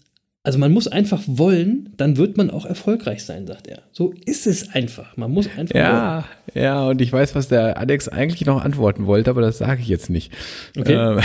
also 0.45 0.59
man 0.59 0.71
muss 0.71 0.87
einfach 0.87 1.21
wollen, 1.25 1.89
dann 1.97 2.17
wird 2.17 2.37
man 2.37 2.49
auch 2.51 2.65
erfolgreich 2.65 3.23
sein, 3.25 3.47
sagt 3.47 3.67
er. 3.67 3.79
So 3.91 4.13
ist 4.25 4.47
es 4.47 4.73
einfach. 4.73 5.17
Man 5.17 5.31
muss 5.31 5.47
einfach 5.57 5.73
wollen. 5.75 5.83
Ja, 5.85 6.25
ja, 6.53 6.87
und 6.87 7.01
ich 7.01 7.11
weiß, 7.11 7.35
was 7.35 7.47
der 7.47 7.77
Alex 7.77 8.07
eigentlich 8.07 8.45
noch 8.45 8.63
antworten 8.63 9.05
wollte, 9.07 9.29
aber 9.31 9.41
das 9.41 9.57
sage 9.57 9.81
ich 9.81 9.87
jetzt 9.87 10.09
nicht. 10.09 10.31
Okay. 10.77 10.93
Ähm, 10.93 11.19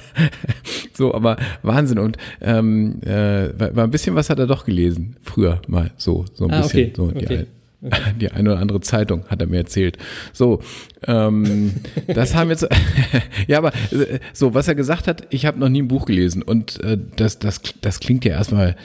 so, 0.92 1.14
aber 1.14 1.36
Wahnsinn. 1.62 1.98
Und 1.98 2.16
ähm, 2.40 3.00
äh, 3.02 3.48
war 3.76 3.84
ein 3.84 3.90
bisschen 3.90 4.14
was 4.14 4.30
hat 4.30 4.38
er 4.38 4.46
doch 4.46 4.64
gelesen, 4.64 5.16
früher 5.22 5.60
mal 5.68 5.90
so, 5.96 6.24
so 6.34 6.44
ein 6.46 6.50
Ah, 6.52 6.62
bisschen. 6.62 6.80
okay, 6.80 6.92
So, 6.96 7.02
okay. 7.04 7.46
die 8.20 8.30
eine 8.30 8.52
oder 8.52 8.60
andere 8.60 8.80
Zeitung 8.80 9.24
hat 9.28 9.40
er 9.40 9.46
mir 9.46 9.58
erzählt. 9.58 9.98
So, 10.32 10.60
ähm, 11.06 11.72
das 12.08 12.34
haben 12.34 12.50
jetzt, 12.50 12.66
ja, 13.46 13.58
aber 13.58 13.72
äh, 13.92 14.18
so, 14.32 14.54
was 14.54 14.68
er 14.68 14.74
gesagt 14.74 15.06
hat, 15.06 15.26
ich 15.30 15.46
habe 15.46 15.58
noch 15.58 15.68
nie 15.68 15.82
ein 15.82 15.88
Buch 15.88 16.06
gelesen 16.06 16.42
und 16.42 16.82
äh, 16.82 16.98
das, 17.16 17.38
das, 17.38 17.60
das 17.80 18.00
klingt 18.00 18.24
ja 18.24 18.32
erstmal 18.32 18.76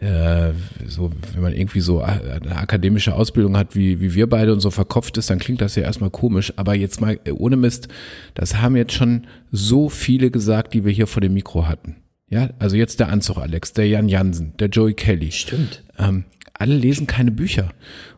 äh, 0.00 0.52
so, 0.86 1.10
wenn 1.32 1.42
man 1.42 1.52
irgendwie 1.54 1.80
so 1.80 2.02
a- 2.02 2.20
eine 2.42 2.56
akademische 2.56 3.14
Ausbildung 3.14 3.56
hat, 3.56 3.74
wie, 3.74 4.00
wie 4.00 4.14
wir 4.14 4.28
beide 4.28 4.52
und 4.52 4.60
so 4.60 4.70
verkopft 4.70 5.16
ist, 5.16 5.30
dann 5.30 5.38
klingt 5.38 5.60
das 5.62 5.74
ja 5.74 5.84
erstmal 5.84 6.10
komisch. 6.10 6.52
Aber 6.56 6.74
jetzt 6.74 7.00
mal 7.00 7.18
äh, 7.24 7.30
ohne 7.32 7.56
Mist, 7.56 7.88
das 8.34 8.60
haben 8.60 8.76
jetzt 8.76 8.92
schon 8.92 9.26
so 9.50 9.88
viele 9.88 10.30
gesagt, 10.30 10.74
die 10.74 10.84
wir 10.84 10.92
hier 10.92 11.06
vor 11.06 11.22
dem 11.22 11.32
Mikro 11.32 11.66
hatten. 11.66 11.96
Ja, 12.28 12.50
also 12.58 12.76
jetzt 12.76 13.00
der 13.00 13.08
Anzug 13.08 13.38
Alex, 13.38 13.72
der 13.72 13.88
Jan 13.88 14.08
Jansen, 14.08 14.52
der 14.58 14.68
Joey 14.68 14.92
Kelly. 14.94 15.30
Stimmt. 15.32 15.82
Ähm, 15.98 16.24
alle 16.58 16.74
lesen 16.74 17.06
keine 17.06 17.30
Bücher. 17.30 17.70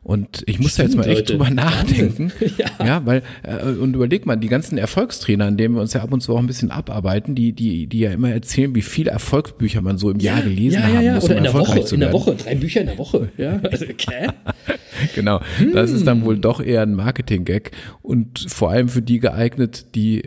Und 0.03 0.43
ich 0.47 0.59
muss 0.59 0.77
da 0.77 0.85
jetzt 0.85 0.93
Stimmt, 0.93 1.07
mal 1.07 1.13
echt 1.13 1.29
Leute. 1.29 1.33
drüber 1.33 1.51
nachdenken. 1.51 2.33
Ja. 2.59 2.87
ja. 2.87 3.07
weil, 3.07 3.23
äh, 3.43 3.73
und 3.73 3.95
überleg 3.95 4.27
mal, 4.27 4.37
die 4.37 4.49
ganzen 4.49 4.79
Erfolgstrainer, 4.79 5.47
an 5.47 5.57
denen 5.57 5.75
wir 5.75 5.81
uns 5.81 5.93
ja 5.93 6.03
ab 6.03 6.13
und 6.13 6.23
zu 6.23 6.35
auch 6.35 6.39
ein 6.39 6.47
bisschen 6.47 6.71
abarbeiten, 6.71 7.35
die, 7.35 7.53
die, 7.53 7.87
die 7.87 8.01
ja 8.01 8.13
immer 8.13 8.31
erzählen, 8.31 8.75
wie 8.75 8.83
viele 8.83 9.11
Erfolgsbücher 9.11 9.81
man 9.81 9.99
so 9.99 10.11
im 10.11 10.19
Jahr 10.19 10.43
gelesen 10.43 10.81
ja, 10.81 10.87
haben 10.87 10.95
ja, 10.95 11.01
ja. 11.03 11.15
muss, 11.15 11.25
Oder 11.25 11.35
um 11.35 11.39
in 11.39 11.45
der 11.45 11.55
Woche, 11.55 11.95
in 11.95 12.01
der. 12.01 12.13
Woche, 12.13 12.35
drei 12.35 12.55
Bücher 12.55 12.81
in 12.81 12.87
der 12.87 12.99
Woche. 12.99 13.29
Ja, 13.37 13.61
also, 13.63 13.85
okay. 13.85 14.29
Genau. 15.15 15.41
Das 15.75 15.91
ist 15.91 16.07
dann 16.07 16.25
wohl 16.25 16.39
doch 16.39 16.61
eher 16.61 16.83
ein 16.83 16.95
Marketing-Gag 16.95 17.71
und 18.03 18.47
vor 18.49 18.71
allem 18.71 18.89
für 18.89 19.03
die 19.03 19.21
geeignet, 19.21 19.95
die, 19.95 20.23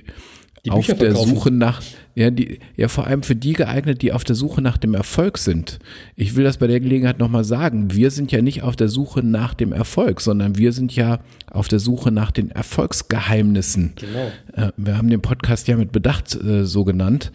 Die 0.64 0.70
auf 0.70 0.86
der. 0.86 1.16
Suche 1.16 1.50
nach, 1.50 1.82
ja, 2.14 2.30
die, 2.30 2.60
ja, 2.78 2.88
vor 2.88 3.08
allem 3.08 3.24
für 3.24 3.36
die 3.36 3.54
geeignet, 3.54 4.04
die 4.04 4.14
auf 4.14 4.24
der 4.24 4.36
Suche 4.36 4.62
nach 4.62 4.78
dem 4.78 4.94
Erfolg 4.94 5.40
sind. 5.40 5.80
Ich 6.16 6.36
will 6.36 6.44
das 6.44 6.58
bei 6.58 6.68
der 6.68 6.80
Gelegenheit 6.80 7.18
nochmal 7.18 7.44
sagen. 7.44 7.96
Wir 7.96 8.12
sind 8.12 8.32
ja 8.32 8.44
nicht 8.44 8.62
auf 8.62 8.76
der 8.76 8.88
Suche 8.88 9.24
nach 9.24 9.56
dem 9.56 9.74
Erfolg, 9.74 10.22
sondern 10.22 10.60
wir 10.60 10.72
sind 10.72 10.96
ja 10.96 11.20
auf 11.50 11.68
der 11.68 11.80
Suche 11.80 12.12
nach 12.12 12.30
den 12.30 12.52
Erfolgsgeheimnissen. 12.52 13.94
Genau. 13.96 14.68
Äh, 14.68 14.72
wir 14.78 14.98
haben 14.98 15.10
den 15.10 15.22
Podcast 15.22 15.68
ja 15.68 15.78
mit 15.78 15.92
Bedacht 15.92 16.36
äh, 16.36 16.66
so 16.66 16.84
genannt. 16.84 17.32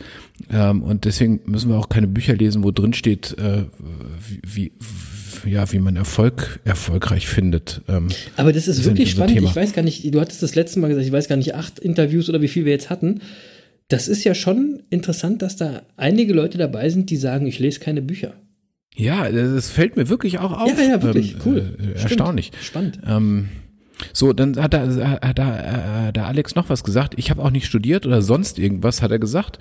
Ähm, 0.48 0.84
und 0.84 1.04
deswegen 1.04 1.40
müssen 1.46 1.70
wir 1.70 1.78
auch 1.78 1.88
keine 1.88 2.06
Bücher 2.06 2.34
lesen, 2.34 2.62
wo 2.62 2.70
drin 2.70 2.92
steht, 2.92 3.36
äh, 3.38 3.64
wie, 4.28 4.40
wie, 4.46 4.72
ja, 5.44 5.70
wie 5.72 5.78
man 5.78 5.96
Erfolg 5.96 6.60
erfolgreich 6.64 7.26
findet. 7.26 7.82
Ähm, 7.88 8.08
Aber 8.36 8.52
das 8.52 8.68
ist 8.68 8.84
wirklich 8.84 9.10
spannend. 9.10 9.34
Thema. 9.34 9.48
Ich 9.50 9.56
weiß 9.56 9.72
gar 9.72 9.82
nicht, 9.82 10.14
du 10.14 10.20
hattest 10.20 10.42
das 10.42 10.54
letzte 10.54 10.78
Mal 10.80 10.88
gesagt, 10.88 11.06
ich 11.06 11.12
weiß 11.12 11.28
gar 11.28 11.36
nicht, 11.36 11.54
acht 11.54 11.78
Interviews 11.78 12.28
oder 12.28 12.40
wie 12.42 12.48
viel 12.48 12.64
wir 12.64 12.72
jetzt 12.72 12.90
hatten. 12.90 13.20
Das 13.88 14.08
ist 14.08 14.24
ja 14.24 14.34
schon 14.34 14.82
interessant, 14.90 15.42
dass 15.42 15.56
da 15.56 15.82
einige 15.96 16.32
Leute 16.32 16.58
dabei 16.58 16.88
sind, 16.90 17.10
die 17.10 17.16
sagen, 17.16 17.46
ich 17.46 17.58
lese 17.58 17.80
keine 17.80 18.02
Bücher. 18.02 18.34
Ja, 18.96 19.30
das 19.30 19.70
fällt 19.70 19.96
mir 19.96 20.08
wirklich 20.08 20.38
auch 20.38 20.52
auf. 20.52 20.70
Ja, 20.78 20.82
ja, 20.84 21.02
wirklich, 21.02 21.34
Ähm, 21.34 21.40
cool. 21.44 21.76
Äh, 21.94 22.02
erstaunlich. 22.02 22.50
Spannend. 22.62 22.98
Ähm, 23.06 23.48
so, 24.12 24.32
dann 24.32 24.56
hat 24.56 24.74
da, 24.74 24.86
hat 25.22 25.38
da, 25.38 26.08
äh, 26.08 26.12
der 26.12 26.26
Alex 26.26 26.54
noch 26.54 26.68
was 26.68 26.84
gesagt. 26.84 27.14
Ich 27.16 27.30
habe 27.30 27.42
auch 27.42 27.50
nicht 27.50 27.66
studiert 27.66 28.06
oder 28.06 28.22
sonst 28.22 28.58
irgendwas, 28.58 29.02
hat 29.02 29.10
er 29.10 29.18
gesagt. 29.18 29.58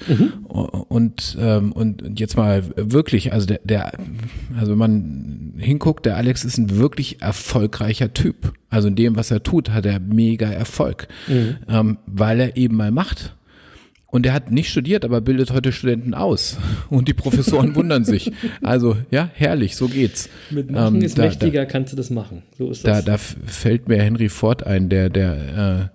Und, 0.89 1.37
ähm, 1.39 1.71
und 1.71 1.95
und 2.01 2.19
jetzt 2.19 2.37
mal 2.37 2.63
wirklich, 2.75 3.33
also 3.33 3.47
der, 3.47 3.59
der, 3.63 3.91
also 4.57 4.71
wenn 4.71 4.77
man 4.77 5.53
hinguckt, 5.57 6.05
der 6.05 6.17
Alex 6.17 6.43
ist 6.43 6.57
ein 6.57 6.77
wirklich 6.77 7.21
erfolgreicher 7.21 8.13
Typ. 8.13 8.53
Also 8.69 8.87
in 8.87 8.95
dem, 8.95 9.15
was 9.15 9.31
er 9.31 9.43
tut, 9.43 9.69
hat 9.71 9.85
er 9.85 9.99
mega 9.99 10.47
Erfolg, 10.47 11.07
ähm, 11.67 11.97
weil 12.05 12.39
er 12.39 12.57
eben 12.57 12.75
mal 12.75 12.91
macht. 12.91 13.35
Und 14.15 14.25
er 14.25 14.31
hat 14.31 14.49
nicht 14.49 14.69
studiert, 14.69 15.03
aber 15.03 15.19
bildet 15.19 15.51
heute 15.51 15.73
Studenten 15.73 16.13
aus. 16.13 16.57
Und 16.89 17.09
die 17.09 17.13
Professoren 17.13 17.75
wundern 17.75 18.05
sich. 18.05 18.31
Also, 18.63 18.95
ja, 19.11 19.29
herrlich, 19.33 19.75
so 19.75 19.89
geht's. 19.89 20.29
Mit 20.51 20.71
Machen 20.71 20.95
Ähm, 20.95 21.01
ist 21.01 21.17
da- 21.17 21.23
da- 21.23 21.27
mächtiger, 21.27 21.65
kannst 21.65 21.91
du 21.91 21.97
das 21.97 22.09
machen. 22.11 22.41
So 22.57 22.71
ist 22.71 22.87
da, 22.87 23.01
das. 23.01 23.05
da 23.05 23.17
fällt 23.17 23.89
mir 23.89 23.97
Henry 24.01 24.29
Ford 24.29 24.65
ein, 24.65 24.87
der, 24.87 25.09
der 25.09 25.91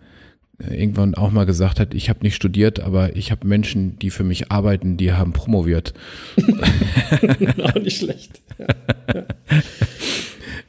äh, 0.68 0.74
irgendwann 0.76 1.14
auch 1.14 1.30
mal 1.30 1.46
gesagt 1.46 1.80
hat, 1.80 1.94
ich 1.94 2.10
habe 2.10 2.18
nicht 2.20 2.34
studiert, 2.34 2.80
aber 2.80 3.16
ich 3.16 3.30
habe 3.30 3.46
Menschen, 3.48 3.98
die 4.00 4.10
für 4.10 4.22
mich 4.24 4.52
arbeiten, 4.52 4.98
die 4.98 5.12
haben 5.14 5.32
promoviert. 5.32 5.94
auch 7.62 7.74
nicht 7.76 7.96
schlecht. 7.96 8.42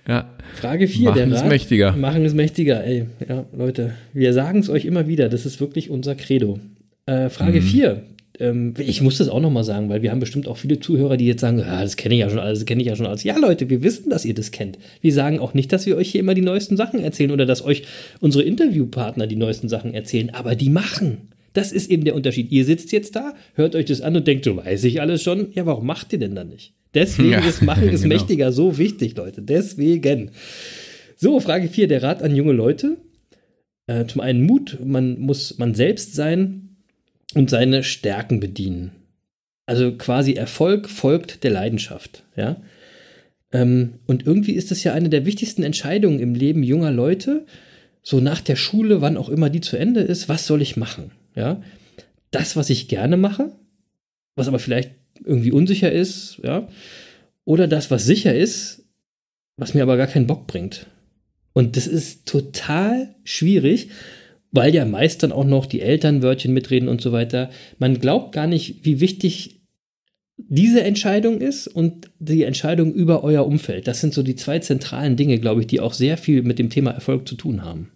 Ja, 0.08 0.30
Frage 0.54 0.88
4, 0.88 1.10
Machen 1.10 1.30
der 1.32 1.38
Rat. 1.42 1.50
mächtiger. 1.50 1.92
Machen 1.98 2.24
es 2.24 2.34
mächtiger, 2.34 2.82
ey. 2.86 3.08
Ja, 3.28 3.44
Leute, 3.52 3.92
wir 4.14 4.32
sagen 4.34 4.60
es 4.60 4.70
euch 4.70 4.86
immer 4.86 5.08
wieder, 5.08 5.28
das 5.28 5.46
ist 5.46 5.60
wirklich 5.60 5.90
unser 5.90 6.16
Credo. 6.16 6.58
Äh, 7.12 7.30
Frage 7.30 7.62
4. 7.62 8.04
Ähm, 8.40 8.74
ich 8.78 9.02
muss 9.02 9.18
das 9.18 9.28
auch 9.28 9.42
nochmal 9.42 9.64
sagen, 9.64 9.90
weil 9.90 10.02
wir 10.02 10.12
haben 10.12 10.20
bestimmt 10.20 10.48
auch 10.48 10.58
viele 10.58 10.80
Zuhörer, 10.80 11.18
die 11.18 11.28
jetzt 11.28 11.42
sagen, 11.42 11.62
ah, 11.62 11.82
das 11.82 11.98
kenne 11.98 12.16
ich 12.16 12.22
ja 12.22 12.30
schon 12.30 12.40
alles, 12.40 12.60
das 12.60 12.66
kenne 12.66 12.82
ich 12.82 12.88
ja 12.88 12.96
schon 12.96 13.06
alles. 13.06 13.24
Ja, 13.24 13.38
Leute, 13.38 13.70
wir 13.70 13.84
wissen, 13.84 14.10
dass 14.10 14.26
ihr 14.26 14.34
das 14.34 14.52
kennt. 14.52 14.78
Wir 15.02 15.14
sagen 15.14 15.40
auch 15.40 15.54
nicht, 15.54 15.74
dass 15.74 15.86
wir 15.86 15.98
euch 15.98 16.10
hier 16.10 16.22
immer 16.22 16.34
die 16.34 16.42
neuesten 16.42 16.78
Sachen 16.78 17.00
erzählen 17.02 17.32
oder 17.32 17.46
dass 17.46 17.64
euch 17.64 17.84
unsere 18.22 18.44
Interviewpartner 18.44 19.28
die 19.28 19.36
neuesten 19.36 19.68
Sachen 19.70 19.94
erzählen, 19.94 20.30
aber 20.32 20.56
die 20.56 20.70
machen. 20.70 21.30
Das 21.54 21.74
ist 21.74 21.92
eben 21.92 22.06
der 22.06 22.16
Unterschied. 22.16 22.50
Ihr 22.52 22.64
sitzt 22.64 22.94
jetzt 22.94 23.16
da, 23.16 23.34
hört 23.56 23.76
euch 23.76 23.86
das 23.86 24.00
an 24.00 24.16
und 24.16 24.26
denkt, 24.26 24.46
so 24.46 24.56
weiß 24.56 24.86
ich 24.86 25.02
alles 25.02 25.22
schon. 25.22 25.48
Ja, 25.54 25.66
warum 25.66 25.86
macht 25.86 26.14
ihr 26.14 26.20
denn 26.20 26.34
dann 26.34 26.48
nicht? 26.48 26.74
Deswegen 26.94 27.32
Ja, 27.32 27.40
ist 27.40 27.62
Machen 27.62 27.90
ist 27.90 28.04
genau. 28.04 28.16
mächtiger 28.16 28.54
so 28.54 28.78
wichtig, 28.78 29.18
Leute. 29.18 29.42
Deswegen. 29.42 30.32
So, 31.18 31.40
Frage 31.42 31.68
4, 31.68 31.88
der 31.88 32.04
Rat 32.04 32.24
an 32.24 32.36
junge 32.36 32.54
Leute. 32.54 32.98
Äh, 33.88 34.06
zum 34.06 34.22
einen 34.22 34.46
Mut, 34.46 34.78
man 34.84 35.20
muss 35.20 35.58
man 35.58 35.76
selbst 35.76 36.16
sein 36.16 36.71
und 37.36 37.50
seine 37.50 37.84
Stärken 37.84 38.40
bedienen. 38.40 38.92
Also 39.66 39.96
quasi 39.96 40.34
Erfolg 40.34 40.90
folgt 40.90 41.44
der 41.44 41.52
Leidenschaft, 41.52 42.24
ja. 42.36 42.62
Ähm, 43.54 44.00
und 44.08 44.26
irgendwie 44.26 44.54
ist 44.54 44.72
das 44.72 44.84
ja 44.84 44.94
eine 44.94 45.10
der 45.10 45.26
wichtigsten 45.26 45.64
Entscheidungen 45.64 46.20
im 46.20 46.36
Leben 46.36 46.64
junger 46.64 46.92
Leute, 46.92 47.46
so 48.04 48.20
nach 48.20 48.42
der 48.42 48.56
Schule, 48.56 49.02
wann 49.02 49.18
auch 49.18 49.30
immer 49.30 49.50
die 49.50 49.62
zu 49.62 49.78
Ende 49.78 50.02
ist, 50.02 50.30
was 50.30 50.48
soll 50.48 50.62
ich 50.62 50.78
machen, 50.78 51.12
ja. 51.36 51.62
Das, 52.32 52.56
was 52.56 52.70
ich 52.70 52.88
gerne 52.88 53.18
mache, 53.18 53.52
was 54.36 54.48
aber 54.48 54.60
vielleicht 54.60 54.92
irgendwie 55.24 55.52
unsicher 55.52 55.92
ist, 55.92 56.40
ja. 56.44 56.68
Oder 57.46 57.68
das, 57.68 57.92
was 57.92 58.06
sicher 58.06 58.34
ist, 58.34 58.86
was 59.58 59.74
mir 59.74 59.84
aber 59.84 59.98
gar 59.98 60.08
keinen 60.08 60.28
Bock 60.28 60.48
bringt. 60.48 60.88
Und 61.54 61.76
das 61.78 61.88
ist 61.88 62.26
total 62.28 63.16
schwierig, 63.24 63.90
weil 64.52 64.74
ja 64.76 64.86
meist 64.86 65.24
dann 65.24 65.32
auch 65.32 65.46
noch 65.46 65.66
die 65.66 65.82
Elternwörtchen 65.82 66.54
mitreden 66.54 66.90
und 66.90 67.02
so 67.02 67.12
weiter. 67.12 67.50
Man 67.80 68.00
glaubt 68.00 68.34
gar 68.34 68.48
nicht, 68.48 68.86
wie 68.86 69.00
wichtig 69.00 69.62
diese 70.38 70.84
Entscheidung 70.84 71.40
ist 71.40 71.68
und 71.68 72.12
die 72.20 72.44
Entscheidung 72.44 72.94
über 72.94 73.24
euer 73.24 73.46
Umfeld. 73.46 73.88
Das 73.88 74.02
sind 74.02 74.14
so 74.14 74.24
die 74.24 74.36
zwei 74.36 74.60
zentralen 74.60 75.16
Dinge, 75.16 75.40
glaube 75.40 75.62
ich, 75.62 75.68
die 75.68 75.80
auch 75.80 75.94
sehr 75.94 76.18
viel 76.18 76.44
mit 76.44 76.60
dem 76.60 76.70
Thema 76.70 76.92
Erfolg 76.92 77.28
zu 77.28 77.36
tun 77.36 77.64
haben. 77.64 77.92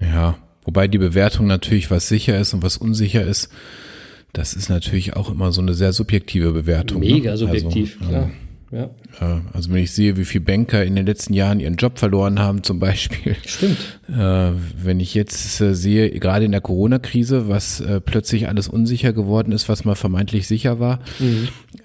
Ja, 0.00 0.38
wobei 0.64 0.88
die 0.88 0.98
Bewertung 0.98 1.46
natürlich, 1.46 1.90
was 1.90 2.08
sicher 2.08 2.38
ist 2.38 2.52
und 2.52 2.62
was 2.62 2.76
unsicher 2.76 3.24
ist, 3.24 3.48
das 4.32 4.54
ist 4.54 4.68
natürlich 4.68 5.14
auch 5.14 5.30
immer 5.30 5.52
so 5.52 5.62
eine 5.62 5.74
sehr 5.74 5.92
subjektive 5.92 6.50
Bewertung. 6.50 7.00
ne? 7.00 7.12
Mega 7.12 7.36
subjektiv, 7.36 7.98
also, 8.00 8.10
klar. 8.10 8.22
Ja, 8.24 8.30
Äh, 9.20 9.40
also 9.52 9.70
wenn 9.70 9.82
ich 9.82 9.92
sehe, 9.92 10.16
wie 10.16 10.24
viele 10.24 10.44
Banker 10.44 10.84
in 10.84 10.96
den 10.96 11.06
letzten 11.06 11.32
Jahren 11.32 11.60
ihren 11.60 11.76
Job 11.76 11.98
verloren 11.98 12.38
haben, 12.38 12.62
zum 12.62 12.78
Beispiel. 12.78 13.36
stimmt. 13.46 13.78
Äh, 14.08 14.52
wenn 14.82 15.00
ich 15.00 15.14
jetzt 15.14 15.60
äh, 15.60 15.74
sehe, 15.74 16.10
gerade 16.10 16.44
in 16.44 16.52
der 16.52 16.60
Corona-Krise, 16.60 17.48
was 17.48 17.80
äh, 17.80 18.00
plötzlich 18.00 18.48
alles 18.48 18.68
unsicher 18.68 19.12
geworden 19.12 19.52
ist, 19.52 19.68
was 19.68 19.84
mal 19.84 19.94
vermeintlich 19.94 20.46
sicher 20.46 20.80
war. 20.80 21.00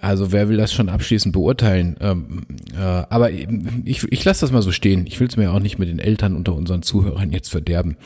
Also 0.01 0.31
wer 0.31 0.49
will 0.49 0.57
das 0.57 0.73
schon 0.73 0.89
abschließend 0.89 1.33
beurteilen? 1.33 1.97
Ähm, 1.99 2.43
äh, 2.75 2.79
aber 2.79 3.31
ich, 3.31 4.03
ich 4.09 4.25
lasse 4.25 4.41
das 4.41 4.51
mal 4.51 4.61
so 4.61 4.71
stehen. 4.71 5.05
Ich 5.07 5.19
will 5.19 5.27
es 5.27 5.37
mir 5.37 5.51
auch 5.51 5.59
nicht 5.59 5.77
mit 5.79 5.89
den 5.89 5.99
Eltern 5.99 6.35
unter 6.35 6.55
unseren 6.55 6.81
Zuhörern 6.81 7.31
jetzt 7.31 7.49
verderben. 7.49 7.97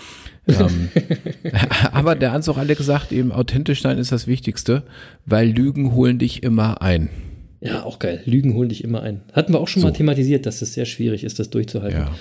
ähm, 0.47 0.89
aber 1.91 2.15
der 2.15 2.32
Hans 2.32 2.49
auch 2.49 2.57
Alex 2.57 2.86
sagt 2.86 3.11
eben, 3.11 3.32
authentisch 3.32 3.82
sein 3.82 3.97
ist 3.97 4.11
das 4.11 4.28
Wichtigste, 4.28 4.84
weil 5.26 5.49
Lügen 5.49 5.93
holen 5.93 6.19
dich 6.19 6.43
immer 6.43 6.82
ein. 6.82 7.09
Ja, 7.64 7.84
auch 7.84 7.99
geil. 7.99 8.22
Lügen 8.26 8.53
holen 8.55 8.70
dich 8.70 8.84
immer 8.84 9.01
ein. 9.03 9.22
Hatten 9.32 9.53
wir 9.53 9.59
auch 9.61 9.68
schon 9.70 9.82
mal 9.84 9.89
So. 9.89 9.95
thematisiert, 9.97 10.45
dass 10.45 10.61
es 10.61 10.74
sehr 10.74 10.86
schwierig 10.86 11.24
ist, 11.24 11.39
das 11.39 11.49
durchzuhalten. 11.49 11.97
Ja. 11.99 12.16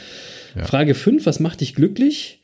Ja. 0.57 0.65
Frage 0.65 0.95
5, 0.95 1.27
was 1.27 1.41
macht 1.41 1.61
dich 1.63 1.75
glücklich? 1.75 2.41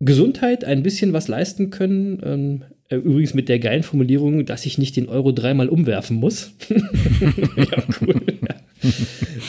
Gesundheit, 0.00 0.64
ein 0.64 0.82
bisschen 0.82 1.12
was 1.12 1.28
leisten 1.28 1.70
können. 1.70 2.20
Ähm, 2.24 2.62
äh, 2.90 2.96
übrigens 2.96 3.32
mit 3.32 3.48
der 3.48 3.58
geilen 3.60 3.82
Formulierung, 3.82 4.44
dass 4.44 4.66
ich 4.66 4.76
nicht 4.76 4.96
den 4.96 5.08
Euro 5.08 5.32
dreimal 5.32 5.68
umwerfen 5.68 6.16
muss. 6.18 6.52
ja, 6.68 7.82
cool. 8.00 8.22
Ja. 8.46 8.54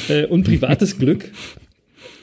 Äh, 0.08 0.28
und 0.28 0.46
privates 0.46 0.98
Glück. 0.98 1.30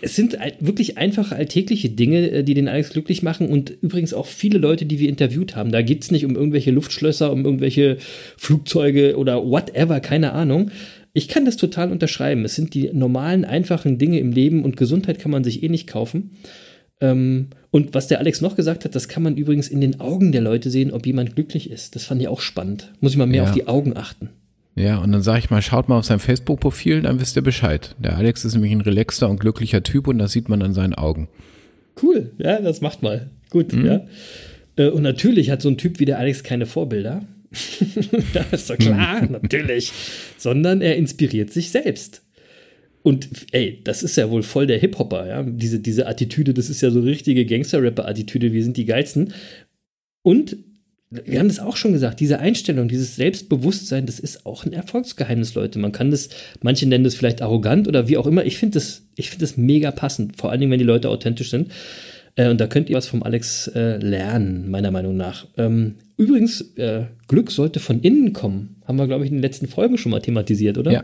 Es 0.05 0.17
sind 0.17 0.37
wirklich 0.59 0.99
einfache 0.99 1.37
alltägliche 1.37 1.89
Dinge, 1.89 2.29
äh, 2.31 2.43
die 2.45 2.55
den 2.55 2.69
Alex 2.69 2.91
glücklich 2.91 3.23
machen 3.23 3.49
und 3.49 3.71
übrigens 3.71 4.13
auch 4.13 4.27
viele 4.27 4.59
Leute, 4.59 4.85
die 4.85 4.99
wir 4.99 5.09
interviewt 5.09 5.55
haben. 5.57 5.71
Da 5.73 5.81
geht 5.81 6.03
es 6.03 6.11
nicht 6.11 6.27
um 6.27 6.35
irgendwelche 6.37 6.73
Luftschlösser, 6.73 7.33
um 7.33 7.45
irgendwelche 7.45 7.97
Flugzeuge 8.37 9.17
oder 9.17 9.45
whatever, 9.45 10.01
keine 10.01 10.33
Ahnung. 10.33 10.71
Ich 11.15 11.29
kann 11.29 11.45
das 11.45 11.57
total 11.57 11.93
unterschreiben. 11.93 12.45
Es 12.45 12.55
sind 12.57 12.75
die 12.75 12.91
normalen, 12.93 13.45
einfachen 13.45 13.99
Dinge 13.99 14.19
im 14.19 14.33
Leben 14.33 14.65
und 14.65 14.77
Gesundheit 14.77 15.19
kann 15.19 15.31
man 15.31 15.45
sich 15.45 15.63
eh 15.63 15.69
nicht 15.69 15.87
kaufen. 15.87 16.33
Ähm, 17.01 17.49
und 17.71 17.95
was 17.95 18.09
der 18.09 18.19
Alex 18.19 18.41
noch 18.41 18.57
gesagt 18.57 18.85
hat, 18.85 18.95
das 18.95 19.09
kann 19.09 19.23
man 19.23 19.37
übrigens 19.37 19.69
in 19.69 19.81
den 19.81 20.01
Augen 20.01 20.33
der 20.33 20.41
Leute 20.41 20.71
sehen, 20.71 20.91
ob 20.91 21.07
jemand 21.07 21.35
glücklich 21.37 21.71
ist. 21.71 21.95
Das 21.95 22.05
fand 22.05 22.21
ich 22.21 22.29
auch 22.29 22.41
spannend. 22.41 22.93
Muss 23.01 23.13
ich 23.13 23.19
mal 23.19 23.27
mehr 23.27 23.43
Ja. 23.43 23.49
auf 23.49 23.55
die 23.55 23.67
Augen 23.67 23.97
achten. 23.97 24.31
Ja, 24.75 24.99
und 24.99 25.13
dann 25.13 25.23
sage 25.23 25.41
ich 25.41 25.51
mal, 25.51 25.61
schaut 25.61 25.89
mal 25.89 25.99
auf 25.99 26.05
sein 26.07 26.19
Facebook-Profil, 26.19 27.03
dann 27.03 27.21
wisst 27.21 27.37
ihr 27.37 27.43
Bescheid. 27.43 27.95
Der 27.99 28.17
Alex 28.17 28.45
ist 28.45 28.55
nämlich 28.55 28.73
ein 28.73 28.81
relaxter 28.81 29.29
und 29.29 29.39
glücklicher 29.39 29.83
Typ 29.83 30.09
und 30.09 30.19
das 30.19 30.33
sieht 30.33 30.49
man 30.49 30.63
an 30.63 30.73
seinen 30.73 30.95
Augen. 30.95 31.29
Cool, 32.03 32.33
ja, 32.39 32.59
das 32.61 32.81
macht 32.81 33.03
mal. 33.03 33.31
Gut, 33.51 33.73
ja. 33.75 34.07
Äh, 34.77 34.89
Und 34.89 35.03
natürlich 35.03 35.51
hat 35.51 35.61
so 35.61 35.69
ein 35.69 35.77
Typ 35.77 36.01
wie 36.01 36.07
der 36.07 36.19
Alex 36.19 36.43
keine 36.43 36.65
Vorbilder. 36.65 37.23
ja, 38.35 38.45
ist 38.51 38.71
doch 38.71 38.79
klar, 38.79 39.29
natürlich. 39.31 39.93
Sondern 40.39 40.81
er 40.81 40.97
inspiriert 40.97 41.51
sich 41.51 41.71
selbst. 41.71 42.23
Und 43.03 43.29
ey, 43.51 43.81
das 43.85 44.03
ist 44.03 44.17
ja 44.17 44.31
wohl 44.31 44.43
voll 44.43 44.67
der 44.67 44.79
Hip-Hopper, 44.79 45.27
ja. 45.27 45.43
Diese, 45.43 45.81
diese 45.81 46.07
Attitüde, 46.07 46.55
das 46.55 46.71
ist 46.71 46.81
ja 46.81 46.91
so 46.91 47.01
richtige 47.01 47.45
Gangster-Rapper-Attitüde, 47.45 48.53
wir 48.53 48.63
sind 48.63 48.77
die 48.79 48.87
Geilsten. 48.87 49.35
Und 50.23 50.57
wir 51.25 51.39
haben 51.39 51.49
das 51.49 51.61
auch 51.61 51.77
schon 51.77 51.93
gesagt, 51.93 52.21
diese 52.21 52.39
Einstellung, 52.39 52.89
dieses 52.89 53.17
Selbstbewusstsein, 53.17 54.07
das 54.07 54.19
ist 54.19 54.47
auch 54.47 54.65
ein 54.65 54.73
Erfolgsgeheimnis, 54.73 55.55
Leute. 55.55 55.79
Man 55.79 55.93
kann 55.93 56.11
das, 56.11 56.31
manche 56.63 56.87
nennen 56.89 57.05
das 57.05 57.15
vielleicht 57.15 57.43
arrogant 57.43 57.87
oder 57.87 58.09
wie 58.09 58.17
auch 58.17 58.27
immer. 58.27 58.45
Ich 58.45 58.57
finde 58.57 58.75
das, 58.75 59.03
ich 59.17 59.31
finde 59.31 59.45
das 59.45 59.57
mega 59.57 59.91
passend, 59.91 60.37
vor 60.37 60.51
allen 60.51 60.61
Dingen, 60.61 60.73
wenn 60.73 60.79
die 60.79 60.85
Leute 60.85 61.11
authentisch 61.11 61.51
sind. 61.51 61.71
Äh, 62.37 62.49
und 62.49 62.61
da 62.61 62.67
könnt 62.67 62.89
ihr 62.89 62.97
was 62.97 63.07
vom 63.07 63.23
Alex 63.23 63.69
äh, 63.69 63.99
lernen, 63.99 64.71
meiner 64.71 64.91
Meinung 64.91 65.17
nach. 65.17 65.47
Ähm, 65.59 65.97
übrigens, 66.17 66.63
äh, 66.77 67.05
Glück 67.29 67.51
sollte 67.51 67.79
von 67.81 68.01
innen 68.01 68.33
kommen. 68.33 68.77
Haben 68.87 68.99
wir, 68.99 69.07
glaube 69.07 69.25
ich, 69.25 69.31
in 69.31 69.37
den 69.37 69.43
letzten 69.43 69.69
Folgen 69.69 69.99
schon 69.99 70.13
mal 70.13 70.21
thematisiert, 70.21 70.79
oder? 70.79 70.93
Ja, 70.93 71.03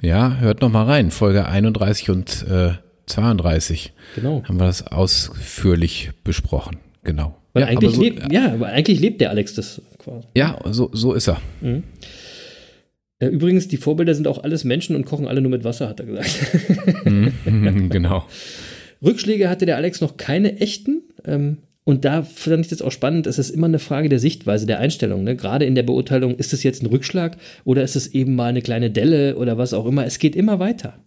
ja, 0.00 0.38
hört 0.38 0.62
noch 0.62 0.70
mal 0.70 0.84
rein. 0.84 1.10
Folge 1.10 1.46
31 1.46 2.08
und 2.10 2.46
äh, 2.50 2.70
32 3.06 3.92
Genau. 4.14 4.42
haben 4.44 4.58
wir 4.58 4.66
das 4.66 4.86
ausführlich 4.86 6.10
besprochen. 6.24 6.78
Genau. 7.02 7.36
Weil 7.52 7.62
ja, 7.62 7.68
eigentlich 7.68 7.94
so, 7.94 8.02
lebt, 8.02 8.32
ja, 8.32 8.52
aber 8.52 8.68
eigentlich 8.68 9.00
lebt 9.00 9.20
der 9.20 9.30
Alex 9.30 9.54
das 9.54 9.82
quasi. 9.98 10.26
ja, 10.36 10.58
so, 10.70 10.90
so 10.92 11.14
ist 11.14 11.28
er. 11.28 11.40
Äh, 11.62 13.26
übrigens, 13.26 13.68
die 13.68 13.76
Vorbilder 13.76 14.14
sind 14.14 14.28
auch 14.28 14.42
alles 14.42 14.64
Menschen 14.64 14.94
und 14.96 15.04
kochen 15.04 15.26
alle 15.26 15.40
nur 15.40 15.50
mit 15.50 15.64
Wasser, 15.64 15.88
hat 15.88 16.00
er 16.00 16.06
gesagt. 16.06 16.38
genau. 17.04 18.26
Rückschläge 19.02 19.48
hatte 19.48 19.66
der 19.66 19.76
Alex 19.76 20.00
noch 20.00 20.16
keine 20.16 20.60
echten. 20.60 21.02
Ähm, 21.24 21.58
und 21.84 22.04
da 22.04 22.22
fand 22.22 22.60
ich 22.60 22.68
das 22.68 22.82
auch 22.82 22.92
spannend. 22.92 23.26
Es 23.26 23.38
ist 23.38 23.50
immer 23.50 23.66
eine 23.66 23.78
Frage 23.78 24.08
der 24.08 24.18
Sichtweise, 24.18 24.66
der 24.66 24.78
Einstellung. 24.78 25.24
Ne? 25.24 25.34
Gerade 25.34 25.64
in 25.64 25.74
der 25.74 25.82
Beurteilung, 25.82 26.34
ist 26.36 26.52
es 26.52 26.62
jetzt 26.62 26.82
ein 26.82 26.86
Rückschlag 26.86 27.36
oder 27.64 27.82
ist 27.82 27.96
es 27.96 28.08
eben 28.08 28.36
mal 28.36 28.50
eine 28.50 28.62
kleine 28.62 28.90
Delle 28.90 29.36
oder 29.36 29.58
was 29.58 29.72
auch 29.72 29.86
immer. 29.86 30.04
Es 30.04 30.18
geht 30.18 30.36
immer 30.36 30.58
weiter. 30.58 30.98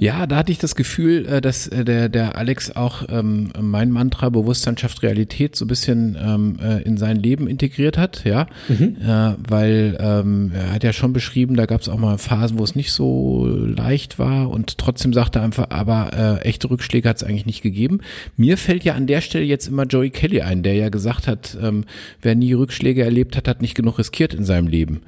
Ja, 0.00 0.26
da 0.26 0.36
hatte 0.36 0.52
ich 0.52 0.58
das 0.58 0.74
Gefühl, 0.74 1.26
äh, 1.26 1.40
dass 1.40 1.66
äh, 1.68 1.84
der, 1.84 2.08
der 2.08 2.36
Alex 2.36 2.76
auch 2.76 3.04
ähm, 3.08 3.50
mein 3.60 3.90
Mantra 3.90 4.28
Bewusstsein 4.28 4.76
schafft 4.76 5.02
Realität 5.02 5.56
so 5.56 5.64
ein 5.64 5.68
bisschen 5.68 6.16
ähm, 6.20 6.58
äh, 6.62 6.82
in 6.82 6.96
sein 6.96 7.16
Leben 7.16 7.48
integriert 7.48 7.98
hat, 7.98 8.24
ja. 8.24 8.46
Äh, 8.68 9.36
weil 9.48 9.96
ähm, 10.00 10.52
er 10.54 10.72
hat 10.72 10.84
ja 10.84 10.92
schon 10.92 11.12
beschrieben, 11.12 11.56
da 11.56 11.66
gab 11.66 11.80
es 11.80 11.88
auch 11.88 11.98
mal 11.98 12.18
Phasen, 12.18 12.58
wo 12.58 12.64
es 12.64 12.74
nicht 12.74 12.92
so 12.92 13.46
leicht 13.46 14.18
war 14.18 14.50
und 14.50 14.78
trotzdem 14.78 15.12
sagte 15.12 15.38
er 15.38 15.44
einfach, 15.44 15.70
aber 15.70 16.40
äh, 16.42 16.46
echte 16.46 16.70
Rückschläge 16.70 17.08
hat 17.08 17.16
es 17.16 17.24
eigentlich 17.24 17.46
nicht 17.46 17.62
gegeben. 17.62 18.00
Mir 18.36 18.56
fällt 18.58 18.84
ja 18.84 18.94
an 18.94 19.06
der 19.06 19.20
Stelle 19.20 19.44
jetzt 19.44 19.68
immer 19.68 19.84
Joey 19.84 20.10
Kelly 20.10 20.42
ein, 20.42 20.62
der 20.62 20.74
ja 20.74 20.88
gesagt 20.88 21.26
hat, 21.26 21.56
ähm, 21.60 21.84
wer 22.22 22.34
nie 22.34 22.52
Rückschläge 22.52 23.02
erlebt 23.02 23.36
hat, 23.36 23.48
hat 23.48 23.62
nicht 23.62 23.74
genug 23.74 23.98
riskiert 23.98 24.34
in 24.34 24.44
seinem 24.44 24.68
Leben. 24.68 25.00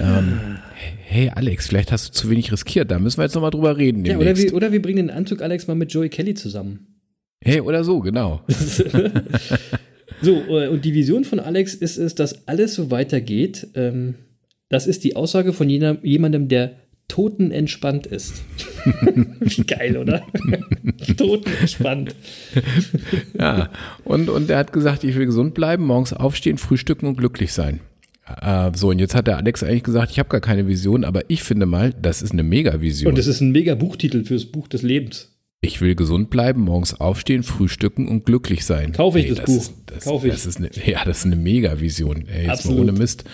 Ähm, 0.00 0.40
hey 1.04 1.30
Alex, 1.30 1.68
vielleicht 1.68 1.92
hast 1.92 2.08
du 2.08 2.12
zu 2.12 2.30
wenig 2.30 2.52
riskiert, 2.52 2.90
da 2.90 2.98
müssen 2.98 3.18
wir 3.18 3.24
jetzt 3.24 3.34
nochmal 3.34 3.50
drüber 3.50 3.76
reden. 3.76 4.04
Ja, 4.04 4.18
oder, 4.18 4.36
wir, 4.36 4.54
oder 4.54 4.72
wir 4.72 4.82
bringen 4.82 5.08
den 5.08 5.10
Anzug 5.10 5.42
Alex 5.42 5.66
mal 5.66 5.74
mit 5.74 5.92
Joey 5.92 6.08
Kelly 6.08 6.34
zusammen. 6.34 6.86
Hey, 7.40 7.60
oder 7.60 7.84
so, 7.84 8.00
genau. 8.00 8.42
So, 10.22 10.36
äh, 10.48 10.68
und 10.68 10.84
die 10.84 10.94
Vision 10.94 11.24
von 11.24 11.40
Alex 11.40 11.74
ist 11.74 11.98
es, 11.98 12.14
dass 12.14 12.46
alles 12.46 12.74
so 12.74 12.90
weitergeht. 12.90 13.66
Ähm, 13.74 14.14
das 14.68 14.86
ist 14.86 15.04
die 15.04 15.16
Aussage 15.16 15.52
von 15.52 15.68
jener, 15.68 15.98
jemandem, 16.02 16.48
der 16.48 16.76
totenentspannt 17.08 18.06
ist. 18.06 18.42
Wie 19.40 19.64
geil, 19.64 19.96
oder? 19.96 20.22
totenentspannt. 21.16 22.14
Ja, 23.38 23.70
und, 24.04 24.30
und 24.30 24.48
er 24.48 24.58
hat 24.58 24.72
gesagt, 24.72 25.04
ich 25.04 25.16
will 25.16 25.26
gesund 25.26 25.54
bleiben, 25.54 25.84
morgens 25.84 26.12
aufstehen, 26.12 26.56
frühstücken 26.56 27.06
und 27.06 27.18
glücklich 27.18 27.52
sein. 27.52 27.80
Äh, 28.40 28.70
so, 28.74 28.90
und 28.90 28.98
jetzt 28.98 29.14
hat 29.14 29.26
der 29.26 29.36
Alex 29.36 29.62
eigentlich 29.62 29.82
gesagt, 29.82 30.10
ich 30.12 30.18
habe 30.18 30.28
gar 30.28 30.40
keine 30.40 30.66
Vision, 30.66 31.04
aber 31.04 31.22
ich 31.28 31.42
finde 31.42 31.66
mal, 31.66 31.92
das 31.92 32.22
ist 32.22 32.32
eine 32.32 32.42
Mega-Vision. 32.42 33.10
Und 33.10 33.18
das 33.18 33.26
ist 33.26 33.40
ein 33.40 33.50
mega 33.50 33.74
Buchtitel 33.74 34.24
fürs 34.24 34.46
Buch 34.46 34.68
des 34.68 34.82
Lebens. 34.82 35.28
Ich 35.64 35.80
will 35.80 35.94
gesund 35.94 36.28
bleiben, 36.28 36.62
morgens 36.62 37.00
aufstehen, 37.00 37.44
frühstücken 37.44 38.08
und 38.08 38.26
glücklich 38.26 38.64
sein. 38.64 38.92
Kaufe 38.92 39.20
ich 39.20 39.28
das 39.28 39.38
das 39.38 39.46
Buch. 39.46 39.56
Ist, 39.56 39.74
das, 39.86 40.04
Kaufe 40.04 40.26
ich. 40.26 40.32
Das 40.32 40.46
ist 40.46 40.58
eine, 40.58 40.70
ja, 40.84 41.04
das 41.04 41.18
ist 41.18 41.26
eine 41.26 41.36
Mega-Vision. 41.36 42.26
Ey, 42.26 42.42
Jetzt 42.42 42.50
Absolut. 42.50 42.78
mal 42.78 42.82
ohne 42.88 42.98
Mist. 42.98 43.24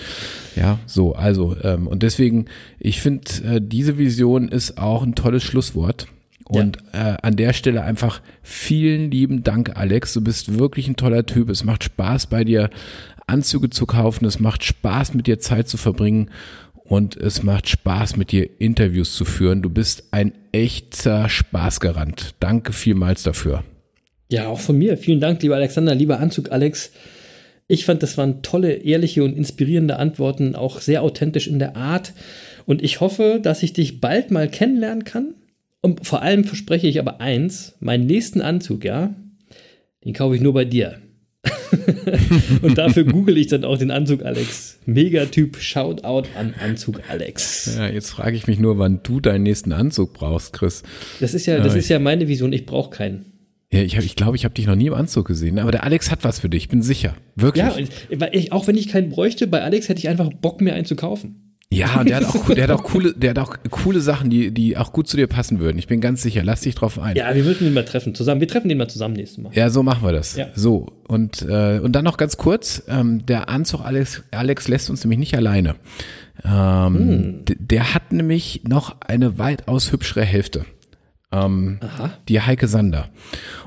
Ja, 0.55 0.79
so, 0.85 1.15
also, 1.15 1.57
ähm, 1.63 1.87
und 1.87 2.03
deswegen, 2.03 2.47
ich 2.79 3.01
finde, 3.01 3.31
äh, 3.45 3.61
diese 3.63 3.97
Vision 3.97 4.49
ist 4.49 4.77
auch 4.77 5.03
ein 5.03 5.15
tolles 5.15 5.43
Schlusswort. 5.43 6.07
Und 6.45 6.79
äh, 6.93 7.15
an 7.23 7.37
der 7.37 7.53
Stelle 7.53 7.83
einfach 7.83 8.23
vielen 8.43 9.11
lieben 9.11 9.43
Dank, 9.43 9.77
Alex. 9.77 10.15
Du 10.15 10.23
bist 10.23 10.59
wirklich 10.59 10.89
ein 10.89 10.97
toller 10.97 11.27
Typ. 11.27 11.51
Es 11.51 11.63
macht 11.63 11.85
Spaß 11.85 12.27
bei 12.29 12.43
dir, 12.43 12.71
Anzüge 13.29 13.71
zu 13.71 13.87
kaufen. 13.87 14.25
Es 14.25 14.41
macht 14.41 14.65
Spaß, 14.65 15.15
mit 15.15 15.27
dir 15.27 15.39
Zeit 15.39 15.69
zu 15.69 15.77
verbringen. 15.77 16.31
Und 16.85 17.17
es 17.17 17.43
macht 17.43 17.69
Spaß, 17.69 18.17
mit 18.17 18.33
dir 18.33 18.49
Interviews 18.61 19.15
zu 19.15 19.25
führen. 19.27 19.61
Du 19.61 19.69
bist 19.69 20.09
ein 20.11 20.33
echter 20.53 21.29
Spaßgarant. 21.29 22.35
Danke 22.41 22.73
vielmals 22.73 23.23
dafür. 23.23 23.63
Ja, 24.31 24.49
auch 24.49 24.61
von 24.61 24.79
mir. 24.79 24.97
Vielen 24.97 25.21
Dank, 25.21 25.43
lieber 25.43 25.57
Alexander, 25.57 25.95
lieber 25.95 26.19
Anzug 26.19 26.51
Alex. 26.51 26.93
Ich 27.67 27.85
fand, 27.85 28.03
das 28.03 28.17
waren 28.17 28.43
tolle, 28.43 28.73
ehrliche 28.73 29.23
und 29.23 29.37
inspirierende 29.37 29.97
Antworten, 29.97 30.55
auch 30.55 30.81
sehr 30.81 31.03
authentisch 31.03 31.47
in 31.47 31.59
der 31.59 31.77
Art. 31.77 32.15
Und 32.65 32.83
ich 32.83 33.01
hoffe, 33.01 33.41
dass 33.43 33.63
ich 33.63 33.75
dich 33.75 34.01
bald 34.01 34.31
mal 34.31 34.49
kennenlernen 34.49 35.05
kann. 35.05 35.35
Und 35.83 36.07
vor 36.07 36.23
allem 36.23 36.45
verspreche 36.45 36.87
ich 36.87 36.99
aber 36.99 37.21
eins, 37.21 37.77
meinen 37.81 38.07
nächsten 38.07 38.41
Anzug, 38.41 38.85
ja, 38.85 39.15
den 40.05 40.15
kaufe 40.15 40.35
ich 40.35 40.41
nur 40.41 40.55
bei 40.55 40.65
dir. 40.65 40.99
und 42.63 42.79
dafür 42.79 43.05
google 43.05 43.37
ich 43.37 43.49
dann 43.49 43.65
auch 43.65 43.79
den 43.79 43.91
Anzug 43.91 44.25
Alex. 44.25 44.79
Megatyp, 44.87 45.57
Shoutout 45.59 46.29
an 46.37 46.55
Anzug 46.63 47.01
Alex. 47.09 47.77
Ja, 47.77 47.89
jetzt 47.89 48.11
frage 48.11 48.37
ich 48.37 48.47
mich 48.47 48.59
nur, 48.59 48.79
wann 48.79 49.01
du 49.03 49.21
deinen 49.21 49.43
nächsten 49.43 49.73
Anzug 49.73 50.15
brauchst, 50.15 50.53
Chris. 50.53 50.83
Das 51.21 51.35
ist 51.35 51.47
ja, 51.47 51.59
das 51.61 51.75
ist 51.75 51.89
ja 51.89 51.99
meine 51.99 52.29
Vision, 52.29 52.53
ich 52.53 52.67
brauche 52.67 52.91
keinen. 52.91 53.27
Ja, 53.71 53.83
ich 53.83 53.93
glaube, 53.93 54.07
ich, 54.07 54.17
glaub, 54.17 54.35
ich 54.35 54.45
habe 54.45 54.55
dich 54.55 54.67
noch 54.67 54.77
nie 54.77 54.87
im 54.87 54.95
Anzug 54.95 55.27
gesehen, 55.27 55.59
aber 55.59 55.73
der 55.73 55.85
Alex 55.85 56.11
hat 56.11 56.25
was 56.25 56.39
für 56.39 56.49
dich, 56.49 56.65
ich 56.65 56.69
bin 56.69 56.83
sicher. 56.83 57.15
Wirklich. 57.37 57.65
Ja, 58.09 58.29
ich, 58.33 58.53
auch 58.53 58.67
wenn 58.67 58.77
ich 58.77 58.89
keinen 58.89 59.11
bräuchte, 59.11 59.47
bei 59.47 59.63
Alex 59.63 59.89
hätte 59.91 59.99
ich 59.99 60.09
einfach 60.09 60.31
Bock, 60.33 60.63
mir 60.63 60.75
einen 60.75 60.87
zu 60.87 60.97
kaufen. 60.97 61.48
Ja, 61.71 62.03
der 62.03 62.17
hat 62.17 62.25
auch, 62.25 62.47
der 62.49 62.65
hat 62.65 62.71
auch 62.71 62.83
coole, 62.83 63.13
der 63.13 63.29
hat 63.31 63.39
auch 63.39 63.55
coole 63.71 64.01
Sachen, 64.01 64.31
die, 64.31 64.53
die 64.53 64.79
auch 64.79 64.91
gut 64.91 65.07
zu 65.07 65.19
dir 65.19 65.27
passen 65.27 65.59
würden. 65.61 65.77
Ich 65.79 65.87
bin 65.87 66.01
ganz 66.01 66.23
sicher. 66.23 66.43
Lass 66.43 66.63
dich 66.63 66.75
drauf 66.75 66.99
ein. 66.99 67.15
Ja, 67.15 67.35
wir 67.35 67.45
müssen 67.45 67.67
ihn 67.67 67.75
mal 67.75 67.85
treffen. 67.85 68.15
Zusammen. 68.15 68.41
Wir 68.41 68.49
treffen 68.49 68.71
ihn 68.71 68.79
mal 68.79 68.89
zusammen 68.89 69.13
nächstes 69.15 69.37
Mal. 69.43 69.53
Ja, 69.55 69.69
so 69.69 69.83
machen 69.83 70.03
wir 70.03 70.13
das. 70.13 70.35
Ja. 70.35 70.47
So, 70.55 70.91
und, 71.09 71.43
äh, 71.43 71.79
und 71.81 71.93
dann 71.93 72.07
noch 72.07 72.17
ganz 72.17 72.39
kurz, 72.39 72.83
ähm, 72.89 73.27
der 73.27 73.51
Anzug 73.51 73.83
Alex, 73.85 74.23
Alex 74.31 74.67
lässt 74.69 74.89
uns 74.89 75.05
nämlich 75.05 75.19
nicht 75.19 75.37
alleine. 75.37 75.75
Ähm, 76.43 77.45
d- 77.45 77.57
Der 77.61 77.93
hat 77.95 78.13
nämlich 78.13 78.63
noch 78.67 78.97
eine 79.03 79.39
weitaus 79.39 79.93
hübschere 79.93 80.25
Hälfte. 80.25 80.65
Ähm, 81.33 81.81
Aha. 81.83 82.13
die 82.31 82.41
Heike 82.41 82.67
Sander. 82.69 83.11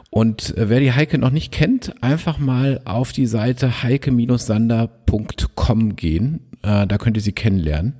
Und 0.10 0.58
äh, 0.58 0.70
wer 0.70 0.80
die 0.80 0.94
Heike 0.94 1.20
noch 1.20 1.30
nicht 1.30 1.52
kennt, 1.52 1.94
einfach 2.02 2.40
mal 2.40 2.82
auf 2.86 3.12
die 3.14 3.28
Seite 3.28 3.84
heike-sander.com 3.84 5.96
gehen. 5.96 6.48
Äh, 6.64 6.88
da 6.88 6.98
könnt 6.98 7.18
ihr 7.18 7.24
sie 7.24 7.34
kennenlernen. 7.34 7.96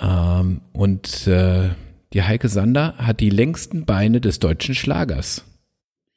Ähm, 0.00 0.60
und 0.72 1.26
äh, 1.26 1.70
die 2.12 2.22
Heike 2.22 2.48
Sander 2.48 2.94
hat 2.98 3.20
die 3.20 3.30
längsten 3.30 3.84
Beine 3.84 4.20
des 4.20 4.38
deutschen 4.38 4.74
Schlagers. 4.74 5.44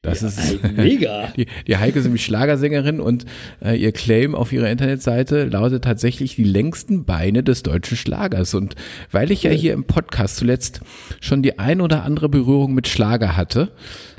Das 0.04 0.22
ist 0.22 0.64
Mega. 0.78 1.34
die, 1.36 1.48
die 1.68 1.78
Heike 1.78 2.00
ist 2.00 2.06
nämlich 2.06 2.24
Schlagersängerin 2.24 3.00
und 3.00 3.26
äh, 3.64 3.76
ihr 3.76 3.92
Claim 3.92 4.36
auf 4.36 4.54
ihrer 4.54 4.70
Internetseite 4.70 5.46
lautet 5.46 5.84
tatsächlich 5.84 6.36
die 6.36 6.44
längsten 6.44 7.04
Beine 7.04 7.44
des 7.44 7.64
deutschen 7.64 7.98
Schlagers. 7.98 8.54
Und 8.54 8.76
weil 9.12 9.32
ich 9.32 9.44
ja 9.44 9.52
hier 9.52 9.74
im 9.74 9.86
Podcast 9.86 10.38
zuletzt 10.38 10.82
schon 11.20 11.42
die 11.42 11.60
ein 11.60 11.82
oder 11.82 12.04
andere 12.04 12.30
Berührung 12.30 12.74
mit 12.74 12.88
Schlager 12.88 13.36
hatte, 13.36 13.72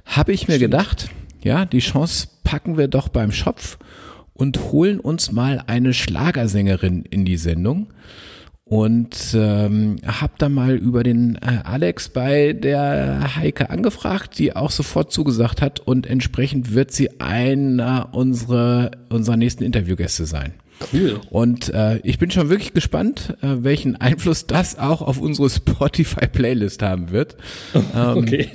habe 0.04 0.32
ich 0.32 0.48
mir 0.48 0.58
gedacht, 0.58 1.08
ja, 1.42 1.64
die 1.64 1.78
Chance 1.78 2.28
packen 2.42 2.76
wir 2.76 2.88
doch 2.88 3.08
beim 3.08 3.30
Schopf 3.30 3.78
und 4.38 4.72
holen 4.72 5.00
uns 5.00 5.30
mal 5.32 5.62
eine 5.66 5.92
Schlagersängerin 5.92 7.04
in 7.10 7.26
die 7.26 7.36
Sendung 7.36 7.88
und 8.64 9.34
ähm, 9.34 9.96
habe 10.06 10.34
da 10.38 10.48
mal 10.48 10.76
über 10.76 11.02
den 11.02 11.36
äh, 11.36 11.60
Alex 11.64 12.10
bei 12.10 12.52
der 12.52 13.36
Heike 13.36 13.70
angefragt, 13.70 14.38
die 14.38 14.54
auch 14.54 14.70
sofort 14.70 15.12
zugesagt 15.12 15.60
hat 15.60 15.80
und 15.80 16.06
entsprechend 16.06 16.74
wird 16.74 16.92
sie 16.92 17.20
einer 17.20 18.10
unserer 18.12 18.92
unserer 19.08 19.36
nächsten 19.36 19.64
Interviewgäste 19.64 20.26
sein. 20.26 20.52
Cool. 20.92 21.20
Und 21.30 21.72
äh, 21.74 21.98
ich 21.98 22.18
bin 22.18 22.30
schon 22.30 22.50
wirklich 22.50 22.72
gespannt, 22.72 23.36
äh, 23.42 23.56
welchen 23.58 23.96
Einfluss 23.96 24.46
das 24.46 24.78
auch 24.78 25.02
auf 25.02 25.20
unsere 25.20 25.50
Spotify-Playlist 25.50 26.82
haben 26.82 27.10
wird. 27.10 27.36
Ähm, 27.94 28.18
Okay. 28.18 28.48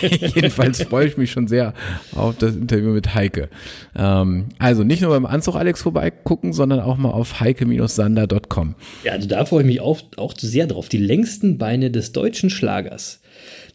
Jedenfalls 0.34 0.82
freue 0.82 1.06
ich 1.06 1.16
mich 1.16 1.30
schon 1.30 1.48
sehr 1.48 1.74
auf 2.14 2.36
das 2.36 2.54
Interview 2.54 2.90
mit 2.90 3.14
Heike. 3.14 3.48
Ähm, 3.96 4.46
also 4.58 4.84
nicht 4.84 5.02
nur 5.02 5.10
beim 5.10 5.26
Anzug 5.26 5.56
Alex 5.56 5.82
vorbeigucken, 5.82 6.52
sondern 6.52 6.80
auch 6.80 6.96
mal 6.96 7.10
auf 7.10 7.40
heike-sander.com. 7.40 8.74
Ja, 9.04 9.12
also 9.12 9.28
da 9.28 9.44
freue 9.44 9.62
ich 9.62 9.66
mich 9.66 9.80
auch, 9.80 10.00
auch 10.16 10.34
sehr 10.38 10.66
drauf. 10.66 10.88
Die 10.88 10.98
längsten 10.98 11.58
Beine 11.58 11.90
des 11.90 12.12
deutschen 12.12 12.50
Schlagers. 12.50 13.20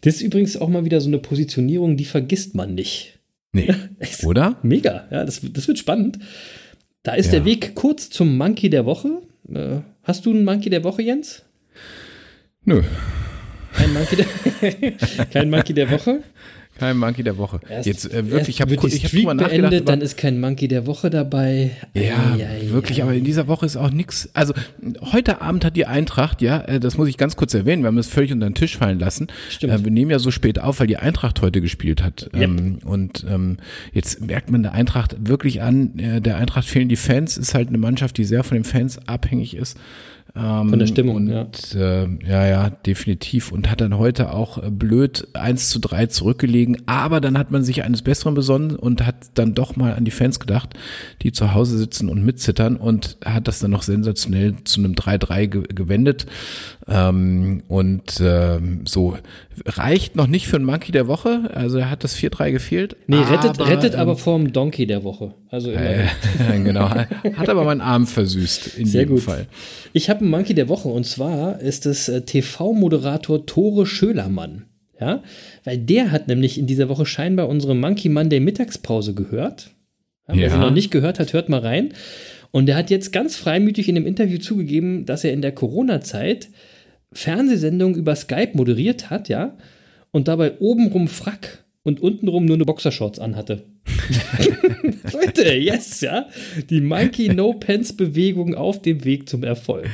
Das 0.02 0.16
ist 0.16 0.22
übrigens 0.22 0.58
auch 0.58 0.70
mal 0.70 0.86
wieder 0.86 1.02
so 1.02 1.08
eine 1.08 1.20
Positionierung, 1.20 1.98
die 1.98 2.06
vergisst 2.06 2.56
man 2.56 2.74
nicht. 2.74 3.20
Nee, 3.54 3.74
oder? 4.24 4.58
Mega. 4.64 5.08
Ja, 5.12 5.26
das, 5.26 5.42
das 5.44 5.68
wird 5.68 5.78
spannend. 5.78 6.20
Da 7.04 7.14
ist 7.14 7.28
Ja. 7.28 7.32
der 7.40 7.46
Weg 7.46 7.76
kurz 7.76 8.10
zum 8.10 8.38
Monkey 8.38 8.70
der 8.70 8.86
Woche. 8.86 9.22
Äh, 9.52 9.80
hast 10.04 10.26
du 10.26 10.32
einen 10.32 10.44
Monkey 10.46 10.70
der 10.70 10.84
Woche, 10.84 11.02
Jens? 11.02 11.44
Nö, 12.64 12.84
Kein 13.74 13.94
Monkey 13.94 14.16
der, 14.18 15.26
kein 15.32 15.50
Monkey 15.50 15.74
der 15.74 15.90
Woche? 15.90 16.22
Kein 16.82 16.98
Monkey 16.98 17.24
der 17.24 17.38
Woche. 17.38 17.60
Erst- 17.70 17.86
Jetzt 17.86 18.12
äh, 18.14 18.30
wirklich, 18.30 18.50
ich 18.50 18.62
habe 18.62 18.74
ich 18.74 19.04
hab 19.04 19.12
drüber 19.12 19.34
nachgedacht. 19.36 19.70
beendet, 19.70 19.88
dann 19.90 20.02
ist 20.02 20.18
kein 20.18 20.40
Monkey 20.40 20.68
der 20.68 20.88
Woche 20.88 21.10
dabei. 21.10 21.72
Ja, 21.94 22.34
Ei, 22.38 22.44
ei, 22.46 22.70
wirklich, 22.72 23.00
ei. 23.00 23.04
aber 23.04 23.14
in 23.14 23.24
dieser 23.24 23.48
Woche 23.48 23.66
ist 23.66 23.78
auch 23.78 23.92
nichts. 23.92 24.30
Also 24.34 24.54
heute 25.14 25.42
Abend 25.42 25.64
hat 25.64 25.76
die 25.78 25.86
Eintracht, 25.86 26.42
ja, 26.42 26.62
äh, 26.62 26.80
das 26.80 26.98
muss 26.98 27.08
ich 27.08 27.18
ganz 27.18 27.36
kurz 27.36 27.54
erwähnen, 27.54 27.84
wir 27.84 27.88
haben 27.88 27.96
das 27.98 28.08
völlig 28.08 28.32
unter 28.34 28.50
den 28.50 28.56
Tisch 28.56 28.78
fallen 28.78 29.00
lassen. 29.00 29.28
Stimmt. 29.50 29.74
Äh, 29.74 29.84
wir 29.84 29.92
nehmen 29.92 30.12
ja 30.12 30.20
so 30.20 30.32
spät 30.32 30.60
auf, 30.60 30.80
weil 30.80 30.88
die 30.88 30.98
Eintracht 30.98 31.42
heute 31.42 31.62
gespielt 31.62 32.04
hat. 32.04 32.30
Yep. 32.34 32.42
Ähm, 32.44 32.80
und 32.84 33.26
ähm, 33.30 33.58
jetzt 33.94 34.22
merkt 34.26 34.50
man 34.50 34.64
der 34.64 34.74
Eintracht 34.74 35.16
wirklich 35.28 35.62
an, 35.62 35.98
äh, 36.00 36.20
der 36.20 36.38
Eintracht 36.38 36.68
fehlen 36.68 36.90
die 36.90 36.96
Fans, 36.96 37.38
ist 37.38 37.54
halt 37.54 37.68
eine 37.70 37.78
Mannschaft, 37.78 38.18
die 38.18 38.24
sehr 38.26 38.44
von 38.44 38.56
den 38.56 38.64
Fans 38.64 39.00
abhängig 39.08 39.56
ist. 39.56 39.78
Ähm, 40.34 40.70
Von 40.70 40.80
der 40.80 40.88
Stimmung, 40.88 41.16
und, 41.16 41.28
ja. 41.28 41.48
Äh, 41.76 42.08
ja, 42.26 42.48
ja, 42.48 42.70
definitiv. 42.70 43.52
Und 43.52 43.70
hat 43.70 43.82
dann 43.82 43.98
heute 43.98 44.34
auch 44.34 44.58
äh, 44.58 44.70
blöd 44.70 45.28
1 45.34 45.70
zu 45.70 45.80
3 45.80 46.06
zurückgelegen. 46.08 46.82
Aber 46.86 47.20
dann 47.20 47.38
hat 47.38 47.52
man 47.52 47.64
sich 47.64 47.84
eines 47.84 48.02
Besseren 48.02 48.34
besonnen 48.34 48.76
und 48.76 49.06
hat 49.06 49.16
dann 49.34 49.54
doch 49.54 49.76
mal 49.76 49.94
an 49.94 50.06
die 50.06 50.12
Fans 50.12 50.40
gedacht, 50.40 50.74
die 51.22 51.32
zu 51.32 51.54
Hause 51.54 51.78
sitzen 51.78 52.08
und 52.08 52.24
mitzittern 52.24 52.78
und 52.78 53.18
hat 53.26 53.48
das 53.48 53.60
dann 53.60 53.72
noch 53.72 53.84
sensationell 53.84 54.56
zu 54.64 54.80
einem 54.80 54.94
3-3 54.94 55.48
ge 55.48 55.64
gewendet. 55.68 56.26
Ähm, 56.88 57.64
und 57.68 58.22
ähm, 58.22 58.82
so 58.86 59.18
reicht 59.66 60.16
noch 60.16 60.28
nicht 60.28 60.48
für 60.48 60.56
einen 60.58 60.66
Monkey 60.66 60.92
der 60.92 61.08
Woche. 61.08 61.50
Also 61.54 61.78
er 61.78 61.90
hat 61.90 62.04
das 62.04 62.16
4-3 62.18 62.52
gefehlt. 62.52 62.96
Nee, 63.08 63.18
rettet 63.18 63.60
aber, 63.60 63.68
rettet 63.68 63.94
ähm, 63.94 64.00
aber 64.00 64.18
vorm 64.18 64.52
Donkey 64.54 64.86
der 64.88 65.04
Woche. 65.04 65.34
Also 65.50 65.72
immer. 65.72 65.82
äh, 65.82 66.06
genau, 66.64 66.90
hat 66.90 67.50
aber 67.50 67.64
meinen 67.64 67.82
Arm 67.82 68.08
versüßt 68.08 68.78
in 68.78 68.86
Sehr 68.86 69.02
jedem 69.02 69.16
gut. 69.16 69.24
Fall. 69.24 69.48
Ich 69.94 70.10
habe 70.10 70.22
einen 70.22 70.30
Monkey 70.30 70.54
der 70.54 70.70
Woche 70.70 70.88
und 70.90 71.06
zwar 71.06 71.60
ist 71.60 71.86
es 71.86 72.08
äh, 72.10 72.22
TV-Moderator 72.22 73.46
Tore 73.46 73.86
Schölermann. 73.86 74.66
Ja, 75.00 75.24
weil 75.64 75.80
der 75.80 76.12
hat 76.12 76.28
nämlich 76.28 76.60
in 76.60 76.68
dieser 76.68 76.88
Woche 76.88 77.08
scheinbar 77.08 77.50
unsere 77.50 77.74
Monkey 77.76 78.08
Monday 78.08 78.40
Mittagspause 78.40 79.16
gehört. 79.16 79.72
Ja, 80.28 80.36
wer 80.36 80.44
Ja. 80.44 80.50
sie 80.52 80.60
noch 80.60 80.70
nicht 80.72 80.92
gehört 80.92 81.18
hat, 81.20 81.34
hört 81.34 81.50
mal 81.50 81.60
rein. 81.62 81.94
Und 82.52 82.70
er 82.70 82.76
hat 82.76 82.92
jetzt 82.92 83.12
ganz 83.12 83.36
freimütig 83.36 83.90
in 83.90 83.96
dem 83.96 84.06
Interview 84.06 84.38
zugegeben, 84.38 85.06
dass 85.08 85.24
er 85.24 85.34
in 85.34 85.42
der 85.42 85.54
Corona-Zeit 85.54 86.50
Fernsehsendungen 87.14 87.98
über 87.98 88.16
Skype 88.16 88.52
moderiert 88.54 89.10
hat, 89.10 89.30
ja, 89.30 89.58
und 90.12 90.28
dabei 90.28 90.60
obenrum 90.60 91.08
Frack 91.08 91.64
und 91.84 92.02
untenrum 92.02 92.46
nur 92.46 92.56
eine 92.56 92.66
Boxershorts 92.66 93.20
anhatte. 93.20 93.64
Leute, 95.14 95.54
yes, 95.54 96.02
ja. 96.02 96.28
Die 96.70 96.82
Monkey 96.82 97.30
No 97.30 97.54
Pants 97.54 97.94
Bewegung 97.94 98.56
auf 98.56 98.82
dem 98.82 99.04
Weg 99.04 99.28
zum 99.28 99.44
Erfolg. 99.44 99.90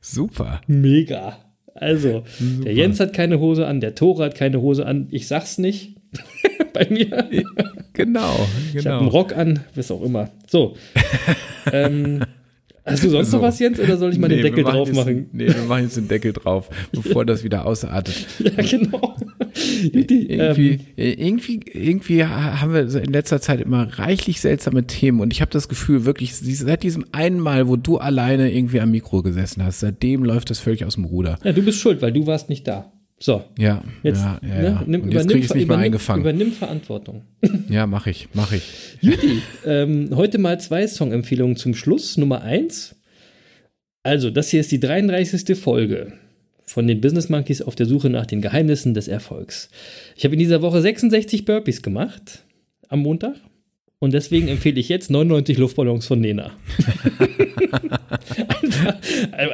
Super. 0.00 0.60
Mega. 0.66 1.38
Also, 1.74 2.22
der 2.38 2.74
Jens 2.74 3.00
hat 3.00 3.12
keine 3.12 3.40
Hose 3.40 3.66
an, 3.66 3.80
der 3.80 3.94
Tore 3.94 4.24
hat 4.24 4.34
keine 4.34 4.60
Hose 4.60 4.86
an. 4.86 5.08
Ich 5.10 5.26
sag's 5.26 5.58
nicht. 5.58 5.96
Bei 6.72 6.86
mir. 6.88 7.28
Genau, 7.92 8.46
Ich 8.74 8.86
habe 8.86 8.96
einen 8.96 8.98
genau. 9.00 9.08
Rock 9.08 9.36
an, 9.36 9.60
was 9.74 9.90
auch 9.90 10.02
immer. 10.02 10.30
So. 10.46 10.76
ähm, 11.72 12.24
hast 12.84 13.04
du 13.04 13.08
sonst 13.10 13.30
So. 13.30 13.36
noch 13.38 13.44
was, 13.44 13.58
Jens, 13.58 13.78
oder 13.80 13.96
soll 13.96 14.12
ich 14.12 14.18
mal 14.18 14.28
den 14.28 14.38
Nee, 14.38 14.42
Deckel 14.42 14.58
wir 14.58 14.64
machen 14.64 14.76
drauf 14.76 14.88
jetzt- 14.88 14.96
machen? 14.96 15.26
Nee, 15.32 15.46
wir 15.48 15.62
machen 15.68 15.82
jetzt 15.84 15.96
den 15.96 16.08
Deckel 16.08 16.32
drauf, 16.32 16.68
bevor 16.92 17.24
das 17.24 17.44
wieder 17.44 17.66
ausartet. 17.66 18.26
Ja, 18.38 18.50
genau. 18.62 19.16
Die, 19.54 20.30
Irgendwie, 20.32 20.70
ähm, 20.70 20.78
irgendwie, 20.96 21.60
irgendwie 21.72 22.24
haben 22.24 22.72
wir 22.72 22.82
in 23.02 23.12
letzter 23.12 23.40
Zeit 23.40 23.60
immer 23.60 23.86
reichlich 23.98 24.40
seltsame 24.40 24.86
Themen 24.86 25.20
und 25.20 25.32
ich 25.32 25.40
habe 25.40 25.50
das 25.50 25.68
Gefühl, 25.68 26.04
wirklich, 26.04 26.34
seit 26.34 26.82
diesem 26.82 27.04
einen 27.12 27.38
Mal, 27.38 27.68
wo 27.68 27.76
du 27.76 27.98
alleine 27.98 28.50
irgendwie 28.52 28.80
am 28.80 28.90
Mikro 28.90 29.22
gesessen 29.22 29.62
hast, 29.62 29.80
seitdem 29.80 30.24
läuft 30.24 30.50
das 30.50 30.58
völlig 30.58 30.84
aus 30.84 30.94
dem 30.94 31.04
Ruder. 31.04 31.38
ja, 31.44 31.52
du 31.52 31.62
bist 31.62 31.78
schuld, 31.80 32.00
weil 32.02 32.12
du 32.12 32.26
warst 32.26 32.48
nicht 32.48 32.66
da. 32.66 32.92
So, 33.22 33.44
Ja, 33.56 33.84
jetzt, 34.02 34.20
ja, 34.20 34.40
ja, 34.42 34.48
ne, 34.48 34.64
ja. 34.64 34.82
nimm, 34.84 35.02
Und 35.02 35.12
jetzt 35.12 35.22
übernimm, 35.22 35.28
kriege 35.28 35.38
ich 35.38 35.44
es 35.44 35.54
nicht 35.54 35.64
übernimm, 35.64 35.84
eingefangen. 35.84 36.22
übernimm 36.22 36.50
Verantwortung. 36.52 37.22
Ja, 37.68 37.86
mache 37.86 38.10
ich, 38.10 38.28
mache 38.34 38.56
ich. 38.56 38.64
Juti, 39.00 39.42
ähm, 39.64 40.10
heute 40.16 40.38
mal 40.38 40.58
zwei 40.58 40.88
Songempfehlungen 40.88 41.54
zum 41.56 41.74
Schluss. 41.74 42.16
Nummer 42.16 42.42
eins. 42.42 42.96
Also, 44.02 44.30
das 44.30 44.48
hier 44.48 44.58
ist 44.58 44.72
die 44.72 44.80
33. 44.80 45.56
Folge 45.56 46.14
von 46.64 46.88
den 46.88 47.00
Business 47.00 47.28
Monkeys 47.28 47.62
auf 47.62 47.76
der 47.76 47.86
Suche 47.86 48.10
nach 48.10 48.26
den 48.26 48.40
Geheimnissen 48.42 48.92
des 48.92 49.06
Erfolgs. 49.06 49.70
Ich 50.16 50.24
habe 50.24 50.34
in 50.34 50.40
dieser 50.40 50.60
Woche 50.60 50.80
66 50.80 51.44
Burpees 51.44 51.80
gemacht 51.82 52.42
am 52.88 53.00
Montag 53.02 53.36
und 54.02 54.12
deswegen 54.12 54.48
empfehle 54.48 54.80
ich 54.80 54.88
jetzt 54.88 55.12
99 55.12 55.58
Luftballons 55.58 56.06
von 56.08 56.18
Nena. 56.20 56.50
einfach, 58.58 58.96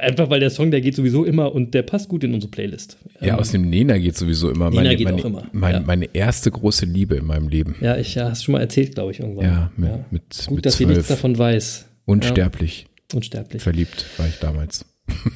einfach 0.00 0.30
weil 0.30 0.40
der 0.40 0.48
Song, 0.48 0.70
der 0.70 0.80
geht 0.80 0.96
sowieso 0.96 1.26
immer 1.26 1.54
und 1.54 1.74
der 1.74 1.82
passt 1.82 2.08
gut 2.08 2.24
in 2.24 2.32
unsere 2.32 2.50
Playlist. 2.50 2.96
Ja, 3.20 3.36
aus 3.36 3.50
dem 3.50 3.68
Nena 3.68 3.98
geht 3.98 4.16
sowieso 4.16 4.48
immer. 4.48 4.70
Nena 4.70 4.84
meine, 4.84 4.96
geht 4.96 5.04
meine, 5.04 5.18
auch 5.18 5.24
immer, 5.26 5.42
Meine, 5.52 5.78
ja. 5.80 5.84
meine 5.86 6.08
erste 6.14 6.50
große 6.50 6.86
Liebe 6.86 7.16
in 7.16 7.26
meinem 7.26 7.48
Leben. 7.48 7.76
Ja, 7.82 7.98
ich 7.98 8.14
ja, 8.14 8.30
hast 8.30 8.42
schon 8.42 8.54
mal 8.54 8.62
erzählt, 8.62 8.94
glaube 8.94 9.12
ich, 9.12 9.20
irgendwann. 9.20 9.44
Ja, 9.44 9.70
mit, 9.76 10.12
mit, 10.12 10.46
Gut, 10.46 10.56
mit 10.56 10.64
dass 10.64 10.78
sie 10.78 10.86
nichts 10.86 11.08
zwölf. 11.08 11.18
davon 11.18 11.36
weiß. 11.36 11.84
Unsterblich. 12.06 12.86
Ja, 13.12 13.16
unsterblich. 13.16 13.62
Verliebt 13.62 14.06
war 14.16 14.28
ich 14.28 14.38
damals. 14.38 14.86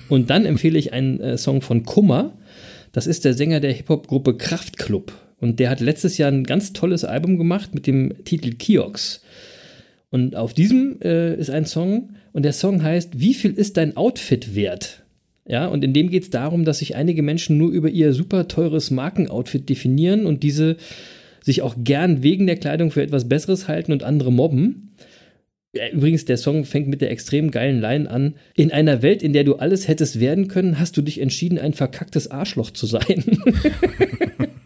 Und 0.09 0.31
dann 0.31 0.47
empfehle 0.47 0.79
ich 0.79 0.95
einen 0.95 1.21
äh, 1.21 1.37
Song 1.37 1.61
von 1.61 1.83
Kummer. 1.83 2.33
Das 2.93 3.07
ist 3.07 3.27
der 3.27 3.35
Sänger 3.35 3.61
der 3.61 3.75
Hip-Hop-Gruppe 3.75 4.39
Kraftklub. 4.39 5.13
Und 5.43 5.59
der 5.59 5.71
hat 5.71 5.81
letztes 5.81 6.19
Jahr 6.19 6.31
ein 6.31 6.45
ganz 6.45 6.73
tolles 6.73 7.05
Album 7.05 7.37
gemacht 7.37 7.75
mit 7.75 7.89
dem 7.89 8.13
Titel 8.25 8.53
Kiox. 8.53 9.23
Und 10.09 10.37
auf 10.37 10.55
diesem 10.55 11.01
äh, 11.03 11.35
ist 11.35 11.51
ein 11.51 11.67
Song 11.67 12.11
und 12.33 12.45
der 12.45 12.53
Song 12.53 12.85
heißt 12.85 13.19
Wie 13.19 13.35
viel 13.35 13.51
ist 13.51 13.77
dein 13.77 13.97
Outfit 13.97 14.55
wert? 14.55 15.03
Ja, 15.45 15.67
und 15.67 15.83
in 15.83 15.93
dem 15.93 16.11
geht 16.11 16.23
es 16.23 16.31
darum, 16.31 16.65
dass 16.65 16.79
sich 16.79 16.95
einige 16.95 17.25
Menschen 17.25 17.59
nur 17.59 17.73
über 17.73 17.89
ihr 17.89 18.13
super 18.13 18.47
teures 18.47 18.93
Markenoutfit 18.93 19.69
definieren 19.69 20.27
und 20.27 20.45
diese 20.45 20.77
sich 21.43 21.61
auch 21.63 21.75
gern 21.77 22.23
wegen 22.23 22.47
der 22.47 22.57
Kleidung 22.57 22.93
für 22.93 23.03
etwas 23.03 23.29
Besseres 23.29 23.67
halten 23.67 23.91
und 23.91 24.05
andere 24.05 24.31
mobben. 24.31 24.95
Übrigens, 25.93 26.25
der 26.25 26.37
Song 26.37 26.65
fängt 26.65 26.87
mit 26.87 27.01
der 27.01 27.11
extrem 27.11 27.51
geilen 27.51 27.81
Line 27.81 28.09
an. 28.09 28.35
In 28.55 28.71
einer 28.71 29.03
Welt, 29.03 29.25
in 29.25 29.33
der 29.33 29.43
du 29.43 29.57
alles 29.57 29.89
hättest 29.89 30.21
werden 30.21 30.47
können, 30.47 30.79
hast 30.79 30.97
du 30.97 31.03
dich 31.03 31.21
entschieden, 31.21 31.59
ein 31.59 31.73
verkacktes 31.73 32.31
Arschloch 32.31 32.71
zu 32.71 32.87
sein. 32.87 33.25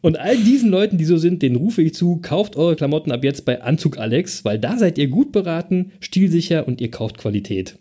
Und 0.00 0.18
all 0.18 0.36
diesen 0.36 0.70
Leuten, 0.70 0.98
die 0.98 1.04
so 1.04 1.16
sind, 1.16 1.42
denen 1.42 1.56
rufe 1.56 1.82
ich 1.82 1.94
zu, 1.94 2.18
kauft 2.22 2.56
eure 2.56 2.76
Klamotten 2.76 3.10
ab 3.10 3.24
jetzt 3.24 3.44
bei 3.44 3.60
Anzug 3.62 3.98
Alex, 3.98 4.44
weil 4.44 4.58
da 4.58 4.78
seid 4.78 4.98
ihr 4.98 5.08
gut 5.08 5.32
beraten, 5.32 5.92
stilsicher 6.00 6.68
und 6.68 6.80
ihr 6.80 6.90
kauft 6.90 7.18
Qualität. 7.18 7.78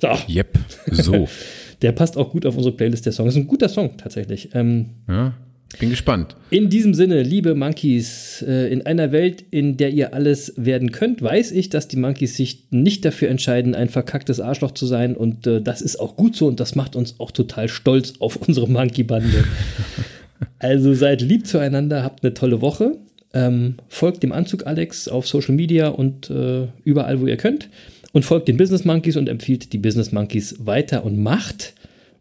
So, 0.00 0.08
Yep, 0.28 0.58
so. 0.92 1.28
der 1.82 1.92
passt 1.92 2.16
auch 2.16 2.30
gut 2.30 2.46
auf 2.46 2.56
unsere 2.56 2.74
Playlist, 2.74 3.04
der 3.04 3.12
Song. 3.12 3.26
Das 3.26 3.34
ist 3.34 3.40
ein 3.42 3.48
guter 3.48 3.68
Song 3.68 3.96
tatsächlich. 3.96 4.50
Ähm, 4.54 4.86
ja, 5.08 5.34
bin 5.78 5.90
gespannt. 5.90 6.36
in 6.50 6.70
diesem 6.70 6.94
Sinne, 6.94 7.22
liebe 7.22 7.54
Monkeys, 7.54 8.42
äh, 8.46 8.72
in 8.72 8.86
einer 8.86 9.12
Welt, 9.12 9.44
in 9.50 9.76
der 9.76 9.90
ihr 9.90 10.14
alles 10.14 10.54
werden 10.56 10.92
könnt, 10.92 11.20
weiß 11.20 11.52
ich, 11.52 11.68
dass 11.68 11.88
die 11.88 11.96
Monkeys 11.96 12.36
sich 12.36 12.68
nicht 12.70 13.04
dafür 13.04 13.28
entscheiden, 13.28 13.74
ein 13.74 13.88
verkacktes 13.88 14.40
Arschloch 14.40 14.70
zu 14.70 14.86
sein. 14.86 15.16
Und 15.16 15.46
äh, 15.46 15.60
das 15.60 15.82
ist 15.82 16.00
auch 16.00 16.16
gut 16.16 16.34
so 16.34 16.46
und 16.46 16.60
das 16.60 16.74
macht 16.74 16.96
uns 16.96 17.20
auch 17.20 17.30
total 17.30 17.68
stolz 17.68 18.14
auf 18.20 18.36
unsere 18.36 18.68
Monkey-Bande. 18.68 19.44
also 20.58 20.94
seid 20.94 21.20
lieb 21.22 21.46
zueinander, 21.46 22.02
habt 22.02 22.24
eine 22.24 22.34
tolle 22.34 22.60
Woche. 22.60 22.98
Ähm, 23.34 23.74
folgt 23.88 24.22
dem 24.22 24.32
Anzug 24.32 24.66
Alex 24.66 25.08
auf 25.08 25.26
Social 25.26 25.54
Media 25.54 25.88
und 25.88 26.30
äh, 26.30 26.68
überall, 26.84 27.20
wo 27.20 27.26
ihr 27.26 27.36
könnt. 27.36 27.68
Und 28.12 28.24
folgt 28.24 28.48
den 28.48 28.56
Business 28.56 28.84
Monkeys 28.84 29.16
und 29.16 29.28
empfiehlt 29.28 29.72
die 29.72 29.78
Business 29.78 30.12
Monkeys 30.12 30.56
weiter 30.64 31.04
und 31.04 31.18
macht 31.18 31.74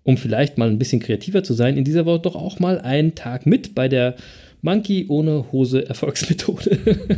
um 0.07 0.15
vielleicht 0.15 0.57
mal 0.57 0.69
ein 0.69 0.79
bisschen 0.79 1.01
kreativer 1.01 1.43
zu 1.43 1.53
sein, 1.53 1.75
in 1.75 1.83
dieser 1.83 2.05
Woche 2.05 2.21
doch 2.21 2.35
auch 2.35 2.59
mal 2.59 2.79
einen 2.79 3.13
Tag 3.15 3.45
mit 3.45 3.75
bei 3.75 3.89
der 3.89 4.15
Monkey 4.61 5.05
ohne 5.09 5.51
Hose 5.51 5.85
Erfolgsmethode. 5.85 6.79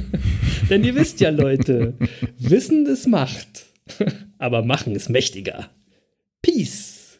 Denn 0.72 0.84
ihr 0.84 0.96
wisst 0.96 1.22
ja, 1.22 1.30
Leute, 1.30 1.94
Wissen 2.40 2.88
ist 2.88 3.08
Macht, 3.08 3.68
aber 4.40 4.66
Machen 4.66 4.96
ist 4.96 5.08
mächtiger. 5.08 5.70
Peace. 6.42 7.20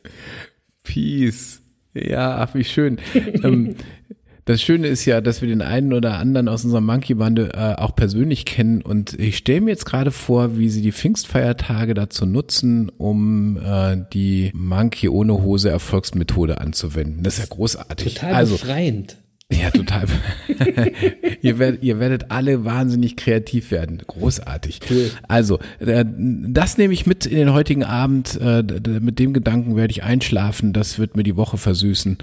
Peace. 0.82 1.62
Ja, 1.94 2.38
ach, 2.38 2.54
wie 2.56 2.64
schön. 2.64 2.98
ähm, 3.44 3.76
das 4.46 4.62
Schöne 4.62 4.88
ist 4.88 5.06
ja, 5.06 5.22
dass 5.22 5.42
wir 5.42 5.48
den 5.48 5.62
einen 5.62 5.94
oder 5.94 6.18
anderen 6.18 6.48
aus 6.48 6.64
unserer 6.64 6.82
Monkey-Bande 6.82 7.52
äh, 7.54 7.82
auch 7.82 7.96
persönlich 7.96 8.46
kennen. 8.46 8.82
Und 8.82 9.14
ich 9.20 9.38
stelle 9.38 9.62
mir 9.62 9.72
jetzt 9.72 9.86
gerade 9.86 10.12
vor, 10.12 10.58
wie 10.58 10.70
sie 10.70 10.82
die 10.82 10.92
Pfingstfeiertage 10.92 11.94
dazu 11.94 12.26
nutzen, 12.26 12.90
um 12.98 13.58
äh, 13.58 13.98
die 14.14 14.52
Monkey 14.54 15.10
ohne 15.10 15.42
Hose 15.42 15.70
Erfolgsmethode 15.70 16.62
anzuwenden. 16.62 17.24
Das 17.24 17.38
ist 17.38 17.50
ja 17.50 17.56
großartig. 17.56 18.16
Total 18.16 18.34
also, 18.34 18.56
befreiend. 18.56 19.18
Ja, 19.52 19.72
total. 19.72 20.06
ihr, 21.42 21.58
werdet, 21.60 21.84
ihr 21.84 22.00
werdet 22.00 22.30
alle 22.30 22.66
wahnsinnig 22.66 23.16
kreativ 23.18 23.72
werden. 23.72 24.00
Großartig. 24.06 24.80
Cool. 24.90 25.10
Also, 25.28 25.60
äh, 25.80 26.06
das 26.08 26.78
nehme 26.78 26.94
ich 26.94 27.06
mit 27.06 27.26
in 27.26 27.38
den 27.38 27.52
heutigen 27.54 27.84
Abend. 27.84 28.40
Äh, 28.42 28.62
Mit 29.00 29.18
dem 29.20 29.34
Gedanken 29.34 29.76
werde 29.76 29.92
ich 29.92 30.04
einschlafen. 30.04 30.74
Das 30.74 31.00
wird 31.00 31.16
mir 31.18 31.24
die 31.24 31.36
Woche 31.36 31.58
versüßen. 31.58 32.18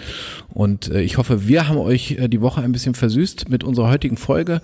Und 0.48 0.88
äh, 0.90 1.02
ich 1.02 1.18
hoffe, 1.18 1.48
wir 1.48 1.68
haben 1.68 1.78
euch 1.78 2.16
die 2.28 2.40
Woche 2.40 2.60
ein 2.62 2.72
bisschen 2.72 2.94
versüßt 2.94 3.48
mit 3.48 3.64
unserer 3.64 3.90
heutigen 3.90 4.16
Folge. 4.16 4.60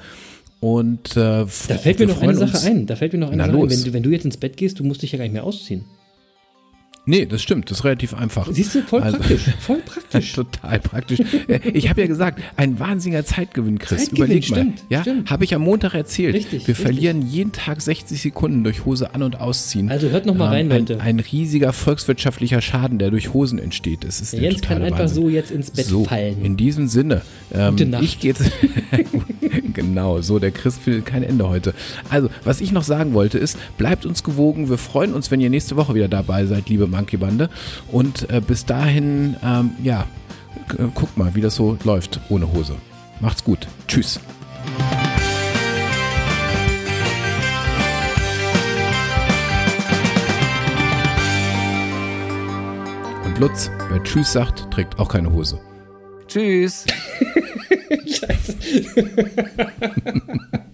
Und 0.60 1.16
äh, 1.16 1.16
Da 1.16 1.46
fällt 1.46 1.98
mir 1.98 2.06
noch 2.06 2.22
eine 2.22 2.36
Sache 2.36 2.66
ein. 2.68 2.86
Da 2.86 2.94
fällt 2.94 3.12
mir 3.12 3.18
noch 3.18 3.28
eine 3.32 3.38
Na 3.38 3.46
Sache 3.46 3.56
ein. 3.56 3.60
los. 3.62 3.70
Wenn 3.72 3.84
du, 3.84 3.92
wenn 3.94 4.02
du 4.04 4.10
jetzt 4.10 4.24
ins 4.24 4.36
Bett 4.36 4.56
gehst, 4.56 4.78
du 4.78 4.84
musst 4.84 5.02
dich 5.02 5.10
ja 5.10 5.18
gar 5.18 5.24
nicht 5.24 5.32
mehr 5.32 5.42
ausziehen. 5.44 5.84
Nee, 7.04 7.26
das 7.26 7.42
stimmt. 7.42 7.68
Das 7.68 7.78
ist 7.78 7.84
relativ 7.84 8.14
einfach. 8.14 8.46
Siehst 8.52 8.76
du, 8.76 8.82
voll 8.82 9.02
Also- 9.02 9.16
praktisch. 9.18 9.42
Voll 9.58 9.78
praktisch. 9.84 10.32
Total 10.34 10.78
praktisch. 10.78 11.18
Äh, 11.48 11.58
Ich 11.74 11.90
habe 11.90 12.00
ja 12.02 12.06
gesagt, 12.06 12.40
ein 12.56 12.78
wahnsinniger 12.78 13.24
Zeitgewinn, 13.24 13.80
Chris. 13.80 14.02
Zeitgewinn, 14.04 14.24
Überleg 14.24 14.50
mal. 14.50 14.56
stimmt, 14.56 14.84
ja, 14.88 15.00
stimmt. 15.00 15.28
habe 15.28 15.42
ich 15.42 15.52
am 15.54 15.62
Montag 15.62 15.94
erzählt. 15.94 16.34
Richtig, 16.36 16.52
Wir 16.52 16.68
richtig. 16.68 16.76
verlieren 16.78 17.22
jeden 17.26 17.50
Tag 17.50 17.80
60 17.82 18.22
Sekunden 18.22 18.62
durch 18.62 18.84
Hose 18.84 19.14
an- 19.16 19.24
und 19.24 19.40
ausziehen. 19.40 19.90
Also 19.90 20.10
hört 20.10 20.26
noch 20.26 20.36
mal 20.36 20.46
rein, 20.48 20.70
ein, 20.70 20.78
Leute. 20.86 21.00
Ein 21.00 21.18
riesiger 21.18 21.72
volkswirtschaftlicher 21.72 22.60
Schaden, 22.62 22.98
der 23.00 23.10
durch 23.10 23.32
Hosen 23.34 23.58
entsteht. 23.58 24.04
Das 24.04 24.20
ist 24.20 24.32
Der 24.34 24.40
Jens 24.42 24.60
kann 24.62 24.80
einfach 24.82 25.00
Wahnsinn. 25.00 25.22
so 25.24 25.28
jetzt 25.28 25.50
ins 25.50 25.72
Bett 25.72 25.86
so, 25.86 26.04
fallen. 26.04 26.44
In 26.44 26.56
diesem 26.56 26.86
Sinne, 26.86 27.22
ähm, 27.52 27.70
Gute 27.72 27.86
Nacht. 27.86 28.04
ich 28.04 28.20
gehe 28.20 28.34
genau 29.74 30.20
so. 30.20 30.38
Der 30.38 30.50
Chris 30.52 30.78
findet 30.78 31.06
kein 31.06 31.22
Ende 31.22 31.48
heute. 31.48 31.74
Also, 32.10 32.28
was 32.44 32.60
ich 32.60 32.72
noch 32.72 32.84
sagen 32.84 33.12
wollte 33.14 33.38
ist, 33.38 33.56
bleibt 33.76 34.06
uns 34.06 34.22
gewogen. 34.22 34.68
Wir 34.70 34.78
freuen 34.78 35.14
uns, 35.14 35.30
wenn 35.32 35.40
ihr 35.40 35.50
nächste 35.50 35.76
Woche 35.76 35.94
wieder 35.94 36.08
dabei 36.08 36.46
seid, 36.46 36.68
liebe 36.68 36.86
Monkey 36.92 37.16
Bande. 37.16 37.50
Und 37.90 38.30
äh, 38.30 38.40
bis 38.40 38.64
dahin, 38.64 39.36
ähm, 39.44 39.72
ja, 39.82 40.04
g- 40.68 40.76
guckt 40.94 41.16
mal, 41.16 41.34
wie 41.34 41.40
das 41.40 41.56
so 41.56 41.76
läuft 41.82 42.20
ohne 42.28 42.52
Hose. 42.52 42.74
Macht's 43.20 43.42
gut. 43.42 43.66
Tschüss. 43.88 44.20
Und 53.24 53.38
Lutz, 53.38 53.70
wer 53.90 54.02
Tschüss 54.02 54.32
sagt, 54.32 54.70
trägt 54.70 54.98
auch 54.98 55.08
keine 55.08 55.32
Hose. 55.32 55.58
Tschüss. 56.26 56.84
Scheiße. 58.06 58.56